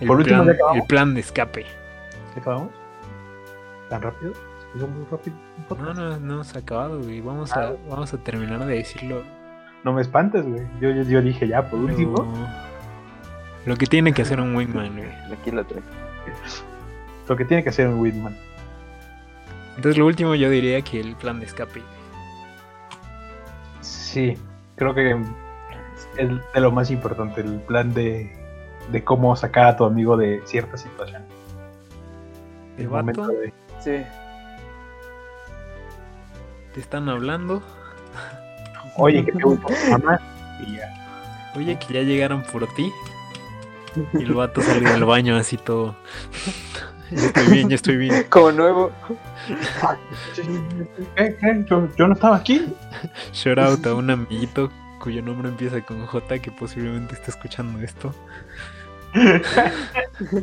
el, 0.00 0.08
Por 0.08 0.16
último, 0.16 0.42
plan, 0.42 0.56
el 0.74 0.82
plan 0.82 1.14
de 1.14 1.20
escape. 1.20 1.64
¿Qué 2.34 2.40
acabamos? 2.40 2.70
¿Tan 3.88 4.02
rápido? 4.02 4.32
¿Se 4.72 4.84
muy 4.84 5.06
No, 5.78 5.94
no, 5.94 6.18
no 6.18 6.42
se 6.42 6.58
ha 6.58 6.60
acabado, 6.60 6.98
güey. 6.98 7.20
Vamos 7.20 7.52
a, 7.52 7.74
vamos 7.88 8.12
a 8.12 8.18
terminar 8.18 8.66
de 8.66 8.78
decirlo. 8.78 9.22
No 9.84 9.92
me 9.92 10.02
espantes, 10.02 10.44
güey. 10.44 10.62
Yo, 10.80 10.90
yo, 10.90 11.04
yo 11.04 11.22
dije 11.22 11.46
ya, 11.46 11.70
por 11.70 11.78
último. 11.78 12.16
Lo, 13.64 13.72
lo 13.72 13.76
que 13.76 13.86
tiene 13.86 14.12
que 14.12 14.22
hacer 14.22 14.40
un 14.40 14.56
Wingman, 14.56 14.96
güey. 14.96 15.08
Aquí 15.32 15.52
la 15.52 15.62
traigo. 15.62 15.86
Lo 17.28 17.36
que 17.36 17.44
tiene 17.44 17.62
que 17.62 17.68
hacer 17.68 17.86
un 17.86 18.00
Whitman. 18.00 18.36
Entonces 19.76 19.96
lo 19.98 20.06
último 20.06 20.34
yo 20.34 20.50
diría 20.50 20.82
que 20.82 20.98
el 20.98 21.14
plan 21.14 21.38
de 21.38 21.46
escape. 21.46 21.80
Sí, 23.82 24.36
creo 24.74 24.94
que 24.94 25.16
es 26.16 26.28
de 26.54 26.60
lo 26.60 26.70
más 26.72 26.90
importante, 26.90 27.40
el 27.40 27.60
plan 27.60 27.92
de, 27.94 28.30
de 28.90 29.04
cómo 29.04 29.34
sacar 29.36 29.66
a 29.66 29.76
tu 29.76 29.84
amigo 29.84 30.16
de 30.16 30.42
cierta 30.44 30.76
situación. 30.76 31.22
El 32.76 32.84
El 32.84 32.88
momento 32.90 33.20
vato 33.22 33.32
de- 33.34 33.52
Sí. 33.80 34.04
te 36.74 36.80
están 36.80 37.08
hablando. 37.08 37.62
Oye, 38.96 39.24
que 39.24 39.32
te 39.32 39.42
gusta 39.42 39.68
mamá. 39.90 40.20
Y 40.66 40.76
ya. 40.76 41.52
Oye, 41.56 41.78
que 41.78 41.94
ya 41.94 42.00
llegaron 42.02 42.42
por 42.42 42.66
ti. 42.74 42.90
Y 44.14 44.22
el 44.22 44.32
vato 44.32 44.62
sale 44.62 44.88
del 44.90 45.04
baño 45.04 45.36
así 45.36 45.56
todo. 45.56 45.94
Ya 47.10 47.26
estoy 47.26 47.46
bien, 47.48 47.68
ya 47.68 47.74
estoy 47.74 47.96
bien. 47.98 48.24
Como 48.30 48.52
nuevo. 48.52 48.90
¿Qué? 51.14 51.36
¿Qué? 51.38 51.64
Yo, 51.68 51.86
yo 51.94 52.06
no 52.08 52.14
estaba 52.14 52.36
aquí. 52.36 52.72
Shout 53.34 53.58
out 53.58 53.86
a 53.86 53.94
un 53.94 54.08
amiguito 54.08 54.70
cuyo 55.02 55.20
nombre 55.20 55.48
empieza 55.48 55.80
con 55.82 56.06
J 56.06 56.38
que 56.38 56.50
posiblemente 56.52 57.14
esté 57.14 57.32
escuchando 57.32 57.80
esto. 57.80 58.14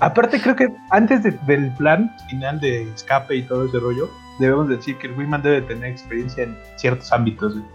Aparte, 0.00 0.40
creo 0.40 0.56
que 0.56 0.68
antes 0.90 1.22
de- 1.22 1.38
del 1.46 1.72
plan 1.74 2.10
final 2.30 2.58
de 2.60 2.82
escape 2.94 3.36
y 3.36 3.42
todo 3.42 3.66
ese 3.66 3.78
rollo, 3.78 4.08
debemos 4.38 4.68
decir 4.68 4.96
que 4.96 5.08
el 5.08 5.12
Wiman 5.14 5.42
debe 5.42 5.60
tener 5.62 5.90
experiencia 5.90 6.44
en 6.44 6.56
ciertos 6.76 7.12
ámbitos, 7.12 7.54
güey. 7.54 7.66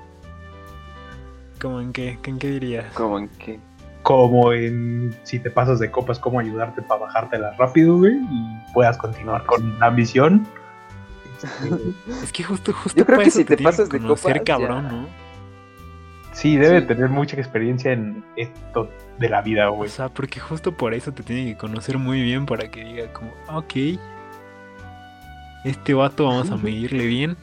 ¿Cómo 1.62 1.80
en 1.82 1.94
qué? 1.94 2.18
¿En 2.24 2.40
qué 2.40 2.48
dirías? 2.50 2.92
Como 2.94 3.20
en 3.20 3.28
que. 3.30 3.60
como 4.02 4.52
en 4.54 5.16
si 5.24 5.40
te 5.40 5.50
pasas 5.52 5.80
de 5.80 5.90
copas, 5.92 6.20
cómo 6.20 6.40
ayudarte 6.40 6.82
para 6.82 7.02
bajártela 7.02 7.52
rápido, 7.58 7.98
güey, 7.98 8.16
y 8.16 8.74
puedas 8.74 8.98
continuar 8.98 9.46
con 9.46 9.80
la 9.80 9.90
misión. 9.92 10.48
Es 12.24 12.32
que 12.32 12.44
justo, 12.44 12.74
justo 12.74 13.00
Yo 13.00 13.06
creo 13.06 13.18
para 13.18 13.24
que 13.24 13.30
eso 13.30 13.40
si 13.40 13.46
te 13.46 13.56
tiene 13.56 13.70
que 13.72 13.78
pasas 13.78 13.90
de 13.90 14.00
conocer 14.00 14.40
copas, 14.40 14.46
cabrón, 14.46 14.84
ya. 14.86 14.92
¿no? 14.92 15.08
Sí, 16.34 16.58
debe 16.58 16.82
Sí. 16.82 16.88
tener 16.88 17.10
mucha 17.10 17.38
experiencia 17.38 17.94
en 17.94 18.24
esto 18.36 18.90
de 19.20 19.30
la 19.30 19.42
vida, 19.42 19.70
O 19.70 19.76
güey. 19.76 19.90
sea, 19.90 20.10
porque 20.10 20.40
justo 20.42 20.74
por 20.74 20.94
eso 20.94 21.12
te 21.14 21.24
tiene 21.24 21.46
que 21.52 21.58
conocer 21.58 21.98
muy 21.98 22.22
bien 22.22 22.46
para 22.46 22.70
que 22.70 22.84
diga 22.84 23.14
como, 23.14 23.34
"Ah, 23.48 23.60
ok, 23.60 23.74
este 25.64 25.94
vato 25.94 26.26
vamos 26.26 26.52
a 26.52 26.58
medirle 26.58 27.06
bien. 27.06 27.38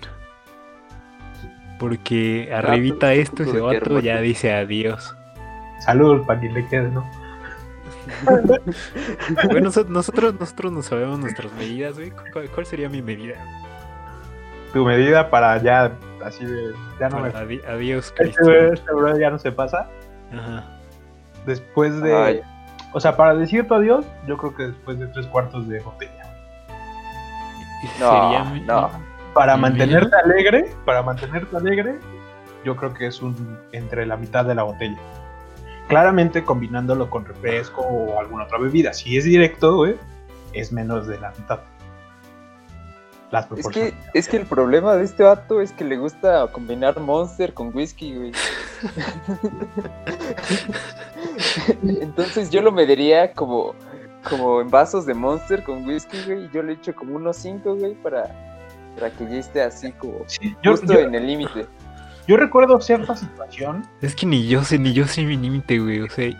Porque 1.78 2.50
arribita 2.54 3.12
esto, 3.14 3.42
ese 3.42 3.60
vato 3.60 3.98
ya 3.98 4.20
dice 4.20 4.52
adiós. 4.52 5.16
Salud, 5.80 6.24
para 6.26 6.40
que 6.40 6.48
le 6.48 6.66
quede, 6.68 6.90
¿no? 6.90 7.04
Bueno, 9.50 9.70
noso- 9.70 9.88
nosotros, 9.88 10.34
nosotros 10.38 10.72
no 10.72 10.82
sabemos 10.82 11.18
nuestras 11.18 11.52
medidas, 11.54 11.94
güey. 11.96 12.12
¿Cuál, 12.32 12.48
cuál 12.50 12.66
sería 12.66 12.88
mi 12.88 13.02
medida? 13.02 13.34
Tu 14.72 14.84
medida 14.84 15.28
para 15.30 15.58
ya, 15.58 15.92
así 16.24 16.44
de, 16.46 16.72
ya 16.98 17.08
no 17.10 17.18
me... 17.20 17.28
Adiós, 17.68 18.06
Este, 18.06 18.22
Cristian. 18.24 18.72
este 18.72 18.92
bro 18.92 19.18
ya 19.18 19.30
no 19.30 19.38
se 19.38 19.52
pasa. 19.52 19.88
Ajá. 20.32 20.64
Después 21.46 22.00
de... 22.00 22.14
Ay. 22.16 22.40
O 22.94 23.00
sea, 23.00 23.16
para 23.16 23.34
decir 23.34 23.66
tu 23.66 23.74
adiós, 23.74 24.04
yo 24.26 24.36
creo 24.36 24.54
que 24.54 24.62
después 24.68 24.98
de 24.98 25.06
tres 25.08 25.26
cuartos 25.26 25.68
de 25.68 25.80
botella. 25.80 26.24
No, 27.98 28.10
sería 28.10 28.44
mi- 28.44 28.60
no. 28.60 28.90
Para 29.34 29.56
¿Y 29.56 29.60
mantenerte 29.60 30.14
alegre, 30.16 30.70
para 30.84 31.02
mantenerte 31.02 31.56
alegre, 31.56 31.98
yo 32.64 32.76
creo 32.76 32.92
que 32.92 33.06
es 33.06 33.22
un 33.22 33.58
entre 33.72 34.04
la 34.06 34.16
mitad 34.16 34.44
de 34.44 34.54
la 34.54 34.62
botella. 34.62 34.98
Claramente 35.88 36.44
combinándolo 36.44 37.08
con 37.10 37.24
refresco 37.24 37.80
o 37.82 38.20
alguna 38.20 38.44
otra 38.44 38.58
bebida. 38.58 38.92
Si 38.92 39.16
es 39.16 39.24
directo, 39.24 39.74
güey, 39.76 39.96
es 40.52 40.70
menos 40.72 41.06
de 41.06 41.18
la 41.18 41.30
mitad. 41.30 41.60
Las 43.32 43.50
Es 43.56 43.66
que, 43.68 43.94
es 44.14 44.28
que 44.28 44.36
el 44.36 44.46
problema 44.46 44.94
de 44.94 45.04
este 45.04 45.24
vato 45.24 45.60
es 45.60 45.72
que 45.72 45.84
le 45.84 45.96
gusta 45.96 46.46
combinar 46.52 47.00
Monster 47.00 47.52
con 47.54 47.74
whisky, 47.74 48.14
güey. 48.14 48.32
Entonces 51.82 52.50
yo 52.50 52.62
lo 52.62 52.72
mediría 52.72 53.32
como, 53.32 53.74
como 54.28 54.60
en 54.60 54.70
vasos 54.70 55.06
de 55.06 55.14
Monster 55.14 55.62
con 55.62 55.84
whisky, 55.86 56.18
güey. 56.26 56.44
Y 56.44 56.50
yo 56.52 56.62
le 56.62 56.74
echo 56.74 56.94
como 56.94 57.16
unos 57.16 57.36
5, 57.38 57.74
güey, 57.76 57.94
para, 57.94 58.30
para 58.96 59.10
que 59.10 59.24
ya 59.24 59.36
esté 59.38 59.62
así 59.62 59.92
como 59.92 60.18
Sí, 60.26 60.54
yo, 60.62 60.72
justo 60.72 60.92
yo- 60.92 61.00
en 61.00 61.14
el 61.14 61.26
límite. 61.26 61.66
yo 62.26 62.36
recuerdo 62.36 62.80
cierta 62.80 63.16
situación. 63.16 63.82
Es 64.00 64.14
que 64.14 64.26
ni 64.26 64.46
yo 64.46 64.62
sé, 64.64 64.78
ni 64.78 64.92
yo 64.92 65.06
sé 65.06 65.22
mi 65.24 65.36
límite, 65.36 65.78
güey. 65.78 66.00
O 66.00 66.10
sea, 66.10 66.26
y. 66.26 66.36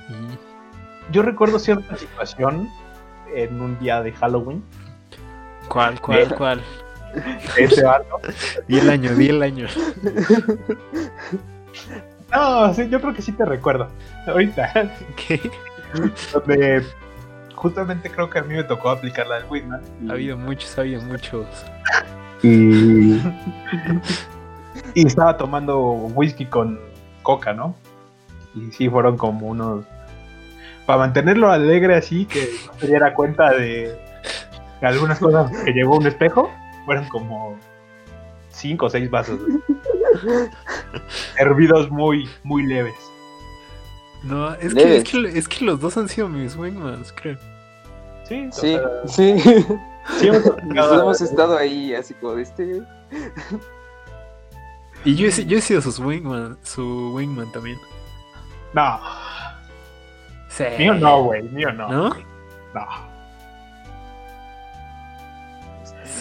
Yo 1.11 1.23
recuerdo 1.23 1.59
cierta 1.59 1.97
situación 1.97 2.69
en 3.35 3.61
un 3.61 3.79
día 3.81 4.03
de 4.03 4.13
Halloween. 4.13 4.63
¿Cuál, 5.69 6.01
cuál, 6.01 6.35
cuál? 6.35 6.63
ese 7.57 7.85
vato. 7.85 8.21
Di 8.67 8.79
el 8.79 8.91
año, 8.91 9.15
di 9.15 9.29
el 9.29 9.43
año. 9.43 9.67
No, 12.33 12.73
sí, 12.73 12.89
yo 12.89 13.01
creo 13.01 13.13
que 13.15 13.23
sí 13.23 13.33
te 13.33 13.45
recuerdo. 13.45 13.89
Ahorita, 14.27 14.91
¿Qué? 15.17 15.39
donde 16.33 16.83
justamente 17.55 18.11
creo 18.11 18.31
que 18.31 18.39
a 18.39 18.43
mí 18.43 18.55
me 18.55 18.65
tocó 18.65 18.91
aplicar 18.91 19.27
la 19.27 19.37
del 19.37 19.45
Whitman. 19.51 19.83
Ha 20.09 20.13
habido 20.13 20.37
muchos, 20.39 20.77
ha 20.79 20.81
habido 20.81 21.03
muchos. 21.03 21.47
Y, 22.43 23.21
y 24.95 25.07
estaba 25.07 25.37
tomando 25.37 25.79
whisky 26.15 26.47
con 26.47 26.81
coca, 27.23 27.53
¿no? 27.53 27.77
Y 28.55 28.73
sí, 28.73 28.89
fueron 28.89 29.17
como 29.17 29.49
unos. 29.49 29.85
Para 30.87 30.99
mantenerlo 30.99 31.51
alegre 31.51 31.95
así, 31.95 32.27
que 32.27 32.49
no 32.67 32.79
se 32.79 32.87
diera 32.89 33.15
cuenta 33.15 33.53
de 33.53 33.97
algunas 34.87 35.19
cosas 35.19 35.51
que 35.65 35.73
llevó 35.73 35.97
un 35.99 36.07
espejo, 36.07 36.51
fueron 36.85 37.07
como 37.09 37.57
cinco 38.51 38.87
o 38.87 38.91
seis 38.91 39.11
vasos. 39.11 39.39
güey. 39.41 39.59
Hervidos 41.39 41.91
muy, 41.91 42.29
muy 42.43 42.65
leves. 42.67 42.95
No, 44.23 44.55
es 44.55 44.73
que, 44.75 44.97
es, 44.99 45.05
que, 45.11 45.39
es 45.39 45.49
que 45.49 45.65
los 45.65 45.81
dos 45.81 45.97
han 45.97 46.09
sido 46.09 46.29
mis 46.29 46.55
wingmans, 46.57 47.13
creo. 47.13 47.37
Sí, 48.29 48.49
o 48.49 48.53
Sí, 48.53 48.61
sea, 48.73 48.83
sí. 49.07 49.39
sí 50.21 50.29
hemos 50.29 51.21
estado 51.21 51.57
ahí 51.59 51.93
así 51.95 52.15
como 52.15 52.35
de 52.35 52.43
este. 52.43 52.83
Y 55.05 55.17
yo 55.17 55.27
he, 55.27 55.33
si- 55.33 55.45
yo 55.47 55.59
he 55.59 55.61
sido 55.61 55.83
sus 55.83 55.99
wingman, 55.99 56.57
su 56.63 57.13
wingman 57.15 57.51
también. 57.51 57.79
No, 58.75 59.01
Sí. 60.49 60.65
mío 60.79 60.95
no, 60.95 61.25
güey, 61.25 61.43
mío 61.43 61.73
no. 61.73 61.89
¿No? 61.89 62.09
No. 62.75 63.12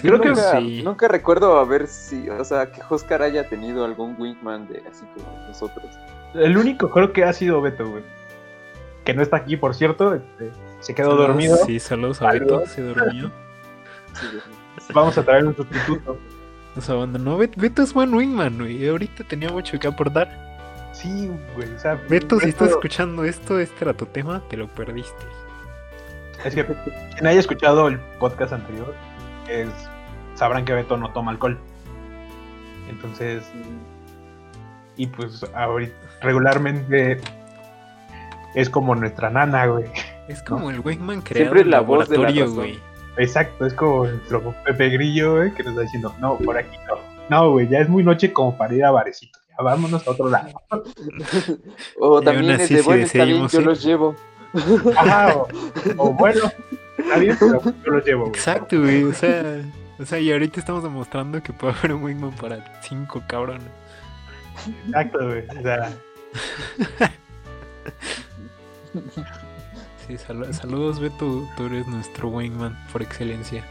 Sí, 0.02 0.08
Creo 0.08 0.20
que 0.20 0.30
nunca, 0.30 0.52
sí. 0.60 0.82
nunca 0.84 1.08
recuerdo 1.08 1.58
a 1.60 1.66
ver 1.66 1.88
si, 1.88 2.28
o 2.30 2.44
sea, 2.44 2.72
que 2.72 2.82
Oscar 2.90 3.22
haya 3.22 3.48
tenido 3.48 3.86
algún 3.86 4.16
wingman 4.20 4.68
de 4.68 4.82
así 4.90 5.06
como 5.16 5.38
nosotros. 5.48 5.86
El 6.34 6.58
único 6.58 6.90
creo 6.90 7.14
que 7.14 7.24
ha 7.24 7.34
sido 7.34 7.62
Beto, 7.62 7.88
güey. 7.90 8.04
Que 9.06 9.14
no 9.14 9.22
está 9.22 9.38
aquí, 9.38 9.58
por 9.58 9.76
cierto. 9.76 10.14
este, 10.16 10.52
se 10.80 10.96
quedó 10.96 11.10
Saludos, 11.12 11.28
dormido. 11.28 11.58
Sí, 11.66 11.80
saludos 11.80 12.22
a 12.22 12.32
Beto, 12.32 12.66
se 12.68 12.82
durmió. 12.82 13.32
Sí, 14.14 14.94
Vamos 14.94 15.18
a 15.18 15.24
traer 15.24 15.46
un 15.46 15.56
sustituto. 15.56 16.18
Nos 16.76 16.90
abandonó. 16.90 17.38
Bet- 17.38 17.56
Beto 17.58 17.82
es 17.82 17.94
buen 17.94 18.14
wingman, 18.14 18.58
güey. 18.58 18.88
Ahorita 18.88 19.24
tenía 19.26 19.50
mucho 19.50 19.78
que 19.80 19.88
aportar. 19.88 20.30
Sí, 20.94 21.30
güey. 21.56 21.74
O 21.74 21.80
sea, 21.80 21.96
Beto, 22.10 22.40
si 22.40 22.50
estás 22.50 22.70
Beto- 22.70 22.76
escuchando 22.78 23.24
esto, 23.26 23.60
este 23.60 23.84
era 23.86 23.94
tu 23.94 24.06
tema, 24.06 24.42
te 24.50 24.58
lo 24.58 24.68
perdiste. 24.68 25.26
Es 26.46 26.56
que 26.56 26.66
quien 26.66 27.28
haya 27.28 27.40
escuchado 27.40 27.88
el 27.88 28.00
podcast 28.20 28.54
anterior, 28.54 28.94
es, 29.50 29.70
sabrán 30.42 30.66
que 30.66 30.74
Beto 30.74 30.98
no 30.98 31.12
toma 31.12 31.30
alcohol. 31.30 31.56
Entonces, 32.90 33.44
y 34.98 35.06
pues 35.06 35.46
ahorita 35.54 35.94
regularmente 36.20 37.22
es 38.56 38.68
como 38.68 38.96
nuestra 38.96 39.30
nana, 39.30 39.68
güey. 39.68 39.86
Es 40.28 40.42
como 40.42 40.72
el 40.72 40.80
wingman 40.80 41.22
creado 41.22 41.44
Siempre 41.46 41.62
en 41.62 41.70
la 41.70 41.82
voz 41.82 42.10
de 42.10 42.18
la 42.18 42.32
güey. 42.32 42.80
Exacto, 43.18 43.68
es 43.68 43.76
como 43.76 44.08
nuestro 44.08 44.56
Pepe 44.66 44.90
Grillo, 44.90 45.36
güey, 45.36 45.54
que 45.54 45.62
nos 45.62 45.74
está 45.74 45.84
diciendo, 45.84 46.16
no, 46.20 46.40
por 46.40 46.58
aquí 46.58 46.76
no. 46.88 46.96
No, 47.30 47.52
güey, 47.52 47.68
ya 47.68 47.78
es 47.78 47.88
muy 47.88 48.02
noche 48.02 48.34
como 48.34 48.58
para 48.58 48.74
ir 48.74 48.84
a 48.84 48.90
barecito. 48.90 49.38
Ya 49.48 49.64
vámonos 49.64 50.08
a 50.08 50.10
otro 50.10 50.28
lado. 50.28 50.50
O 52.00 52.20
también 52.20 52.54
es 52.54 52.62
así, 52.62 52.74
de 52.74 52.82
bueno, 52.82 53.04
está 53.04 53.26
bien, 53.26 53.48
yo 53.48 53.60
ir. 53.60 53.66
los 53.68 53.84
llevo. 53.84 54.16
Ajá, 54.98 55.36
o, 55.36 55.48
o 55.98 56.14
bueno, 56.14 56.52
está 56.98 57.20
bien, 57.20 57.38
pero 57.40 57.62
yo 57.62 57.92
lo 57.92 58.04
llevo, 58.04 58.22
güey. 58.22 58.34
Exacto, 58.34 58.80
güey. 58.80 59.04
O 59.04 59.14
sea, 59.14 59.62
o 60.02 60.06
sea, 60.06 60.20
y 60.20 60.32
ahorita 60.32 60.60
estamos 60.60 60.84
demostrando 60.84 61.42
que 61.44 61.54
puede 61.54 61.74
haber 61.78 61.94
un 61.94 62.04
wingman 62.04 62.32
para 62.32 62.82
cinco 62.82 63.22
cabrones. 63.28 63.68
Exacto, 64.88 65.20
güey. 65.26 65.46
O 65.58 65.62
sea, 65.62 65.92
Sí, 70.08 70.18
sal- 70.18 70.54
saludos, 70.54 71.00
Beto. 71.00 71.48
Tú 71.56 71.66
eres 71.68 71.88
nuestro 71.88 72.30
wingman 72.30 72.78
por 72.92 73.02
excelencia. 73.02 73.64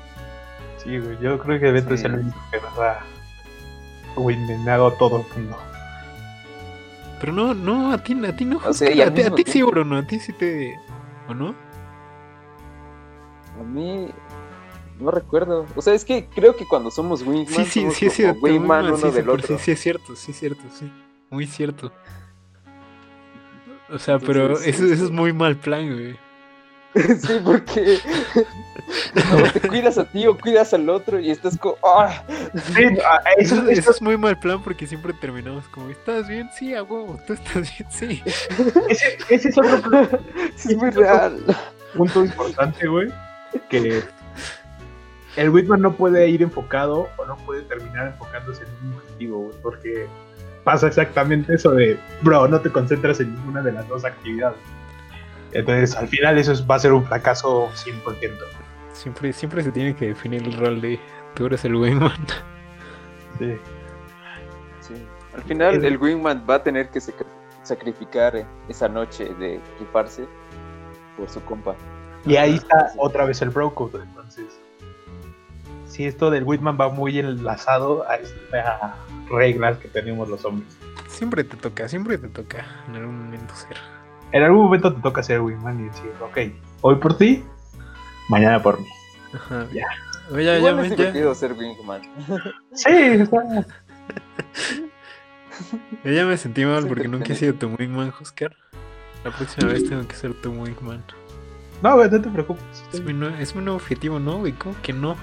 sí, 0.78 0.99
güey. 0.99 1.18
Yo 1.20 1.39
creo 1.39 1.61
que 1.61 1.70
Beto 1.72 1.95
es 1.95 2.05
el 2.05 2.14
único 2.14 2.39
que 2.51 2.61
nos 2.61 2.78
ha 2.78 3.01
wingmanado 4.16 4.93
todo 4.95 5.18
el 5.37 5.43
mundo. 5.43 5.59
Pero 7.20 7.33
no, 7.35 7.53
no, 7.53 7.93
a 7.93 7.99
ti, 7.99 8.18
a 8.26 8.35
ti 8.35 8.45
no. 8.47 8.59
O 8.64 8.72
sea, 8.72 8.89
a, 9.07 9.12
ti, 9.12 9.22
a 9.22 9.31
ti 9.35 9.45
sí, 9.47 9.62
bro, 9.62 9.85
no, 9.85 9.99
a 9.99 10.03
ti 10.03 10.18
sí 10.18 10.33
te. 10.33 10.74
¿O 11.28 11.35
no? 11.35 11.55
A 13.61 13.62
mí 13.62 14.09
no 15.01 15.11
recuerdo. 15.11 15.66
O 15.76 15.82
sea, 15.82 15.94
es 15.94 16.05
que 16.05 16.26
creo 16.34 16.57
que 16.57 16.66
cuando 16.66 16.90
somos 16.90 17.22
wingman, 17.22 17.46
Sí, 17.48 17.64
sí, 17.64 17.80
somos 17.80 17.94
sí, 17.96 18.07
es 18.07 18.12
como 18.12 18.16
cierto. 18.16 18.40
wingman 18.42 18.84
wingman, 18.84 18.84
uno 18.86 18.96
sí, 18.96 19.03
sí, 19.09 19.11
del 19.16 19.24
por- 19.26 19.38
otro. 19.40 19.59
Sí, 19.59 19.64
sí, 19.64 19.70
es 19.72 19.80
cierto, 19.80 20.16
sí, 20.16 20.30
es 20.32 20.38
cierto, 20.38 20.62
sí. 20.78 20.92
Muy 21.30 21.46
cierto. 21.46 21.92
O 23.90 23.98
sea, 23.98 24.18
pero 24.18 24.53
eso, 24.61 24.86
sí, 24.86 24.92
eso 24.92 25.05
es 25.05 25.11
muy 25.11 25.32
mal 25.32 25.57
plan, 25.57 25.92
güey. 25.92 26.16
sí, 26.94 27.34
porque 27.44 27.98
o 29.14 29.53
te 29.53 29.68
cuidas 29.68 29.96
a 29.96 30.05
ti 30.11 30.26
o 30.26 30.36
cuidas 30.36 30.74
al 30.74 30.88
otro 30.88 31.20
y 31.20 31.30
estás 31.30 31.57
como, 31.57 31.76
¡ah! 31.84 32.24
Sí, 32.74 32.82
ah, 33.07 33.20
Eso, 33.36 33.55
eso, 33.57 33.68
eso 33.70 33.90
es 33.92 34.03
muy 34.03 34.16
mal 34.16 34.38
plan 34.40 34.61
porque 34.62 34.86
siempre 34.88 35.12
terminamos 35.20 35.66
como, 35.68 35.88
¿estás 35.90 36.26
bien? 36.28 36.51
Sí, 36.59 36.74
a 36.74 36.82
huevo, 36.82 37.16
tú 37.28 37.34
estás 37.34 37.70
bien, 37.78 37.90
sí. 37.90 38.22
ese, 38.88 39.18
ese 39.28 39.48
es 39.51 39.59
otro 39.59 40.09
Sí, 40.57 40.68
es 40.72 40.76
muy 40.76 40.90
real. 40.90 41.38
punto 41.96 42.24
importante, 42.24 42.86
güey. 42.88 43.09
Que 43.68 44.03
el 45.37 45.51
Whitman 45.51 45.81
no 45.81 45.93
puede 45.93 46.28
ir 46.28 46.43
enfocado 46.43 47.09
o 47.16 47.24
no 47.26 47.37
puede 47.39 47.62
terminar 47.62 48.09
enfocándose 48.09 48.64
en 48.64 48.89
un 48.89 48.95
objetivo, 48.99 49.39
güey. 49.45 49.55
Porque 49.62 50.07
pasa 50.64 50.89
exactamente 50.89 51.55
eso 51.55 51.70
de, 51.72 51.99
bro, 52.22 52.49
no 52.49 52.61
te 52.61 52.70
concentras 52.70 53.20
en 53.20 53.35
ninguna 53.35 53.62
de 53.62 53.72
las 53.72 53.87
dos 53.89 54.05
actividades. 54.05 54.59
Entonces, 55.53 55.97
al 55.97 56.07
final, 56.09 56.39
eso 56.39 56.53
es- 56.53 56.68
va 56.68 56.76
a 56.76 56.78
ser 56.78 56.93
un 56.93 57.05
fracaso 57.05 57.68
100%. 57.74 58.45
Siempre, 58.93 59.33
siempre 59.33 59.62
se 59.62 59.72
tiene 59.72 59.97
que 59.97 60.09
definir 60.09 60.43
el 60.43 60.53
rol 60.59 60.81
de 60.81 61.01
tú 61.35 61.47
eres 61.47 61.64
el 61.64 61.74
wingman. 61.76 62.12
Sí. 63.39 63.57
Sí. 64.81 64.95
Al 65.35 65.43
final, 65.43 65.85
el 65.85 65.97
wingman 65.97 66.45
va 66.49 66.57
a 66.57 66.62
tener 66.62 66.89
que 66.91 66.99
sac- 66.99 67.24
sacrificar 67.62 68.47
esa 68.68 68.89
noche 68.89 69.33
de 69.39 69.61
rifarse 69.78 70.26
por 71.16 71.28
su 71.28 71.41
compa. 71.45 71.74
Y 72.26 72.37
ahí 72.37 72.57
está 72.57 72.93
otra 72.99 73.24
vez 73.24 73.41
el 73.43 73.51
bro 73.51 73.72
code, 73.74 74.01
Sí, 75.91 76.05
esto 76.05 76.30
del 76.30 76.45
Whitman 76.45 76.78
va 76.80 76.88
muy 76.88 77.18
enlazado 77.18 78.09
a 78.09 78.14
esta 78.16 78.95
reglas 79.28 79.76
que 79.78 79.88
tenemos 79.88 80.28
los 80.28 80.45
hombres. 80.45 80.76
Siempre 81.09 81.43
te 81.45 81.57
toca, 81.57 81.88
siempre 81.88 82.16
te 82.16 82.28
toca 82.28 82.64
en 82.88 82.95
algún 82.97 83.24
momento 83.24 83.55
ser. 83.57 83.76
En 84.32 84.45
algún 84.45 84.62
momento 84.64 84.95
te 84.95 85.01
toca 85.03 85.22
ser 85.22 85.41
Whitman 85.41 85.80
y 85.80 85.84
decir, 85.88 86.12
ok, 86.22 86.38
hoy 86.82 86.95
por 86.97 87.16
ti, 87.18 87.43
mañana 88.28 88.62
por 88.62 88.78
mí. 88.80 88.86
Ajá. 89.34 89.66
Ya. 89.72 89.86
Oye, 90.32 90.45
ya, 90.45 90.59
Igual 90.59 90.76
ya, 90.97 91.09
es 91.32 91.38
ser 91.38 91.53
wingman. 91.55 92.03
Sí, 92.72 92.88
está. 92.88 93.66
yo 96.05 96.11
ya 96.12 96.24
me 96.24 96.36
sentí 96.36 96.64
mal 96.64 96.86
porque 96.86 97.09
nunca 97.09 97.32
he 97.32 97.36
sido 97.36 97.55
tu 97.55 97.66
wingman, 97.68 98.12
Oscar. 98.20 98.55
La 99.24 99.32
próxima 99.32 99.72
vez 99.72 99.88
tengo 99.88 100.07
que 100.07 100.14
ser 100.14 100.34
tu 100.41 100.53
wingman. 100.53 101.03
No, 101.82 101.97
güey, 101.97 102.09
no 102.11 102.20
te 102.20 102.28
preocupes. 102.28 102.62
Es 102.93 103.01
mi, 103.03 103.12
nue- 103.12 103.36
es 103.41 103.57
mi 103.57 103.62
nuevo 103.62 103.78
objetivo, 103.78 104.20
¿no, 104.20 104.38
güey? 104.38 104.53
¿Cómo 104.53 104.76
que 104.82 104.93
no? 104.93 105.16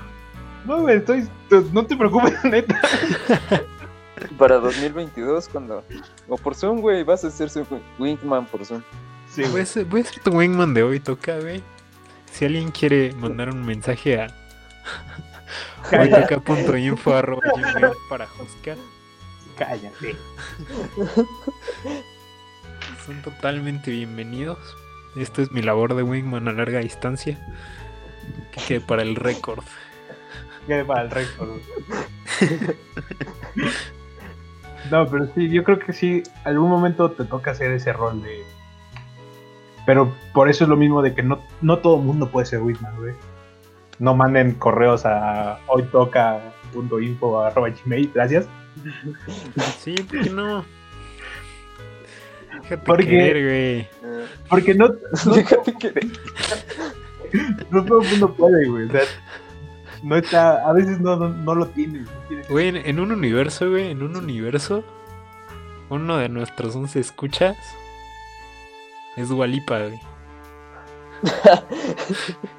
No, 0.65 0.81
güey, 0.81 0.97
estoy. 0.97 1.27
No 1.71 1.85
te 1.85 1.95
preocupes, 1.95 2.33
neta. 2.43 2.79
Para 4.37 4.57
2022, 4.57 5.47
cuando. 5.49 5.83
O 6.27 6.37
por 6.37 6.55
Zoom, 6.55 6.81
güey, 6.81 7.03
vas 7.03 7.23
a 7.23 7.31
ser 7.31 7.49
su 7.49 7.65
wingman 7.99 8.45
por 8.47 8.65
Zoom. 8.65 8.81
Sí, 9.29 9.43
Voy 9.51 9.61
a, 9.61 9.65
ser, 9.65 9.85
voy 9.85 10.01
a 10.01 10.03
ser 10.05 10.23
tu 10.23 10.31
wingman 10.31 10.73
de 10.73 10.83
hoy, 10.83 10.99
toca, 10.99 11.37
güey. 11.39 11.61
Si 12.31 12.45
alguien 12.45 12.71
quiere 12.71 13.13
mandar 13.13 13.49
un 13.49 13.65
mensaje 13.65 14.21
a 14.21 14.27
hoytoca.info 15.91 17.13
arroba 17.13 17.41
gmail 17.55 17.93
para 18.09 18.25
Oscar, 18.39 18.77
Cállate. 19.57 20.15
son 23.05 23.21
totalmente 23.21 23.91
bienvenidos. 23.91 24.57
Esto 25.15 25.41
es 25.41 25.51
mi 25.51 25.61
labor 25.61 25.95
de 25.95 26.03
wingman 26.03 26.47
a 26.47 26.53
larga 26.53 26.79
distancia. 26.79 27.37
Que 28.51 28.61
quede 28.61 28.81
para 28.81 29.01
el 29.01 29.15
récord. 29.15 29.63
Ya 30.67 30.85
para 30.85 31.03
el 31.03 31.11
récord. 31.11 31.49
No, 34.91 35.05
pero 35.09 35.27
sí, 35.33 35.49
yo 35.49 35.63
creo 35.63 35.79
que 35.79 35.91
sí, 35.93 36.23
algún 36.45 36.69
momento 36.69 37.11
te 37.11 37.25
toca 37.25 37.51
hacer 37.51 37.71
ese 37.71 37.91
rol 37.93 38.21
de. 38.21 38.43
Pero 39.85 40.13
por 40.33 40.49
eso 40.49 40.63
es 40.65 40.69
lo 40.69 40.75
mismo 40.77 41.01
de 41.01 41.13
que 41.13 41.23
no, 41.23 41.41
no 41.61 41.79
todo 41.79 41.97
el 41.97 42.03
mundo 42.03 42.29
puede 42.29 42.45
ser 42.45 42.61
Whitman, 42.61 42.95
güey. 42.97 43.13
No 43.99 44.15
manden 44.15 44.53
correos 44.53 45.05
a 45.05 45.59
hoytoca.info 45.67 47.41
arroba 47.41 47.69
gmail, 47.69 48.11
gracias. 48.13 48.47
Sí, 49.79 49.95
¿por 49.95 50.21
qué 50.21 50.29
no? 50.29 50.63
Déjate 52.61 52.77
Porque- 52.85 53.05
querer, 53.07 53.43
güey. 53.45 53.87
Porque 54.49 54.73
no, 54.75 54.87
no, 55.25 55.33
Fíjate 55.33 55.73
que. 55.73 56.07
no 57.71 57.83
todo 57.83 58.01
el 58.01 58.09
mundo 58.09 58.33
puede, 58.35 58.67
güey. 58.69 58.85
O 58.87 58.91
sea, 58.91 59.01
no 60.03 60.15
está, 60.15 60.67
a 60.67 60.73
veces 60.73 60.99
no, 60.99 61.15
no, 61.15 61.29
no 61.29 61.55
lo 61.55 61.67
tiene. 61.67 62.01
no 62.01 62.09
Güey, 62.49 62.89
en, 62.89 62.99
un 62.99 63.11
universo, 63.11 63.69
güey, 63.69 63.91
en 63.91 64.03
un 64.03 64.15
universo, 64.15 64.83
uno 65.89 66.17
de 66.17 66.29
nuestros 66.29 66.75
11 66.75 66.99
escuchas 66.99 67.57
es 69.15 69.29
Dualipa, 69.29 69.79
güey. 69.79 69.99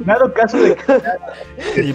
Dado 0.00 0.34
caso 0.34 0.58
de 0.58 0.76
que 0.76 1.82
Y 1.82 1.94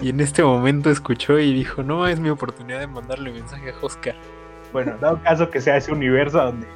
Y 0.00 0.08
en 0.08 0.20
este 0.20 0.42
momento 0.42 0.90
escuchó 0.90 1.38
y 1.38 1.52
dijo, 1.52 1.82
no, 1.82 2.06
es 2.06 2.20
mi 2.20 2.30
oportunidad 2.30 2.80
de 2.80 2.86
mandarle 2.86 3.32
mensaje 3.32 3.70
a 3.70 3.74
Oscar. 3.84 4.14
bueno, 4.72 4.96
dado 5.00 5.20
caso 5.22 5.50
que 5.50 5.60
sea 5.60 5.76
ese 5.76 5.92
universo 5.92 6.38
donde 6.38 6.66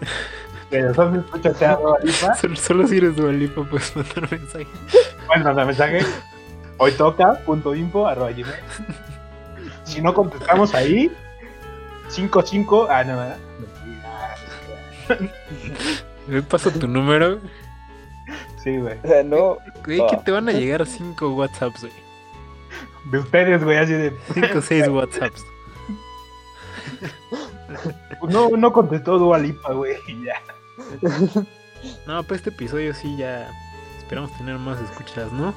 escuchas 0.71 1.57
sea 1.57 1.77
Dua 1.77 1.99
Lipa, 2.03 2.35
Solo, 2.41 2.57
solo 2.57 2.87
si 2.87 2.99
eres 2.99 3.17
Dualipa 3.17 3.63
puedes 3.65 3.95
mandar 3.97 4.31
mensaje. 4.31 4.67
puedes 5.27 5.45
mandar 5.45 5.67
mensaje. 5.67 6.01
Hoy 6.79 6.93
toca, 6.93 7.35
punto 7.45 7.75
info, 7.75 8.07
arroba 8.07 8.31
gmail. 8.31 8.55
Si 9.85 10.01
no 10.03 10.13
contestamos 10.15 10.75
ahí, 10.75 11.11
55, 12.09 12.87
ah, 12.91 13.05
no, 13.05 13.17
¿verdad? 13.17 13.39
Me 16.27 16.43
paso 16.43 16.71
tu 16.71 16.87
número, 16.87 17.39
Sí, 18.63 18.77
güey. 18.77 18.97
no, 19.25 19.57
güey, 19.85 20.07
que 20.11 20.17
te 20.19 20.31
van 20.31 20.49
a 20.49 20.53
llegar 20.53 20.85
5 20.87 21.31
WhatsApps, 21.31 21.81
güey. 21.81 21.93
De 23.11 23.19
ustedes, 23.19 23.65
güey, 23.65 23.79
así 23.79 23.93
de. 23.95 24.13
5 24.35 24.59
o 24.59 24.61
6 24.61 24.89
WhatsApps. 24.89 25.43
No, 28.29 28.51
no 28.51 28.73
contestó 28.73 29.19
Dua 29.19 29.39
Lipa, 29.39 29.73
güey, 29.73 29.97
y 30.09 30.25
ya. 30.25 30.35
No, 32.07 32.23
pues 32.25 32.41
este 32.41 32.51
episodio 32.51 32.93
sí 32.93 33.17
ya 33.17 33.49
esperamos 33.99 34.37
tener 34.37 34.59
más 34.59 34.81
escuchas, 34.81 35.33
¿no? 35.33 35.55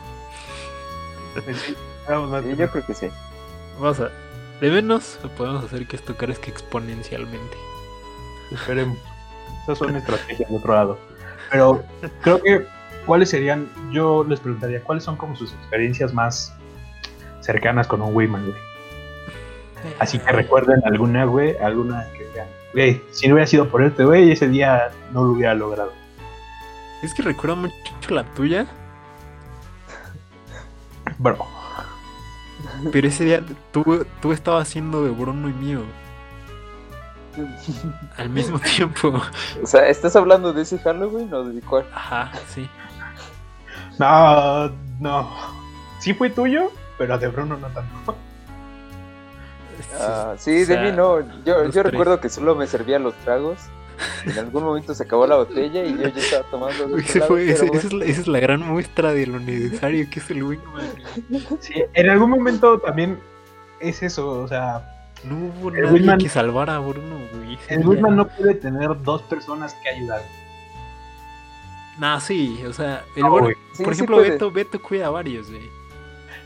Vamos 2.07 2.43
sí, 2.43 2.55
yo 2.55 2.69
creo 2.69 2.85
que 2.85 2.93
sí. 2.93 3.07
Vamos 3.79 3.99
a... 3.99 4.11
De 4.59 4.69
menos 4.69 5.19
podemos 5.37 5.63
hacer 5.63 5.87
que 5.87 5.95
esto 5.95 6.15
crezca 6.15 6.51
exponencialmente. 6.51 7.57
Esperemos. 8.51 8.97
Esas 9.63 9.79
son 9.79 9.95
estrategias 9.95 10.49
de 10.49 10.57
otro 10.57 10.75
lado. 10.75 10.99
Pero 11.49 11.83
creo 12.21 12.41
que, 12.41 12.67
¿cuáles 13.05 13.29
serían? 13.29 13.67
Yo 13.91 14.23
les 14.23 14.39
preguntaría, 14.39 14.83
¿cuáles 14.83 15.03
son 15.03 15.15
como 15.15 15.35
sus 15.35 15.53
experiencias 15.53 16.13
más 16.13 16.53
cercanas 17.39 17.87
con 17.87 18.01
un 18.01 18.15
Wayman, 18.15 18.45
güey? 18.45 18.57
Así 19.99 20.19
que 20.19 20.31
recuerden 20.31 20.81
alguna, 20.85 21.25
güey, 21.25 21.57
alguna 21.57 22.05
que. 22.13 22.20
Güey, 22.73 23.01
si 23.11 23.27
no 23.27 23.35
hubiera 23.35 23.47
sido 23.47 23.67
por 23.69 23.83
este 23.83 24.05
güey, 24.05 24.31
ese 24.31 24.47
día 24.47 24.91
no 25.11 25.23
lo 25.23 25.31
hubiera 25.31 25.53
logrado. 25.53 25.91
Es 27.03 27.13
que 27.13 27.21
recuerdo 27.21 27.55
mucho 27.55 27.73
la 28.09 28.23
tuya, 28.33 28.65
Bro, 31.17 31.37
pero 32.91 33.07
ese 33.07 33.25
día 33.25 33.43
tú, 33.71 34.05
tú 34.21 34.31
estabas 34.31 34.67
haciendo 34.67 35.03
de 35.03 35.11
Bruno 35.11 35.49
y 35.49 35.53
mío 35.53 35.81
al 38.17 38.29
mismo 38.29 38.59
tiempo. 38.75 39.21
O 39.61 39.65
sea, 39.65 39.87
¿estás 39.87 40.15
hablando 40.15 40.53
de 40.53 40.63
ese 40.63 40.79
Halloween 40.79 41.33
o 41.33 41.43
de 41.43 41.61
cuál? 41.61 41.85
Ajá, 41.93 42.31
sí. 42.47 42.69
no, 43.97 44.69
no. 44.99 45.29
Sí 45.99 46.13
fue 46.13 46.29
tuyo, 46.29 46.71
pero 46.97 47.17
de 47.17 47.27
Bruno 47.27 47.57
no 47.57 47.67
tanto. 47.67 48.15
Ah, 49.99 50.33
sí, 50.37 50.63
O 50.63 50.65
sea, 50.65 50.81
de 50.81 50.91
mí 50.91 50.97
no. 50.97 51.19
Yo, 51.45 51.83
recuerdo 51.83 52.19
que 52.19 52.29
solo 52.29 52.55
me 52.55 52.67
servían 52.67 53.03
los 53.03 53.13
tragos. 53.23 53.57
En 54.25 54.37
algún 54.39 54.63
momento 54.63 54.95
se 54.95 55.03
acabó 55.03 55.27
la 55.27 55.35
botella 55.35 55.83
y 55.85 55.91
yo 55.95 56.07
ya 56.07 56.19
estaba 56.21 56.43
tomando 56.49 56.97
Ese 56.97 57.21
fue, 57.21 57.47
ese- 57.51 57.65
bueno. 57.67 57.77
esa, 57.79 57.87
es 57.87 57.93
la, 57.93 58.05
esa 58.05 58.21
es 58.21 58.27
la 58.27 58.39
gran 58.39 58.61
muestra 58.61 59.13
de 59.13 59.27
lo 59.27 59.39
necesario 59.39 60.07
que 60.09 60.19
es 60.19 60.29
el 60.31 60.41
Wingman. 60.43 60.89
Sí, 61.59 61.83
en 61.93 62.09
algún 62.09 62.31
momento 62.31 62.79
también 62.79 63.19
es 63.79 64.01
eso, 64.01 64.27
o 64.41 64.47
sea, 64.47 65.07
No 65.23 65.35
hubo 65.35 65.69
El 65.69 65.83
nadie 65.83 65.99
Wingman- 66.01 66.17
que 66.23 66.29
salvara 66.29 66.77
a 66.77 66.79
Bruno, 66.79 67.17
güey. 67.31 67.59
el. 67.67 67.87
Wayman 67.87 68.15
no 68.15 68.27
puede 68.27 68.55
tener 68.55 68.89
dos 69.03 69.21
personas 69.23 69.75
que 69.83 69.89
ayudar. 69.89 70.21
Nah, 71.99 72.19
sí, 72.19 72.59
o 72.67 72.73
sea, 72.73 73.03
el 73.15 73.21
No. 73.21 73.37
Sí, 73.73 73.83
por 73.83 73.93
sí 73.93 73.99
ejemplo, 73.99 74.17
puede. 74.17 74.31
Beto, 74.31 74.49
Beto 74.51 74.81
cuida 74.81 75.07
a 75.07 75.09
varios, 75.11 75.49
güey. 75.51 75.69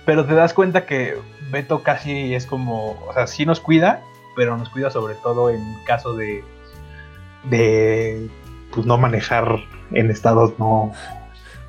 Pero 0.06 0.26
te 0.26 0.36
das 0.36 0.54
cuenta 0.54 0.86
que 0.86 1.18
Beto 1.52 1.84
casi 1.84 2.36
es 2.36 2.46
como, 2.46 2.92
o 3.08 3.14
sea, 3.14 3.28
sí 3.28 3.46
nos 3.46 3.60
cuida, 3.60 4.02
pero 4.36 4.58
nos 4.58 4.70
cuida 4.70 4.92
sobre 4.92 5.16
todo 5.16 5.50
en 5.50 5.62
caso 5.86 6.14
de, 6.16 6.44
de, 7.46 8.30
pues 8.74 8.86
no 8.86 8.98
manejar 8.98 9.64
en 9.92 10.12
estados 10.12 10.58
no, 10.60 10.92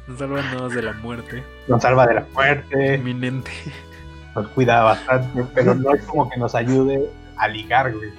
Nos 0.06 0.18
salvan 0.18 0.44
nada 0.44 0.62
más 0.62 0.74
de 0.74 0.82
la 0.82 0.92
muerte 0.92 1.44
nos 1.68 1.82
salva 1.82 2.06
de 2.06 2.14
la 2.14 2.26
muerte, 2.32 2.94
inminente. 2.94 3.50
nos 4.34 4.48
cuida 4.48 4.82
bastante, 4.82 5.44
pero 5.54 5.74
no 5.74 5.94
es 5.94 6.04
como 6.04 6.28
que 6.28 6.38
nos 6.38 6.54
ayude 6.54 7.08
a 7.36 7.48
ligar, 7.48 7.92
güey. 7.92 8.10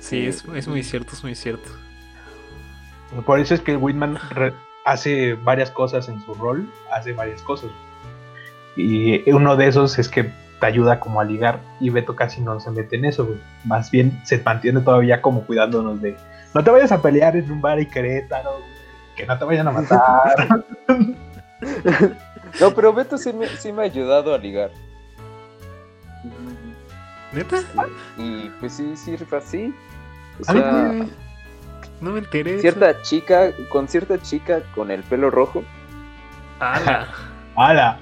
Sí, 0.00 0.26
es, 0.26 0.44
es 0.54 0.68
muy 0.68 0.82
cierto, 0.82 1.14
es 1.14 1.22
muy 1.22 1.34
cierto. 1.34 1.70
Por 3.26 3.38
eso 3.38 3.54
es 3.54 3.60
que 3.60 3.76
Whitman 3.76 4.18
hace 4.84 5.34
varias 5.34 5.70
cosas 5.70 6.08
en 6.08 6.20
su 6.24 6.34
rol, 6.34 6.68
hace 6.92 7.12
varias 7.12 7.40
cosas. 7.42 7.70
Y 8.76 9.30
uno 9.30 9.56
de 9.56 9.68
esos 9.68 9.98
es 9.98 10.08
que 10.08 10.24
te 10.60 10.66
ayuda 10.66 11.00
como 11.00 11.20
a 11.20 11.24
ligar 11.24 11.60
y 11.80 11.90
Beto 11.90 12.14
casi 12.16 12.40
no 12.40 12.58
se 12.60 12.70
mete 12.70 12.96
en 12.96 13.04
eso, 13.06 13.26
güey. 13.26 13.38
Más 13.64 13.90
bien 13.90 14.20
se 14.24 14.38
mantiene 14.42 14.80
todavía 14.80 15.20
como 15.22 15.42
cuidándonos 15.44 16.00
de 16.00 16.16
no 16.54 16.62
te 16.62 16.70
vayas 16.70 16.92
a 16.92 17.02
pelear 17.02 17.36
en 17.36 17.50
un 17.50 17.60
bar 17.60 17.80
y 17.80 17.86
Querétaro, 17.86 18.50
güey, 18.58 18.64
que 19.16 19.26
no 19.26 19.38
te 19.38 19.44
vayan 19.44 19.68
a 19.68 19.72
matar. 19.72 20.64
No, 22.60 22.70
pero 22.72 22.92
Beto 22.92 23.18
sí 23.18 23.32
me, 23.32 23.46
sí 23.48 23.72
me 23.72 23.82
ha 23.82 23.84
ayudado 23.86 24.32
a 24.34 24.38
ligar. 24.38 24.70
¿Neta? 27.32 27.58
Y 28.16 28.48
pues 28.60 28.74
sí, 28.74 28.94
sí, 28.96 29.16
así. 29.36 29.74
O 30.46 30.50
A 30.50 30.54
mí 30.54 30.60
sea, 30.60 31.06
No 32.00 32.10
me 32.12 32.18
enteré. 32.20 32.52
eso. 32.52 32.60
cierta 32.60 33.02
chica, 33.02 33.50
con 33.70 33.88
cierta 33.88 34.20
chica 34.20 34.60
con 34.74 34.90
el 34.90 35.02
pelo 35.02 35.30
rojo, 35.30 35.64
¡Hala! 36.60 37.08
¡Hala! 37.56 37.98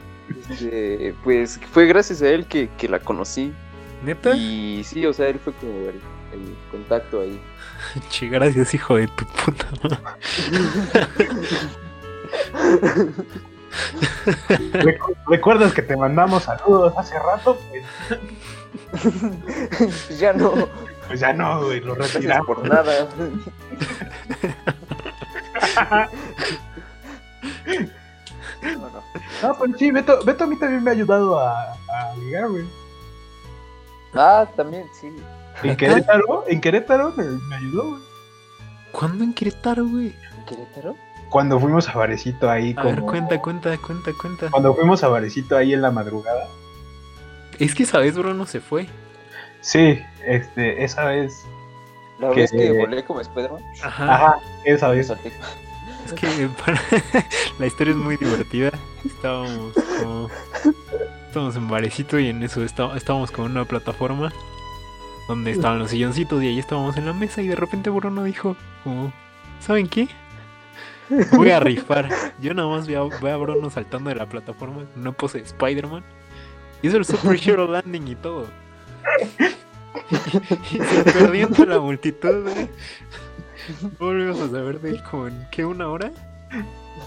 Este, 0.51 1.15
pues 1.25 1.61
fue 1.73 1.87
gracias 1.87 2.23
a 2.23 2.29
él 2.29 2.47
que, 2.47 2.69
que 2.79 2.89
la 2.89 2.99
conocí. 2.99 3.53
¿Neta? 4.05 4.35
Y 4.35 4.83
sí, 4.85 5.07
o 5.07 5.13
sea, 5.13 5.29
él 5.29 5.39
fue 5.39 5.53
como 5.55 5.73
el, 5.73 6.01
el 6.33 6.57
contacto 6.71 7.21
ahí. 7.21 7.41
Che, 8.11 8.29
gracias, 8.29 8.75
hijo 8.75 8.97
de 8.97 9.07
tu 9.09 9.25
puta 9.27 9.67
madre. 9.83 9.99
¿Recuerdas 15.29 15.73
que 15.73 15.83
te 15.83 15.97
mandamos 15.97 16.45
saludos 16.45 16.93
hace 16.97 17.19
rato? 17.19 17.59
Pues, 18.91 20.19
ya 20.19 20.33
no, 20.33 20.69
pues 21.07 21.21
ya 21.21 21.33
no, 21.33 21.65
güey, 21.65 21.81
lo 21.81 21.95
retiramos. 21.95 22.47
por 22.47 22.69
nada. 22.69 23.09
No, 28.63 28.89
no. 28.91 29.03
No, 29.43 29.55
pues 29.59 29.73
sí, 29.79 29.91
Beto, 29.91 30.23
Beto 30.25 30.45
a 30.45 30.47
mí 30.47 30.57
también 30.57 30.83
me 30.85 30.91
ha 30.91 30.95
ayudado 30.95 31.39
a, 31.41 31.73
a 31.73 32.15
ligar, 32.19 32.49
güey. 32.49 32.65
Ah, 34.15 34.47
también, 34.57 34.87
sí. 35.01 35.13
En 35.63 35.77
Querétaro, 35.77 36.45
en 36.47 36.61
Querétaro 36.61 37.13
me, 37.17 37.25
me 37.25 37.57
ayudó, 37.57 37.91
güey. 37.91 38.03
¿Cuándo 38.93 39.25
en 39.25 39.33
Querétaro, 39.35 39.87
güey? 39.87 40.15
¿En 40.39 40.45
Querétaro? 40.45 40.97
Cuando 41.31 41.59
fuimos 41.59 41.89
a 41.89 41.95
Varecito 41.95 42.51
ahí, 42.51 42.75
A 42.77 42.83
ver, 42.83 43.01
cuenta, 43.01 43.41
cuenta, 43.41 43.77
cuenta, 43.79 44.11
cuenta. 44.21 44.51
Cuando 44.51 44.75
fuimos 44.75 45.03
a 45.03 45.09
Varecito 45.09 45.57
ahí 45.57 45.73
en 45.73 45.81
la 45.81 45.91
madrugada. 45.91 46.47
Es 47.59 47.75
que 47.75 47.85
esa 47.85 47.99
vez 47.99 48.17
Bruno 48.19 48.45
se 48.47 48.61
fue. 48.61 48.87
Sí, 49.63 49.99
este, 50.27 50.85
esa 50.85 51.05
vez. 51.07 51.33
La 52.19 52.31
Que- 52.31 52.41
vez 52.43 52.51
que 52.53 52.73
volé 52.73 53.03
como 53.05 53.21
Spider-Man. 53.23 53.63
Ajá. 53.83 54.15
Ajá, 54.15 54.39
esa 54.65 54.89
vez. 54.89 55.11
Es 56.15 56.21
que 56.21 56.49
para- 56.49 56.81
la 57.59 57.67
historia 57.67 57.93
es 57.93 57.97
muy 57.97 58.17
divertida. 58.17 58.71
Estábamos 59.05 59.73
como. 60.01 60.29
Estábamos 61.27 61.57
en 61.57 61.69
barecito 61.69 62.19
y 62.19 62.29
en 62.29 62.43
eso 62.43 62.63
está- 62.63 62.95
estábamos 62.97 63.31
con 63.31 63.51
una 63.51 63.65
plataforma 63.65 64.33
donde 65.29 65.53
estaban 65.53 65.79
los 65.79 65.91
silloncitos 65.91 66.43
y 66.43 66.49
ahí 66.49 66.59
estábamos 66.59 66.97
en 66.97 67.07
la 67.07 67.13
mesa 67.13 67.41
y 67.41 67.49
de 67.49 67.57
repente 67.57 67.89
Bruno 67.91 68.25
dijo 68.25 68.57
como, 68.85 69.13
¿saben 69.61 69.89
qué? 69.89 70.09
Voy 71.33 71.51
a 71.51 71.61
rifar. 71.61 72.09
Yo 72.41 72.53
nada 72.55 72.69
más 72.69 72.87
veo, 72.87 73.11
a 73.11 73.37
Bruno 73.37 73.71
saltando 73.71 74.11
de 74.11 74.17
la 74.17 74.27
plataforma 74.27 74.83
en 74.83 75.01
una 75.01 75.13
pose 75.13 75.39
de 75.39 75.45
Spider-Man. 75.45 76.03
Hizo 76.83 76.97
el 76.97 77.05
Super 77.05 77.39
Hero 77.43 77.67
Landing 77.67 78.09
y 78.09 78.15
todo. 78.17 78.47
y 80.73 80.77
se 80.79 81.05
perdió 81.05 81.47
entre 81.47 81.67
la 81.67 81.79
multitud, 81.79 82.43
güey. 82.43 82.69
No 83.32 83.32
volvimos 83.99 84.41
a 84.41 84.49
saber 84.49 84.81
de 84.81 84.91
él 84.91 85.03
como 85.11 85.29
en 85.29 85.47
¿qué? 85.51 85.65
¿Una 85.65 85.89
hora? 85.89 86.11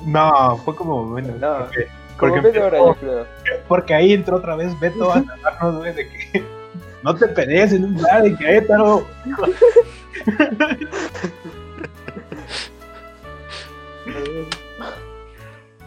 No, 0.05 0.57
fue 0.65 0.75
como, 0.75 1.05
bueno, 1.05 1.33
No, 1.39 1.67
porque, 2.19 2.41
media 2.41 2.65
hora, 2.65 2.77
yo 2.77 2.95
creo. 2.95 3.25
porque 3.67 3.93
ahí 3.93 4.13
entró 4.13 4.37
otra 4.37 4.55
vez 4.55 4.77
Beto 4.79 5.11
a 5.11 5.21
tratarnos, 5.21 5.77
güey, 5.77 5.93
de 5.93 6.07
que 6.07 6.43
no 7.03 7.13
te 7.15 7.27
pelees 7.27 7.73
en 7.73 7.83
un 7.85 8.01
bar 8.01 8.25
en 8.25 8.37
Querétaro. 8.37 9.05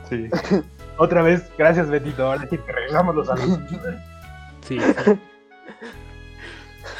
Sí. 0.09 0.29
Otra 0.97 1.23
vez, 1.23 1.51
gracias 1.57 1.89
Betito. 1.89 2.25
Ahora 2.27 2.47
sí 2.49 2.57
te 2.57 2.73
regresamos 2.73 3.15
los 3.15 3.27
saludos. 3.27 3.61
Sí. 4.67 4.79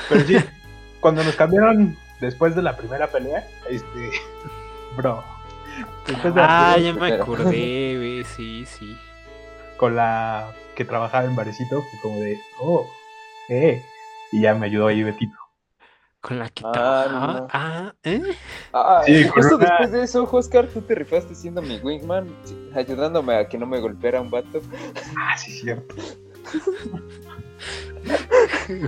Pero 0.09 0.21
sí, 0.25 0.37
cuando 1.01 1.23
nos 1.25 1.35
cambiaron 1.37 1.97
después 2.21 2.55
de 2.55 2.63
la 2.63 2.77
primera 2.77 3.07
pelea, 3.09 3.47
este. 3.69 4.11
Bro. 4.97 5.23
Después 6.07 6.35
de 6.35 6.41
la 6.41 6.73
Ah, 6.73 6.79
ya 6.79 6.93
me 6.93 7.11
Pero- 7.11 7.23
acordé, 7.23 7.95
güey. 7.97 8.25
Sí, 8.25 8.65
sí. 8.67 8.97
con 9.77 9.95
la 9.95 10.53
que 10.75 10.85
trabajaba 10.85 11.25
en 11.25 11.37
Barecito, 11.37 11.83
fue 11.83 12.01
como 12.03 12.21
de, 12.21 12.39
oh, 12.61 12.87
eh. 13.49 13.85
Y 14.33 14.43
ya 14.43 14.55
me 14.55 14.67
ayudó 14.67 14.89
ahí 14.89 15.03
Betito. 15.03 15.37
Con 16.21 16.39
la 16.41 16.49
que 16.51 16.65
Ah, 16.67 16.73
trabajaba. 16.73 17.33
no. 17.41 17.47
Ah, 17.53 17.95
¿eh? 18.03 18.23
Ah, 18.73 19.03
Sí, 19.07 19.27
justo 19.29 19.55
una- 19.57 19.67
después 19.67 19.93
de 19.93 20.03
eso, 20.03 20.29
Oscar, 20.31 20.67
tú 20.67 20.81
te 20.83 20.95
rifaste 20.97 21.35
siendo 21.37 21.63
mi 21.63 21.79
wingman, 21.79 22.29
ayudándome 22.75 23.37
a 23.37 23.49
que 23.49 23.57
no 23.57 23.67
me 23.67 23.79
golpeara 23.81 24.21
un 24.21 24.31
vato. 24.31 24.61
Ah, 25.17 25.37
sí, 25.39 25.53
cierto. 25.53 25.95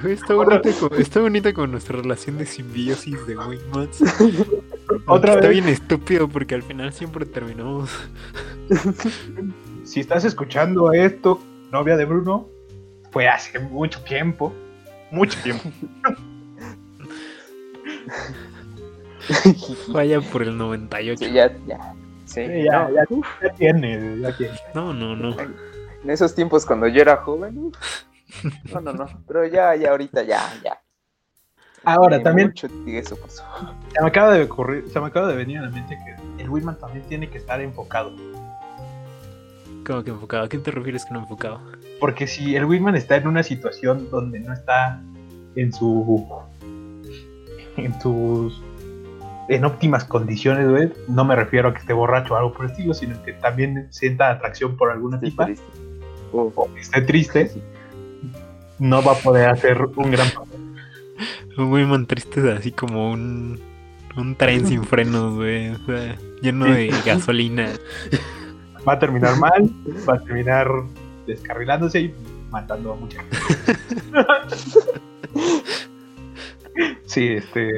Está 0.07 0.35
bonita, 0.35 0.71
con, 0.79 1.01
está 1.01 1.21
bonita 1.21 1.53
con 1.55 1.71
nuestra 1.71 2.01
relación 2.01 2.39
de 2.39 2.47
simbiosis 2.47 3.27
de 3.27 3.37
Wingmans. 3.37 4.03
Otra 5.07 5.35
Está 5.35 5.49
vez. 5.49 5.51
bien 5.51 5.69
estúpido 5.69 6.29
porque 6.29 6.55
al 6.55 6.63
final 6.63 6.93
siempre 6.93 7.25
terminamos. 7.25 7.91
Si 9.85 10.01
estás 10.01 10.25
escuchando 10.25 10.93
esto, 10.93 11.41
novia 11.73 11.97
de 11.97 12.05
Bruno, 12.05 12.49
fue 13.11 13.29
hace 13.29 13.59
mucho 13.59 14.03
tiempo. 14.03 14.53
Mucho 15.11 15.39
tiempo. 15.43 15.69
Vaya 19.89 20.21
por 20.21 20.43
el 20.43 20.57
98. 20.57 21.25
Sí, 21.25 21.33
ya, 21.33 21.53
ya. 21.67 21.95
Sí, 22.25 22.47
Sí, 22.47 22.63
ya, 22.65 22.89
no, 22.89 22.95
ya, 22.95 23.05
ya 23.43 23.55
tiene, 23.55 24.19
ya 24.21 24.37
tiene. 24.37 24.55
No, 24.75 24.93
no, 24.95 25.17
no. 25.17 25.35
En 25.41 26.09
esos 26.11 26.35
tiempos 26.35 26.65
cuando 26.65 26.87
yo 26.87 27.03
era 27.03 27.17
joven. 27.17 27.73
No, 28.73 28.81
no, 28.81 28.93
no. 28.93 29.07
Pero 29.27 29.47
ya, 29.47 29.75
ya, 29.77 29.91
ahorita, 29.91 30.23
ya, 30.23 30.41
ya. 30.65 30.81
Ahora, 31.85 32.17
Eh, 32.17 32.21
también 32.21 32.49
Mucho 32.49 32.69
eso 32.87 33.17
pasó. 33.17 33.43
se 33.95 34.03
me 34.03 34.09
acaba 34.09 34.35
de 34.35 34.43
ocurrir, 34.45 34.85
se 34.91 35.01
me 35.01 35.07
acaba 35.07 35.29
de 35.29 35.37
venir 35.37 35.59
a 35.59 35.63
la 35.63 35.71
mente 35.71 35.97
que 36.05 36.43
el 36.43 36.51
Wingman 36.51 36.79
también 36.79 37.05
tiene 37.07 37.29
que 37.31 37.39
estar 37.39 37.61
enfocado. 37.61 38.13
¿Cómo 39.87 40.05
que 40.05 40.11
enfocado? 40.11 40.45
¿A 40.45 40.49
qué 40.49 40.59
te 40.59 40.71
refieres 40.71 41.07
con 41.07 41.17
enfocado? 41.17 41.61
Porque 41.99 42.27
si 42.27 42.55
el 42.55 42.67
Wingman 42.67 42.97
está 42.97 43.17
en 43.17 43.27
una 43.27 43.43
situación 43.43 44.11
donde 44.11 44.41
no 44.41 44.53
está 44.53 45.01
en 45.57 45.73
su. 45.73 46.29
en 47.77 47.99
sus. 48.01 48.63
en 49.49 49.65
óptimas 49.65 50.05
condiciones, 50.05 50.69
güey, 50.69 50.93
no 51.09 51.25
me 51.25 51.35
refiero 51.35 51.71
a 51.71 51.73
que 51.73 51.81
esté 51.81 51.93
borracho 51.95 52.35
o 52.35 52.37
algo 52.37 52.53
por 52.53 52.67
el 52.67 52.73
estilo, 52.73 52.93
sino 52.95 53.21
que 53.23 53.33
también 53.33 53.89
sienta 53.91 54.31
atracción 54.31 54.77
por 54.77 54.91
alguna 54.91 55.19
tipa 55.19 55.47
triste. 55.47 55.65
Oh, 56.33 56.53
o 56.55 56.73
que 56.75 56.81
esté 56.81 57.01
triste, 57.01 57.51
no 58.81 59.03
va 59.03 59.13
a 59.13 59.17
poder 59.17 59.49
hacer 59.49 59.81
un 59.97 60.11
gran 60.11 60.29
papel. 60.31 60.61
Un 61.57 61.73
Wingman 61.73 62.07
triste 62.07 62.41
es 62.41 62.59
así 62.59 62.73
como 62.73 63.11
un, 63.13 63.61
un 64.17 64.35
tren 64.37 64.67
sin 64.67 64.83
frenos, 64.85 65.35
güey. 65.35 65.69
O 65.71 65.79
sea, 65.87 66.17
lleno 66.43 66.67
Sí. 66.67 66.73
de 66.73 66.93
gasolina. 67.05 67.69
Va 68.89 68.95
a 68.95 68.99
terminar 68.99 69.37
mal, 69.39 69.71
va 70.09 70.15
a 70.15 70.19
terminar 70.21 70.67
descarrilándose 71.27 72.01
y 72.01 72.15
matando 72.51 72.93
a 72.93 72.97
mucha 72.97 73.23
gente. 73.23 73.81
Sí, 77.05 77.27
este. 77.29 77.73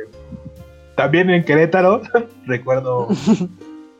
También 0.97 1.31
en 1.31 1.45
Querétaro, 1.45 2.03
recuerdo 2.47 3.09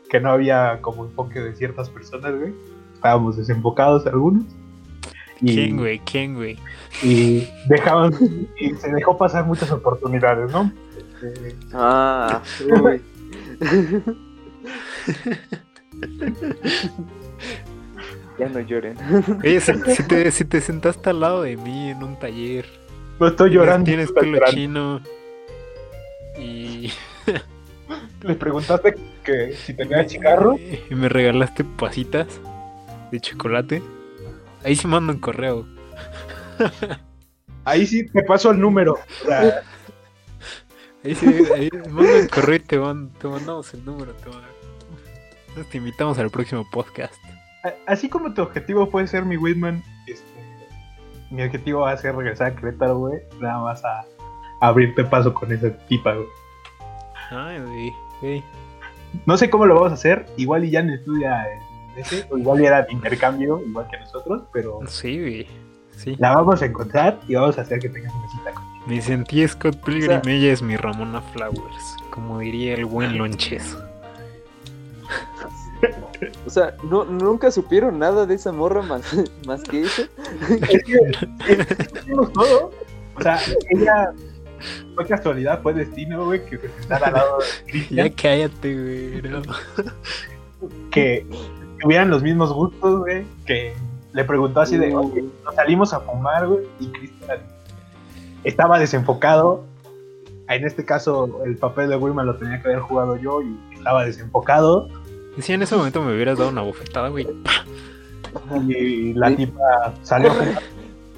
que 0.09 0.19
no 0.19 0.31
había 0.31 0.79
como 0.81 1.05
enfoque 1.05 1.39
de 1.39 1.55
ciertas 1.55 1.89
personas, 1.89 2.33
güey. 2.37 2.53
Estábamos 2.93 3.35
desenfocados 3.37 4.05
algunos. 4.05 4.43
Y, 5.43 5.55
¿Quién, 5.55 5.77
güey? 5.77 5.99
¿Quién, 5.99 6.35
güey? 6.35 6.57
Y 7.03 7.47
dejaban, 7.67 8.13
y 8.57 8.73
se 8.75 8.91
dejó 8.91 9.17
pasar 9.17 9.45
muchas 9.45 9.69
oportunidades, 9.71 10.51
¿no? 10.51 10.71
Este, 11.21 11.55
Ah, 11.73 12.41
uy. 12.81 13.01
ya 18.39 18.49
no 18.49 18.59
lloren. 18.61 18.97
Oye, 19.43 19.59
si, 19.59 19.73
si 19.95 20.03
te, 20.03 20.31
si 20.31 20.45
te 20.45 20.61
sentaste 20.61 21.09
al 21.09 21.19
lado 21.19 21.41
de 21.43 21.57
mí 21.57 21.89
en 21.89 22.01
un 22.03 22.17
taller. 22.17 22.65
no 23.19 23.27
estoy 23.27 23.51
llorando. 23.51 23.85
Tienes 23.85 24.11
pelo 24.11 24.39
chino. 24.49 25.01
Y. 26.39 26.91
Le 28.21 28.35
preguntaste 28.35 28.95
que 29.23 29.53
si 29.53 29.73
tenía 29.73 30.07
cigarro. 30.07 30.55
Y 30.89 30.95
me 30.95 31.09
regalaste 31.09 31.63
pasitas 31.63 32.27
de 33.11 33.19
chocolate. 33.19 33.81
Ahí 34.63 34.75
se 34.75 34.87
manda 34.87 35.13
un 35.13 35.19
correo. 35.19 35.65
Ahí 37.65 37.85
sí 37.87 38.05
te 38.07 38.23
paso 38.23 38.51
el 38.51 38.59
número. 38.59 38.97
Ahí 41.05 41.15
sí, 41.15 41.27
ahí 41.53 41.69
manda 41.89 42.13
un 42.21 42.27
correo 42.29 42.55
y 42.55 42.59
te, 42.59 42.79
man- 42.79 43.11
te 43.19 43.27
mandamos 43.27 43.73
el 43.73 43.83
número. 43.83 44.13
Te, 45.53 45.63
te 45.65 45.77
invitamos 45.77 46.17
al 46.17 46.29
próximo 46.29 46.65
podcast. 46.71 47.13
así 47.87 48.07
como 48.07 48.33
tu 48.33 48.41
objetivo 48.41 48.89
puede 48.89 49.07
ser 49.07 49.25
mi 49.25 49.35
Whitman, 49.35 49.83
este, 50.07 50.23
mi 51.29 51.43
objetivo 51.43 51.81
va 51.81 51.91
a 51.91 51.97
ser 51.97 52.15
regresar 52.15 52.53
a 52.53 52.55
Querétaro, 52.55 52.97
güey. 52.99 53.19
Nada 53.41 53.59
más 53.59 53.83
a, 53.83 53.99
a 53.99 54.05
abrirte 54.67 55.03
paso 55.03 55.33
con 55.33 55.51
esa 55.51 55.71
tipa, 55.87 56.13
güey. 56.13 56.27
Ay, 57.31 57.59
güey. 58.21 58.43
No 59.25 59.35
sé 59.35 59.49
cómo 59.49 59.65
lo 59.65 59.75
vamos 59.75 59.91
a 59.91 59.95
hacer. 59.95 60.25
Igual 60.37 60.63
y 60.63 60.71
ya 60.71 60.83
no 60.83 60.93
estudia 60.93 61.45
en 61.51 61.59
ese, 61.97 62.27
o 62.29 62.37
igual 62.37 62.63
era 62.63 62.83
de 62.83 62.91
intercambio, 62.93 63.61
igual 63.65 63.87
que 63.89 63.99
nosotros, 63.99 64.43
pero 64.51 64.79
Sí, 64.87 65.19
güey. 65.19 65.47
Sí. 65.95 66.15
la 66.17 66.33
vamos 66.35 66.61
a 66.61 66.65
encontrar 66.65 67.19
y 67.27 67.35
vamos 67.35 67.57
a 67.57 67.61
hacer 67.61 67.79
que 67.79 67.87
tengas 67.87 68.13
una 68.15 68.27
cita 68.29 68.51
con 68.53 68.63
Me 68.87 68.99
sentí 69.01 69.47
Scott 69.47 69.77
Pilgrim, 69.85 70.19
O 70.19 70.23
sea- 70.23 70.33
ella 70.33 70.51
es 70.51 70.61
mi 70.61 70.75
Ramona 70.75 71.21
Flowers. 71.21 71.95
Como 72.09 72.39
diría 72.39 72.73
el 72.75 72.85
buen 72.85 73.17
Lonches. 73.17 73.77
O 76.45 76.49
sea, 76.49 76.75
no, 76.89 77.03
nunca 77.03 77.51
supieron 77.51 77.99
nada 77.99 78.25
de 78.25 78.35
esa 78.35 78.51
morra 78.53 78.81
más, 78.81 79.03
más 79.45 79.61
que 79.63 79.81
eso. 79.81 80.03
Es 80.49 80.83
que 80.83 80.99
todo. 82.33 82.71
O 83.15 83.21
sea, 83.21 83.37
ella 83.69 84.11
fue 84.95 85.05
casualidad, 85.05 85.61
fue 85.61 85.73
destino, 85.73 86.25
güey, 86.25 86.43
que 86.45 86.57
se 86.57 86.69
sentara 86.79 87.07
al 87.07 87.13
lado 87.13 87.37
de 87.71 87.87
Ya 87.95 88.09
cállate, 88.15 88.73
güey. 89.21 89.31
no. 89.31 89.41
que 90.89 91.25
tuvieran 91.83 92.09
los 92.09 92.23
mismos 92.23 92.51
gustos, 92.53 92.99
güey, 93.01 93.25
que 93.45 93.73
le 94.13 94.23
preguntó 94.23 94.61
así 94.61 94.77
de, 94.77 94.95
oye, 94.95 95.23
nos 95.43 95.53
salimos 95.55 95.93
a 95.93 95.99
fumar, 95.99 96.47
güey, 96.47 96.65
y 96.79 96.87
Cristian 96.87 97.37
estaba 98.43 98.79
desenfocado. 98.79 99.63
En 100.49 100.65
este 100.65 100.83
caso, 100.85 101.41
el 101.45 101.57
papel 101.57 101.89
de 101.89 101.95
Wilman 101.97 102.25
lo 102.25 102.35
tenía 102.37 102.61
que 102.61 102.67
haber 102.69 102.79
jugado 102.81 103.15
yo 103.17 103.41
y 103.41 103.55
estaba 103.75 104.05
desenfocado. 104.05 104.87
Y 105.37 105.41
si 105.41 105.53
en 105.53 105.61
ese 105.61 105.75
momento 105.75 106.01
me 106.01 106.13
hubieras 106.13 106.37
dado 106.37 106.49
una 106.51 106.61
bofetada, 106.61 107.09
güey. 107.09 107.27
Y 108.67 109.13
la 109.13 109.29
Sí. 109.29 109.35
tipa 109.35 109.93
salió 110.03 110.31
a 110.31 110.33
fumar, 110.35 110.61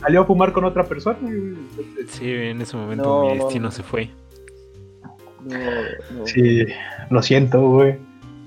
salió 0.02 0.22
a 0.22 0.26
fumar 0.26 0.52
con 0.54 0.66
otra 0.66 0.84
persona. 0.84 1.18
Entonces, 1.22 2.10
Sí, 2.10 2.30
en 2.32 2.62
ese 2.62 2.76
momento 2.78 3.04
No. 3.24 3.32
mi 3.32 3.38
destino 3.40 3.72
se 3.72 3.84
fue. 3.84 4.10
No, 5.44 5.58
no. 6.20 6.26
Sí, 6.28 6.66
lo 7.10 7.22
siento, 7.22 7.62
güey. 7.70 7.98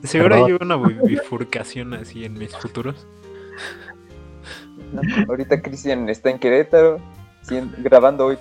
Seguro 0.05 0.35
hay 0.47 0.57
una 0.61 0.77
bi- 0.77 0.99
bifurcación 1.07 1.95
así 1.95 2.25
en 2.25 2.35
mis 2.35 2.57
futuros. 2.57 3.07
No, 4.93 5.03
Ahorita 5.29 5.61
Cristian 5.61 6.09
está 6.09 6.31
en 6.31 6.39
Querétaro, 6.39 7.01
grabando 7.79 8.27
hoy. 8.27 8.37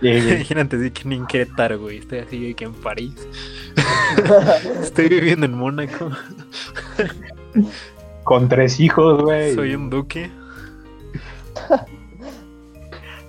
güey. 0.00 0.34
Imagínate 0.34 0.76
así 0.76 0.90
que 0.90 1.08
ni 1.08 1.16
en 1.16 1.26
Querétaro, 1.26 1.78
güey. 1.80 1.98
Estoy 1.98 2.18
así 2.20 2.54
que 2.54 2.64
en 2.66 2.74
París. 2.74 3.26
Estoy 4.82 5.08
viviendo 5.08 5.46
en 5.46 5.54
Mónaco. 5.54 6.10
Con 8.24 8.48
tres 8.48 8.78
hijos, 8.78 9.22
güey. 9.22 9.54
Soy 9.54 9.74
un 9.74 9.90
duque. 9.90 10.30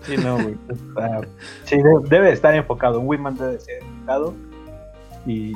Sí, 0.04 0.16
no, 0.18 0.36
güey. 0.36 0.56
O 0.96 1.00
sea, 1.00 1.22
sí, 1.66 1.78
de- 1.78 2.10
debe 2.10 2.32
estar 2.32 2.54
enfocado. 2.56 3.00
Un 3.00 3.08
Wiman 3.08 3.36
debe 3.38 3.60
ser 3.60 3.82
enfocado. 3.84 4.34
Y 5.26 5.54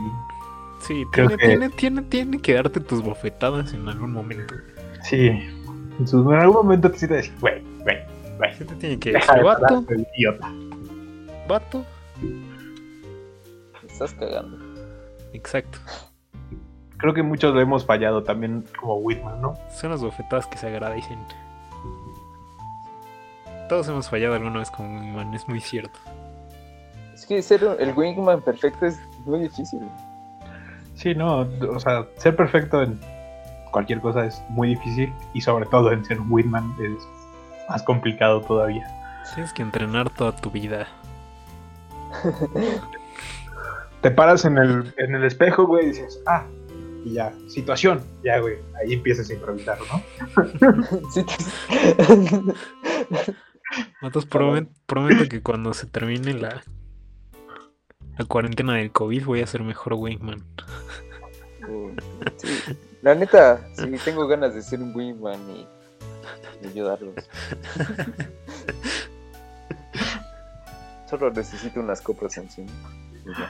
Sí, 0.82 1.06
Creo 1.12 1.28
tiene, 1.28 1.38
que- 1.42 1.48
tiene, 1.48 1.70
tiene, 1.70 2.02
tiene 2.04 2.40
que 2.42 2.54
darte 2.56 2.80
tus 2.80 3.02
bofetadas 3.04 3.74
en 3.74 3.88
algún 3.88 4.12
momento. 4.14 4.54
sí, 5.04 5.28
en, 6.00 6.08
su- 6.08 6.32
en 6.32 6.40
algún 6.40 6.56
momento 6.58 6.92
te 6.92 6.98
sientes 7.00 7.18
decir, 7.20 7.34
güey, 7.40 7.62
güey, 7.84 7.98
güey. 8.38 8.58
¿Qué 8.58 8.66
te 8.66 8.76
tiene 8.76 9.00
que 9.00 9.12
decir? 9.14 9.34
de 9.36 9.44
Vato, 9.44 9.62
parar, 9.62 9.84
idiota. 10.18 10.52
vato. 11.48 11.86
Me 12.22 13.88
estás 13.88 14.14
cagando. 14.14 14.58
Exacto. 15.34 15.78
Creo 16.98 17.14
que 17.14 17.24
muchos 17.24 17.54
lo 17.54 17.62
hemos 17.62 17.86
fallado 17.86 18.24
también 18.24 18.64
como 18.80 18.96
Whitman, 18.98 19.42
¿no? 19.42 19.56
Son 19.80 19.90
las 19.92 20.02
bofetadas 20.04 20.46
que 20.48 20.58
se 20.58 20.68
agradecen. 20.68 21.18
Todos 23.70 23.88
hemos 23.88 24.10
fallado 24.10 24.36
alguna 24.36 24.60
vez 24.60 24.70
con 24.70 24.86
imán, 25.04 25.34
es 25.34 25.48
muy 25.48 25.62
cierto. 25.62 25.98
Es 27.14 27.26
que 27.26 27.42
ser 27.42 27.64
el 27.80 27.94
wingman 27.94 28.42
perfecto 28.42 28.86
es 28.86 29.00
muy 29.26 29.40
difícil. 29.42 29.80
Sí, 31.02 31.16
no, 31.16 31.48
o 31.70 31.80
sea, 31.80 32.06
ser 32.18 32.36
perfecto 32.36 32.82
en, 32.84 33.00
cualquier 33.72 34.02
cosa 34.02 34.26
es 34.26 34.42
muy 34.50 34.70
difícil 34.70 35.12
y 35.34 35.42
sobre 35.42 35.66
todo 35.66 35.92
en 35.92 36.04
ser 36.06 36.20
un 36.20 36.32
wingman 36.32 36.76
es 36.80 37.08
más 37.70 37.82
complicado 37.84 38.42
todavía. 38.42 38.86
Tienes 39.34 39.54
que 39.54 39.62
entrenar 39.62 40.10
toda 40.12 40.36
tu 40.36 40.52
vida. 40.52 40.88
Te 44.02 44.12
paras 44.12 44.46
en 44.46 44.58
el, 44.58 44.94
en 44.98 45.16
el 45.16 45.24
espejo, 45.24 45.66
güey, 45.66 45.86
y 45.86 45.90
dices, 45.90 46.22
ah, 46.28 46.44
y 47.06 47.14
ya, 47.14 47.34
situación, 47.48 48.02
ya, 48.24 48.40
güey, 48.40 48.56
ahí 48.80 48.94
empiezas 48.94 49.30
a 49.30 49.34
improvisar, 49.34 49.78
¿no? 49.92 50.02
Matos, 54.02 54.30
promet- 54.30 54.68
prometo 54.86 55.30
que 55.30 55.42
cuando 55.42 55.74
se 55.74 55.88
termine 55.88 56.34
la, 56.34 56.62
la 58.18 58.26
cuarentena 58.26 58.76
del 58.76 58.92
COVID 58.92 59.26
voy 59.26 59.42
a 59.42 59.48
ser 59.48 59.64
mejor 59.64 59.94
wingman. 59.94 60.44
Uh, 61.68 61.92
sí. 62.38 62.78
La 63.02 63.16
neta, 63.16 63.62
sí, 63.76 63.96
tengo 64.04 64.28
ganas 64.28 64.54
de 64.54 64.62
ser 64.62 64.82
un 64.82 64.96
wingman 64.96 65.40
y, 65.50 65.66
y 66.64 66.68
ayudarlos. 66.68 67.16
Solo 71.10 71.32
necesito 71.32 71.80
unas 71.80 72.02
copas 72.02 72.38
encima. 72.38 72.72
no, 73.26 73.46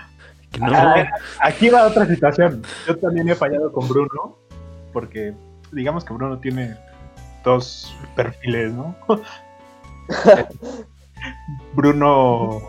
Ah, 0.61 1.05
aquí 1.39 1.69
va 1.69 1.87
otra 1.87 2.05
situación. 2.05 2.63
Yo 2.87 2.97
también 2.97 3.29
he 3.29 3.35
fallado 3.35 3.71
con 3.71 3.87
Bruno, 3.87 4.37
porque 4.91 5.33
digamos 5.71 6.03
que 6.03 6.13
Bruno 6.13 6.39
tiene 6.39 6.75
dos 7.43 7.95
perfiles, 8.15 8.73
¿no? 8.73 8.95
Bruno. 11.73 12.61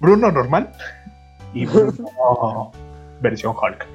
Bruno 0.00 0.30
normal 0.32 0.70
y 1.52 1.66
Bruno 1.66 2.72
versión 3.20 3.54
Hulk. 3.56 3.86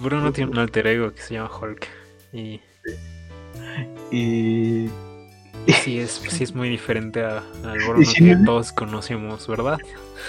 Bruno 0.00 0.32
tiene 0.32 0.50
un 0.52 0.58
alter 0.58 0.86
ego 0.86 1.12
que 1.12 1.22
se 1.22 1.34
llama 1.34 1.50
Hulk. 1.60 1.86
Y 2.32 2.60
Y. 4.10 4.90
sí 5.82 5.98
es, 6.00 6.10
sí 6.28 6.44
es 6.44 6.54
muy 6.54 6.68
diferente 6.68 7.24
a- 7.24 7.42
al 7.64 7.78
Bruno 7.88 8.04
si 8.04 8.14
que 8.24 8.36
no- 8.36 8.44
todos 8.44 8.72
conocemos, 8.72 9.46
¿verdad? 9.46 9.78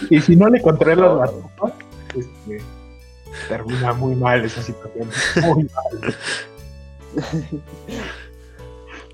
Y 0.09 0.21
si 0.21 0.35
no 0.35 0.47
le 0.49 0.59
encontré 0.59 0.95
los 0.95 1.19
datos, 1.19 1.43
este, 2.15 2.61
termina 3.47 3.93
muy 3.93 4.15
mal 4.15 4.43
esa 4.45 4.61
situación. 4.61 5.09
Muy 5.43 5.63
mal. 5.73 6.15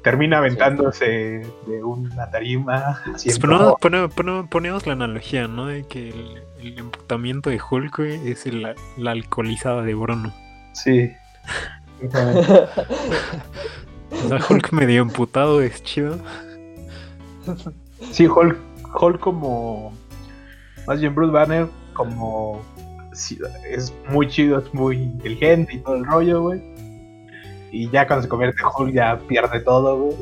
Termina 0.03 0.39
aventándose 0.39 1.45
de 1.67 1.83
una 1.83 2.29
tarima. 2.31 2.99
Pues 3.11 3.37
ponemos, 3.39 3.75
pone- 3.79 4.09
pone- 4.09 4.47
ponemos 4.49 4.87
la 4.87 4.93
analogía, 4.93 5.47
¿no? 5.47 5.67
De 5.67 5.85
que 5.85 6.09
el, 6.09 6.41
el 6.59 6.79
emputamiento 6.79 7.51
de 7.51 7.61
Hulk 7.69 7.97
güey, 7.97 8.31
es 8.31 8.47
el- 8.47 8.75
la 8.97 9.11
alcoholizada 9.11 9.83
de 9.83 9.93
Bruno. 9.93 10.33
Sí. 10.73 11.11
O 12.03 12.09
sea, 14.27 14.39
Hulk 14.49 14.71
medio 14.73 15.03
emputado 15.03 15.61
es 15.61 15.83
chido. 15.83 16.17
Sí, 18.11 18.27
Hulk, 18.27 18.57
Hulk 18.99 19.19
como. 19.19 19.93
Más 20.87 20.99
bien 20.99 21.13
Bruce 21.15 21.31
Banner 21.31 21.67
como. 21.93 22.61
sí, 23.13 23.37
es 23.69 23.93
muy 24.09 24.27
chido, 24.27 24.59
es 24.59 24.73
muy 24.73 24.97
inteligente 24.97 25.75
y 25.75 25.79
todo 25.79 25.95
el 25.95 26.05
rollo, 26.05 26.41
güey. 26.41 26.61
Y 27.71 27.89
ya 27.89 28.05
cuando 28.05 28.23
se 28.23 28.29
convierte 28.29 28.61
en 28.61 28.67
Hulk 28.67 28.93
ya 28.93 29.17
pierde 29.27 29.59
todo, 29.61 29.97
güey. 29.97 30.17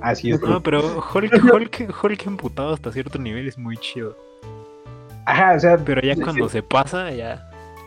Así 0.00 0.30
es. 0.30 0.40
No, 0.40 0.62
pero 0.62 0.80
Hulk, 1.14 1.32
Hulk, 1.52 1.94
Hulk 2.02 2.26
emputado 2.26 2.72
hasta 2.72 2.92
cierto 2.92 3.18
nivel 3.18 3.48
es 3.48 3.58
muy 3.58 3.76
chido. 3.76 4.16
Ajá, 5.26 5.54
o 5.56 5.60
sea. 5.60 5.76
Pero 5.78 6.00
ya 6.00 6.14
cuando 6.16 6.48
se 6.48 6.62
pasa, 6.62 7.10
ya. 7.10 7.46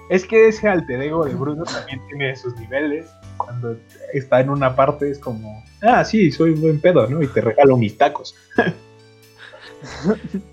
Es 0.10 0.26
que 0.26 0.48
ese 0.48 0.68
alter 0.68 1.02
ego 1.02 1.26
de 1.26 1.34
Bruno 1.34 1.64
también 1.64 2.02
tiene 2.08 2.36
sus 2.36 2.56
niveles. 2.58 3.10
Cuando 3.38 3.76
está 4.14 4.42
en 4.42 4.50
una 4.50 4.76
parte 4.76 5.10
es 5.10 5.18
como, 5.18 5.64
ah, 5.82 6.04
sí, 6.06 6.32
soy 6.32 6.52
un 6.52 6.62
buen 6.62 6.80
pedo, 6.80 7.08
¿no? 7.08 7.22
Y 7.22 7.28
te 7.28 7.42
regalo 7.42 7.78
mis 7.78 7.98
tacos. 7.98 8.36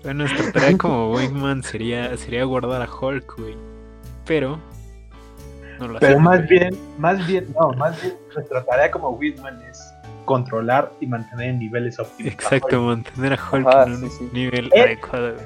Bueno, 0.03 0.25
nuestra 0.25 0.51
tarea 0.51 0.77
como 0.77 1.13
Wingman 1.13 1.63
sería, 1.63 2.17
sería 2.17 2.43
guardar 2.43 2.81
a 2.81 2.89
Hulk, 2.93 3.37
güey. 3.37 3.55
Pero. 4.25 4.59
No 5.81 5.87
lo 5.87 5.99
Pero 5.99 6.19
más 6.19 6.37
güey. 6.45 6.59
bien, 6.59 6.77
más 6.99 7.25
bien, 7.27 7.47
no, 7.59 7.71
más 7.73 7.99
bien 8.01 8.13
nuestra 8.35 8.63
tarea 8.63 8.91
como 8.91 9.09
Whitman 9.09 9.59
es 9.63 9.93
controlar 10.25 10.91
y 11.01 11.07
mantener 11.07 11.49
en 11.49 11.59
niveles 11.59 11.97
óptimos. 11.99 12.31
Exacto, 12.31 12.81
mantener 12.83 13.33
a 13.33 13.39
Hulk 13.51 13.67
Ajá, 13.67 13.83
en 13.85 13.93
un 14.03 14.09
sí, 14.11 14.29
nivel 14.31 14.69
Eh. 14.75 14.81
adecuado, 14.81 15.33
güey. 15.33 15.45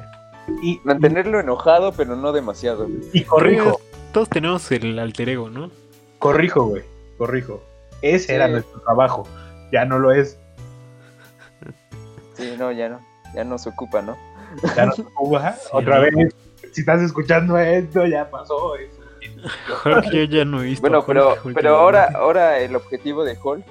Y, 0.62 0.80
Mantenerlo 0.84 1.40
enojado, 1.40 1.92
pero 1.94 2.16
no 2.18 2.32
demasiado. 2.34 2.84
güey. 2.88 3.00
y 3.14 3.24
corrijo, 3.24 3.80
Todos 4.12 4.30
tenemos 4.30 4.70
el 4.72 5.00
alter 5.00 5.30
ego, 5.30 5.50
¿no? 5.50 5.72
corrijo, 6.20 6.66
güey, 6.66 6.84
corrijo. 7.18 7.64
Ese 8.02 8.28
Sí. 8.28 8.34
era 8.34 8.48
nuestro 8.50 8.80
trabajo. 8.82 9.26
Ya 9.72 9.86
no 9.86 9.98
lo 10.00 10.12
es. 10.12 10.38
Sí, 12.36 12.56
no, 12.60 12.72
ya 12.72 12.90
no. 12.90 13.00
Ya 13.34 13.44
no 13.46 13.58
se 13.58 13.70
ocupa, 13.70 14.02
¿no? 14.02 14.16
Ya 14.76 14.86
no 14.86 14.92
se 14.92 15.02
ocupa. 15.02 15.54
Sí, 15.62 15.70
Otra 15.72 15.96
¿no? 15.98 16.02
vez, 16.02 16.36
si 16.74 16.82
estás 16.82 17.02
escuchando 17.02 17.58
esto, 17.58 18.06
ya 18.06 18.30
pasó. 18.30 18.76
eso. 18.76 18.95
Hulk 19.86 20.12
yo 20.12 20.24
ya 20.24 20.46
no 20.46 20.62
he 20.62 20.66
visto. 20.66 20.82
Bueno, 20.82 21.00
Hulk 21.00 21.08
pero, 21.08 21.38
pero 21.54 21.76
ahora, 21.78 22.10
ahora 22.16 22.60
el 22.60 22.76
objetivo 22.76 23.24
de 23.24 23.38
Hulk 23.42 23.66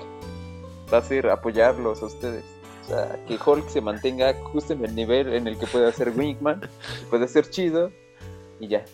va 0.93 0.99
a 0.99 1.03
ser 1.03 1.29
apoyarlos 1.29 2.03
a 2.03 2.07
ustedes. 2.07 2.45
O 2.85 2.89
sea, 2.89 3.17
que 3.27 3.39
Hulk 3.45 3.69
se 3.69 3.81
mantenga 3.81 4.35
justo 4.35 4.75
en 4.75 4.85
el 4.85 4.95
nivel 4.95 5.33
en 5.33 5.47
el 5.47 5.59
que 5.59 5.67
puede 5.67 5.89
hacer 5.89 6.13
Wingman, 6.15 6.61
puede 7.11 7.27
ser 7.29 7.49
chido, 7.49 7.91
y 8.61 8.69
ya. 8.69 8.85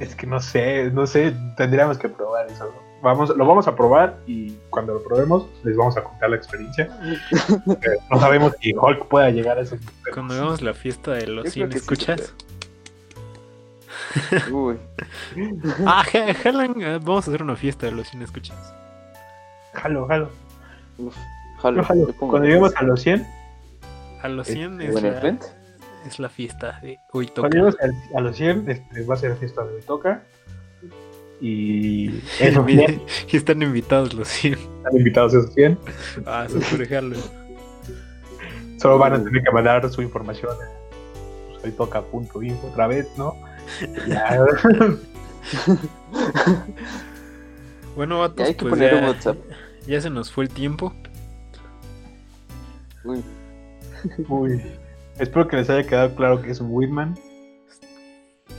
Es 0.00 0.14
que 0.14 0.26
no 0.26 0.40
sé, 0.40 0.90
no 0.90 1.06
sé, 1.06 1.34
tendríamos 1.56 1.98
que 1.98 2.08
probar 2.08 2.46
eso. 2.46 2.64
¿no? 2.64 2.92
Vamos, 3.02 3.36
lo 3.36 3.44
vamos 3.44 3.66
a 3.66 3.76
probar 3.76 4.18
y 4.26 4.52
cuando 4.70 4.94
lo 4.94 5.02
probemos 5.02 5.46
les 5.64 5.76
vamos 5.76 5.96
a 5.96 6.04
contar 6.04 6.30
la 6.30 6.36
experiencia. 6.36 6.88
No 8.10 8.20
sabemos 8.20 8.52
si 8.60 8.72
Hulk 8.74 9.08
pueda 9.08 9.30
llegar 9.30 9.58
a 9.58 9.62
esos 9.62 9.80
niveles. 9.80 10.14
Cuando 10.14 10.34
hagamos 10.34 10.62
la 10.62 10.74
fiesta 10.74 11.12
de 11.12 11.26
los 11.26 11.44
Yo 11.46 11.50
100 11.50 11.68
creo 11.68 11.68
que 11.68 11.80
sí 11.80 11.86
se 11.86 12.12
escuchas. 12.12 12.34
Uy, 14.50 14.76
ah, 15.86 16.04
ja- 16.10 16.34
jalan, 16.34 16.74
eh, 16.82 16.98
vamos 17.02 17.26
a 17.26 17.30
hacer 17.30 17.42
una 17.42 17.56
fiesta 17.56 17.86
de 17.86 17.92
los 17.92 18.08
100 18.08 18.22
escuchas. 18.22 18.56
Jalo, 19.74 20.06
jalo. 20.06 20.30
uf, 20.98 21.16
jalo, 21.60 21.82
jalo. 21.84 22.06
Cuando 22.18 22.42
lleguemos 22.46 22.74
a 22.76 22.82
los 22.82 23.00
100, 23.02 23.26
A 24.22 24.28
los 24.28 24.46
100 24.46 24.80
es, 24.82 24.92
Buen 24.92 25.04
la, 25.04 25.38
es 26.06 26.18
la 26.18 26.28
fiesta 26.28 26.78
de 26.82 26.98
hoy 27.12 27.26
toca. 27.26 27.40
cuando 27.48 27.56
lleguemos 27.56 27.76
a, 28.14 28.18
a 28.18 28.20
los 28.20 28.36
100 28.36 28.70
este, 28.70 29.04
va 29.04 29.14
a 29.14 29.16
ser 29.16 29.36
fiesta 29.36 29.64
de 29.64 29.80
toca. 29.82 30.22
Y 31.40 32.08
100, 32.38 33.02
Y 33.28 33.36
están 33.36 33.62
invitados 33.62 34.12
los 34.14 34.28
100. 34.28 34.52
están 34.54 34.96
invitados 34.96 35.34
esos 35.34 35.54
100. 35.54 35.78
Ah, 36.26 36.46
jalo. 36.88 37.16
Solo 38.80 38.98
van 38.98 39.12
a 39.14 39.22
tener 39.24 39.42
que 39.42 39.50
mandar 39.52 39.88
su 39.90 40.02
información 40.02 40.50
a 40.52 41.60
soytoca.info 41.60 42.66
otra 42.68 42.86
vez, 42.88 43.06
¿no? 43.16 43.36
Ya. 44.06 44.38
Bueno, 47.94 48.18
Ya 48.18 48.20
vatos, 48.20 48.48
hay 48.48 48.54
que 48.54 48.64
pues 48.64 48.70
poner 48.70 48.94
un 48.94 49.02
ya, 49.02 49.06
WhatsApp. 49.08 49.36
ya 49.86 50.00
se 50.00 50.10
nos 50.10 50.32
fue 50.32 50.44
el 50.44 50.50
tiempo. 50.50 50.92
Uy, 53.04 53.22
Uy. 54.28 54.62
Espero 55.18 55.46
que 55.48 55.56
les 55.56 55.68
haya 55.68 55.86
quedado 55.86 56.14
claro 56.14 56.40
que 56.40 56.50
es 56.50 56.60
un 56.60 56.68
Whitman. 56.70 57.16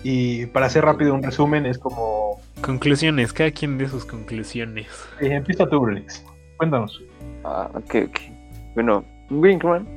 Y 0.03 0.45
para 0.47 0.65
hacer 0.67 0.83
rápido 0.85 1.13
un 1.13 1.23
resumen, 1.23 1.65
es 1.65 1.77
como. 1.79 2.39
Conclusiones, 2.61 3.33
cada 3.33 3.51
quien 3.51 3.77
de 3.77 3.87
sus 3.87 4.05
conclusiones. 4.05 4.87
eh, 5.19 5.33
empieza 5.33 5.67
tú, 5.67 5.79
Brunix. 5.79 6.23
Cuéntanos. 6.57 7.01
ah, 7.43 7.69
ok, 7.73 7.95
ok. 8.09 8.19
Bueno, 8.75 9.03
un 9.29 9.39
Wingman 9.39 9.87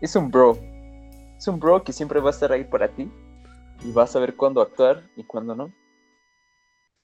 es 0.00 0.16
un 0.16 0.30
bro. 0.30 0.58
Es 1.38 1.46
un 1.48 1.60
bro 1.60 1.82
que 1.84 1.92
siempre 1.92 2.18
va 2.20 2.30
a 2.30 2.32
estar 2.32 2.50
ahí 2.50 2.64
para 2.64 2.88
ti. 2.88 3.08
Y 3.84 3.92
va 3.92 4.04
a 4.04 4.06
saber 4.06 4.36
cuándo 4.36 4.60
actuar 4.60 5.02
y 5.16 5.24
cuándo 5.24 5.54
no. 5.54 5.72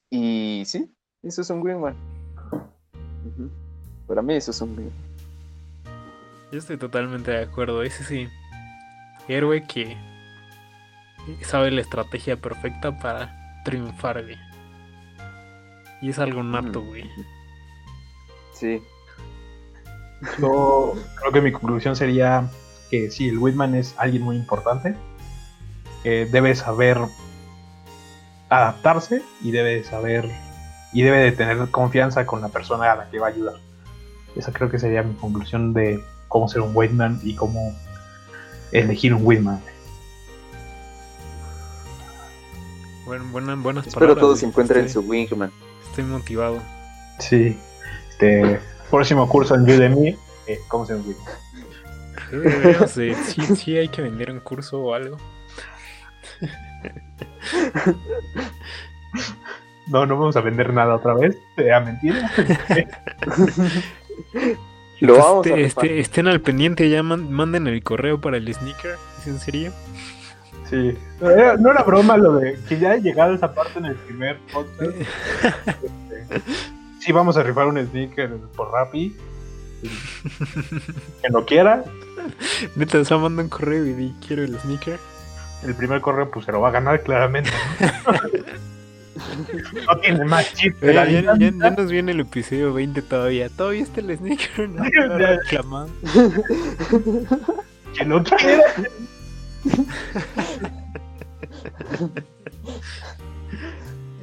Y 0.09 0.63
sí, 0.65 0.93
eso 1.21 1.41
es 1.41 1.49
un. 1.49 1.61
Ujú. 1.61 1.93
Para 4.07 4.21
mí 4.21 4.35
eso 4.35 4.51
es 4.51 4.61
un 4.61 4.69
Wingman. 4.71 5.13
Yo 6.51 6.59
estoy 6.59 6.77
totalmente 6.77 7.31
de 7.31 7.43
acuerdo. 7.43 7.81
Ese 7.83 8.03
sí, 8.03 8.27
héroe 9.27 9.65
que 9.67 9.97
sabe 11.41 11.71
la 11.71 11.81
estrategia 11.81 12.37
perfecta 12.37 12.97
para 12.99 13.61
triunfar, 13.63 14.21
güey. 14.23 14.37
Y 16.01 16.09
es 16.09 16.19
algo 16.19 16.43
nato, 16.43 16.81
güey. 16.81 17.09
Sí, 18.53 18.81
Yo 20.39 20.93
creo 21.19 21.31
que 21.31 21.41
mi 21.41 21.51
conclusión 21.51 21.95
sería 21.95 22.49
que 22.89 23.09
sí, 23.09 23.29
el 23.29 23.37
Whitman 23.37 23.75
es 23.75 23.95
alguien 23.97 24.23
muy 24.23 24.35
importante. 24.35 24.95
Que 26.03 26.25
debe 26.25 26.53
saber 26.55 26.99
adaptarse 28.49 29.23
y 29.41 29.51
debe 29.51 29.83
saber 29.83 30.29
y 30.91 31.01
debe 31.01 31.17
de 31.19 31.31
tener 31.31 31.57
confianza 31.71 32.25
con 32.25 32.41
la 32.41 32.49
persona 32.49 32.91
a 32.91 32.95
la 32.95 33.09
que 33.09 33.19
va 33.19 33.27
a 33.27 33.29
ayudar. 33.31 33.55
Esa 34.35 34.51
creo 34.51 34.69
que 34.69 34.77
sería 34.79 35.01
mi 35.01 35.13
conclusión 35.15 35.73
de 35.73 36.03
cómo 36.27 36.47
ser 36.49 36.61
un 36.61 36.71
Whitman 36.75 37.19
y 37.23 37.35
cómo 37.35 37.73
elegir 38.71 39.13
un 39.13 39.25
Whitman. 39.25 39.59
Bueno, 43.05 43.25
buena- 43.31 43.55
buenas 43.55 43.85
espero 43.87 44.07
palabras, 44.07 44.21
todos 44.21 44.39
güey. 44.39 44.49
encuentren 44.49 44.85
Estoy- 44.85 45.03
su 45.03 45.09
Wingman. 45.09 45.51
Estoy 45.89 46.03
motivado. 46.05 46.59
Sí. 47.19 47.57
Este, 48.09 48.59
próximo 48.89 49.27
curso 49.27 49.55
en 49.55 49.63
Udemy. 49.63 50.17
Eh, 50.47 50.59
¿Cómo 50.67 50.85
se 50.85 50.93
llama? 50.93 51.03
Sí, 52.87 53.13
sí, 53.27 53.55
sí 53.55 53.77
hay 53.77 53.89
que 53.89 54.01
vender 54.01 54.31
un 54.31 54.39
curso 54.39 54.79
o 54.81 54.93
algo. 54.93 55.17
No, 59.87 60.05
no 60.05 60.17
vamos 60.17 60.35
a 60.37 60.41
vender 60.41 60.71
nada 60.73 60.95
otra 60.95 61.13
vez. 61.13 61.37
Sea 61.57 61.79
mentira. 61.81 62.31
Lo 65.01 65.17
vamos 65.17 65.45
a 65.45 65.49
este- 65.49 65.63
este- 65.65 65.99
estén 65.99 66.27
al 66.27 66.39
pendiente, 66.39 66.89
ya 66.89 67.03
man- 67.03 67.29
manden 67.31 67.67
el 67.67 67.83
correo 67.83 68.21
para 68.21 68.37
el 68.37 68.51
sneaker. 68.53 68.95
¿Es 69.19 69.27
en 69.27 69.39
serio? 69.39 69.73
Sí. 70.69 70.97
No 71.19 71.29
era, 71.29 71.57
no 71.57 71.69
era 71.71 71.83
broma 71.83 72.15
lo 72.15 72.35
de 72.35 72.57
que 72.69 72.79
ya 72.79 72.95
he 72.95 73.01
llegado 73.01 73.33
a 73.33 73.35
esa 73.35 73.53
parte 73.53 73.79
en 73.79 73.85
el 73.85 73.95
primer 73.95 74.37
podcast. 74.53 74.81
Este, 74.81 76.41
sí, 77.01 77.11
vamos 77.11 77.35
a 77.35 77.43
rifar 77.43 77.67
un 77.67 77.85
sneaker 77.85 78.29
por 78.55 78.71
Rappi. 78.71 79.13
Que 81.21 81.29
no 81.29 81.43
quiera. 81.45 81.83
Neta, 82.77 82.99
o 82.99 83.03
sea, 83.05 83.17
manda 83.17 83.43
un 83.43 83.49
correo 83.49 83.85
y 83.85 83.91
di 83.91 84.15
quiero 84.25 84.43
el 84.43 84.57
sneaker. 84.57 84.97
El 85.65 85.75
primer 85.75 86.01
correo 86.01 86.29
pues 86.31 86.45
se 86.45 86.51
lo 86.51 86.61
va 86.61 86.69
a 86.69 86.71
ganar 86.71 87.01
claramente. 87.03 87.49
No, 89.87 89.97
tiene 90.01 90.25
más 90.25 90.53
chip 90.53 90.77
que 90.79 90.87
Oye, 90.87 90.93
la 90.93 91.05
ya, 91.05 91.11
ya- 91.21 91.33
dinámica. 91.33 91.69
ya 91.69 91.75
nos 91.75 91.91
viene 91.91 92.11
el 92.11 92.19
episodio 92.21 92.73
20 92.73 93.01
todavía. 93.03 93.49
Todavía 93.49 93.83
está 93.83 94.01
el 94.01 94.17
sneaker, 94.17 94.69
no 94.69 94.83
reclamado. 95.17 95.89
Que 97.97 98.05
lo 98.05 98.23
quiera. 98.23 98.63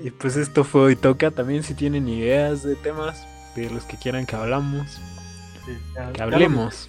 Y 0.02 0.10
pues 0.10 0.36
esto 0.36 0.64
fue 0.64 0.80
hoy 0.82 0.96
toca. 0.96 1.30
También 1.30 1.62
si 1.62 1.74
tienen 1.74 2.08
ideas 2.08 2.62
de 2.62 2.74
temas 2.76 3.26
de 3.54 3.70
los 3.70 3.84
que 3.84 3.96
quieran 3.96 4.26
que 4.26 4.36
hablamos, 4.36 5.00
Sí, 5.66 5.72
ya- 5.94 6.12
que 6.12 6.18
ya 6.18 6.26
lo- 6.26 6.34
hablemos. 6.34 6.88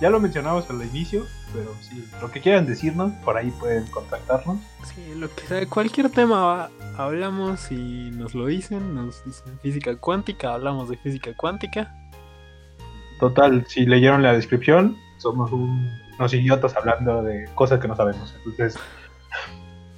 Ya 0.00 0.08
lo 0.08 0.18
mencionamos 0.18 0.68
al 0.70 0.82
inicio, 0.82 1.26
pero 1.52 1.74
sí, 1.82 2.04
lo 2.22 2.30
que 2.30 2.40
quieran 2.40 2.64
decirnos, 2.66 3.12
por 3.24 3.36
ahí 3.36 3.50
pueden 3.50 3.84
contactarnos. 3.88 4.56
Sí, 4.94 5.14
lo 5.14 5.28
que 5.34 5.46
sea, 5.46 5.66
cualquier 5.66 6.08
tema 6.10 6.40
va- 6.40 6.70
hablamos 6.96 7.70
y 7.70 8.10
nos 8.12 8.34
lo 8.34 8.46
dicen, 8.46 8.94
nos 8.94 9.22
dicen 9.26 9.58
física 9.60 9.94
cuántica, 9.96 10.54
hablamos 10.54 10.88
de 10.88 10.96
física 10.96 11.32
cuántica. 11.36 11.94
Total, 13.18 13.66
si 13.68 13.84
leyeron 13.84 14.22
la 14.22 14.32
descripción, 14.32 14.96
somos 15.18 15.52
un- 15.52 15.90
unos 16.18 16.32
idiotas 16.32 16.74
hablando 16.76 17.22
de 17.22 17.44
cosas 17.54 17.78
que 17.80 17.88
no 17.88 17.94
sabemos. 17.94 18.34
Entonces, 18.46 18.80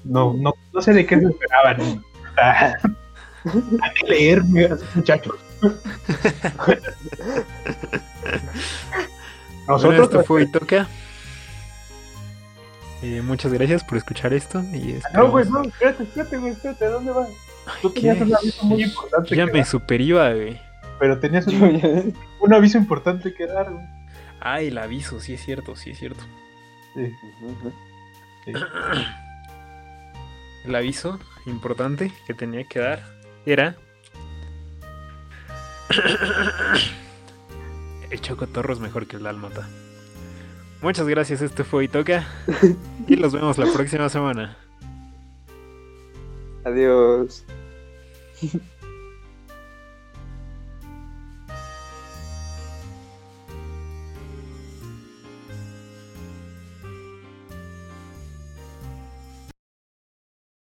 no, 0.03 0.35
no, 0.35 0.53
no 0.73 0.81
sé 0.83 0.93
de 0.95 1.07
qué 1.07 1.21
se 1.21 1.27
esperaban. 1.27 2.03
Hay 3.45 3.91
que 4.01 4.07
leer, 4.09 4.43
muchachos. 4.95 5.37
Bueno, 9.67 9.75
Nosotros, 9.75 10.03
esto 10.03 10.25
fue 10.25 10.43
hoy 10.43 10.51
toca. 10.51 10.89
Eh, 13.03 13.21
muchas 13.23 13.53
gracias 13.53 13.83
por 13.85 13.99
escuchar 13.99 14.33
esto 14.33 14.61
y 14.73 14.99
No, 15.15 15.31
güey, 15.31 15.49
no, 15.49 15.63
espérate, 15.63 16.05
espérate, 16.05 16.39
güey, 16.39 16.53
espérate, 16.53 16.85
¿a 16.85 16.91
dónde 16.91 17.13
vas? 17.13 17.29
Tú 17.81 17.91
tenías 17.91 18.21
un 18.21 18.35
aviso 18.35 18.65
muy 18.65 18.83
importante 18.83 19.37
Ya 19.37 19.47
que 19.47 19.53
me 19.53 19.59
dar, 19.59 19.67
superiba, 19.67 20.33
güey. 20.33 20.61
pero 20.99 21.19
tenías 21.19 21.47
un, 21.47 22.53
aviso 22.53 22.79
importante 22.79 23.35
que 23.35 23.47
dar, 23.47 23.71
güey. 23.71 23.85
Ay, 24.41 24.69
el 24.69 24.79
aviso, 24.79 25.21
sí 25.21 25.35
es 25.35 25.45
cierto, 25.45 25.77
sí 25.77 25.91
es 25.91 25.99
cierto. 25.99 26.23
Sí, 26.95 27.13
Ujú. 27.43 27.73
sí. 28.45 28.53
El 30.65 30.75
aviso 30.75 31.19
importante 31.47 32.13
que 32.27 32.35
tenía 32.35 32.65
que 32.65 32.81
dar 32.81 33.05
era. 33.47 33.77
El 38.13 38.21
chocotorro 38.21 38.75
es 38.75 38.79
mejor 38.79 39.07
que 39.07 39.17
el 39.17 39.23
dálmata. 39.23 39.67
Muchas 40.83 41.09
gracias, 41.09 41.41
este 41.41 41.65
fue 41.65 41.85
Itoka. 41.85 42.27
Y 43.09 43.17
los 43.17 43.33
vemos 43.33 43.57
la 43.57 43.73
próxima 43.73 44.11
semana. 44.11 44.59
Adiós. 46.65 47.45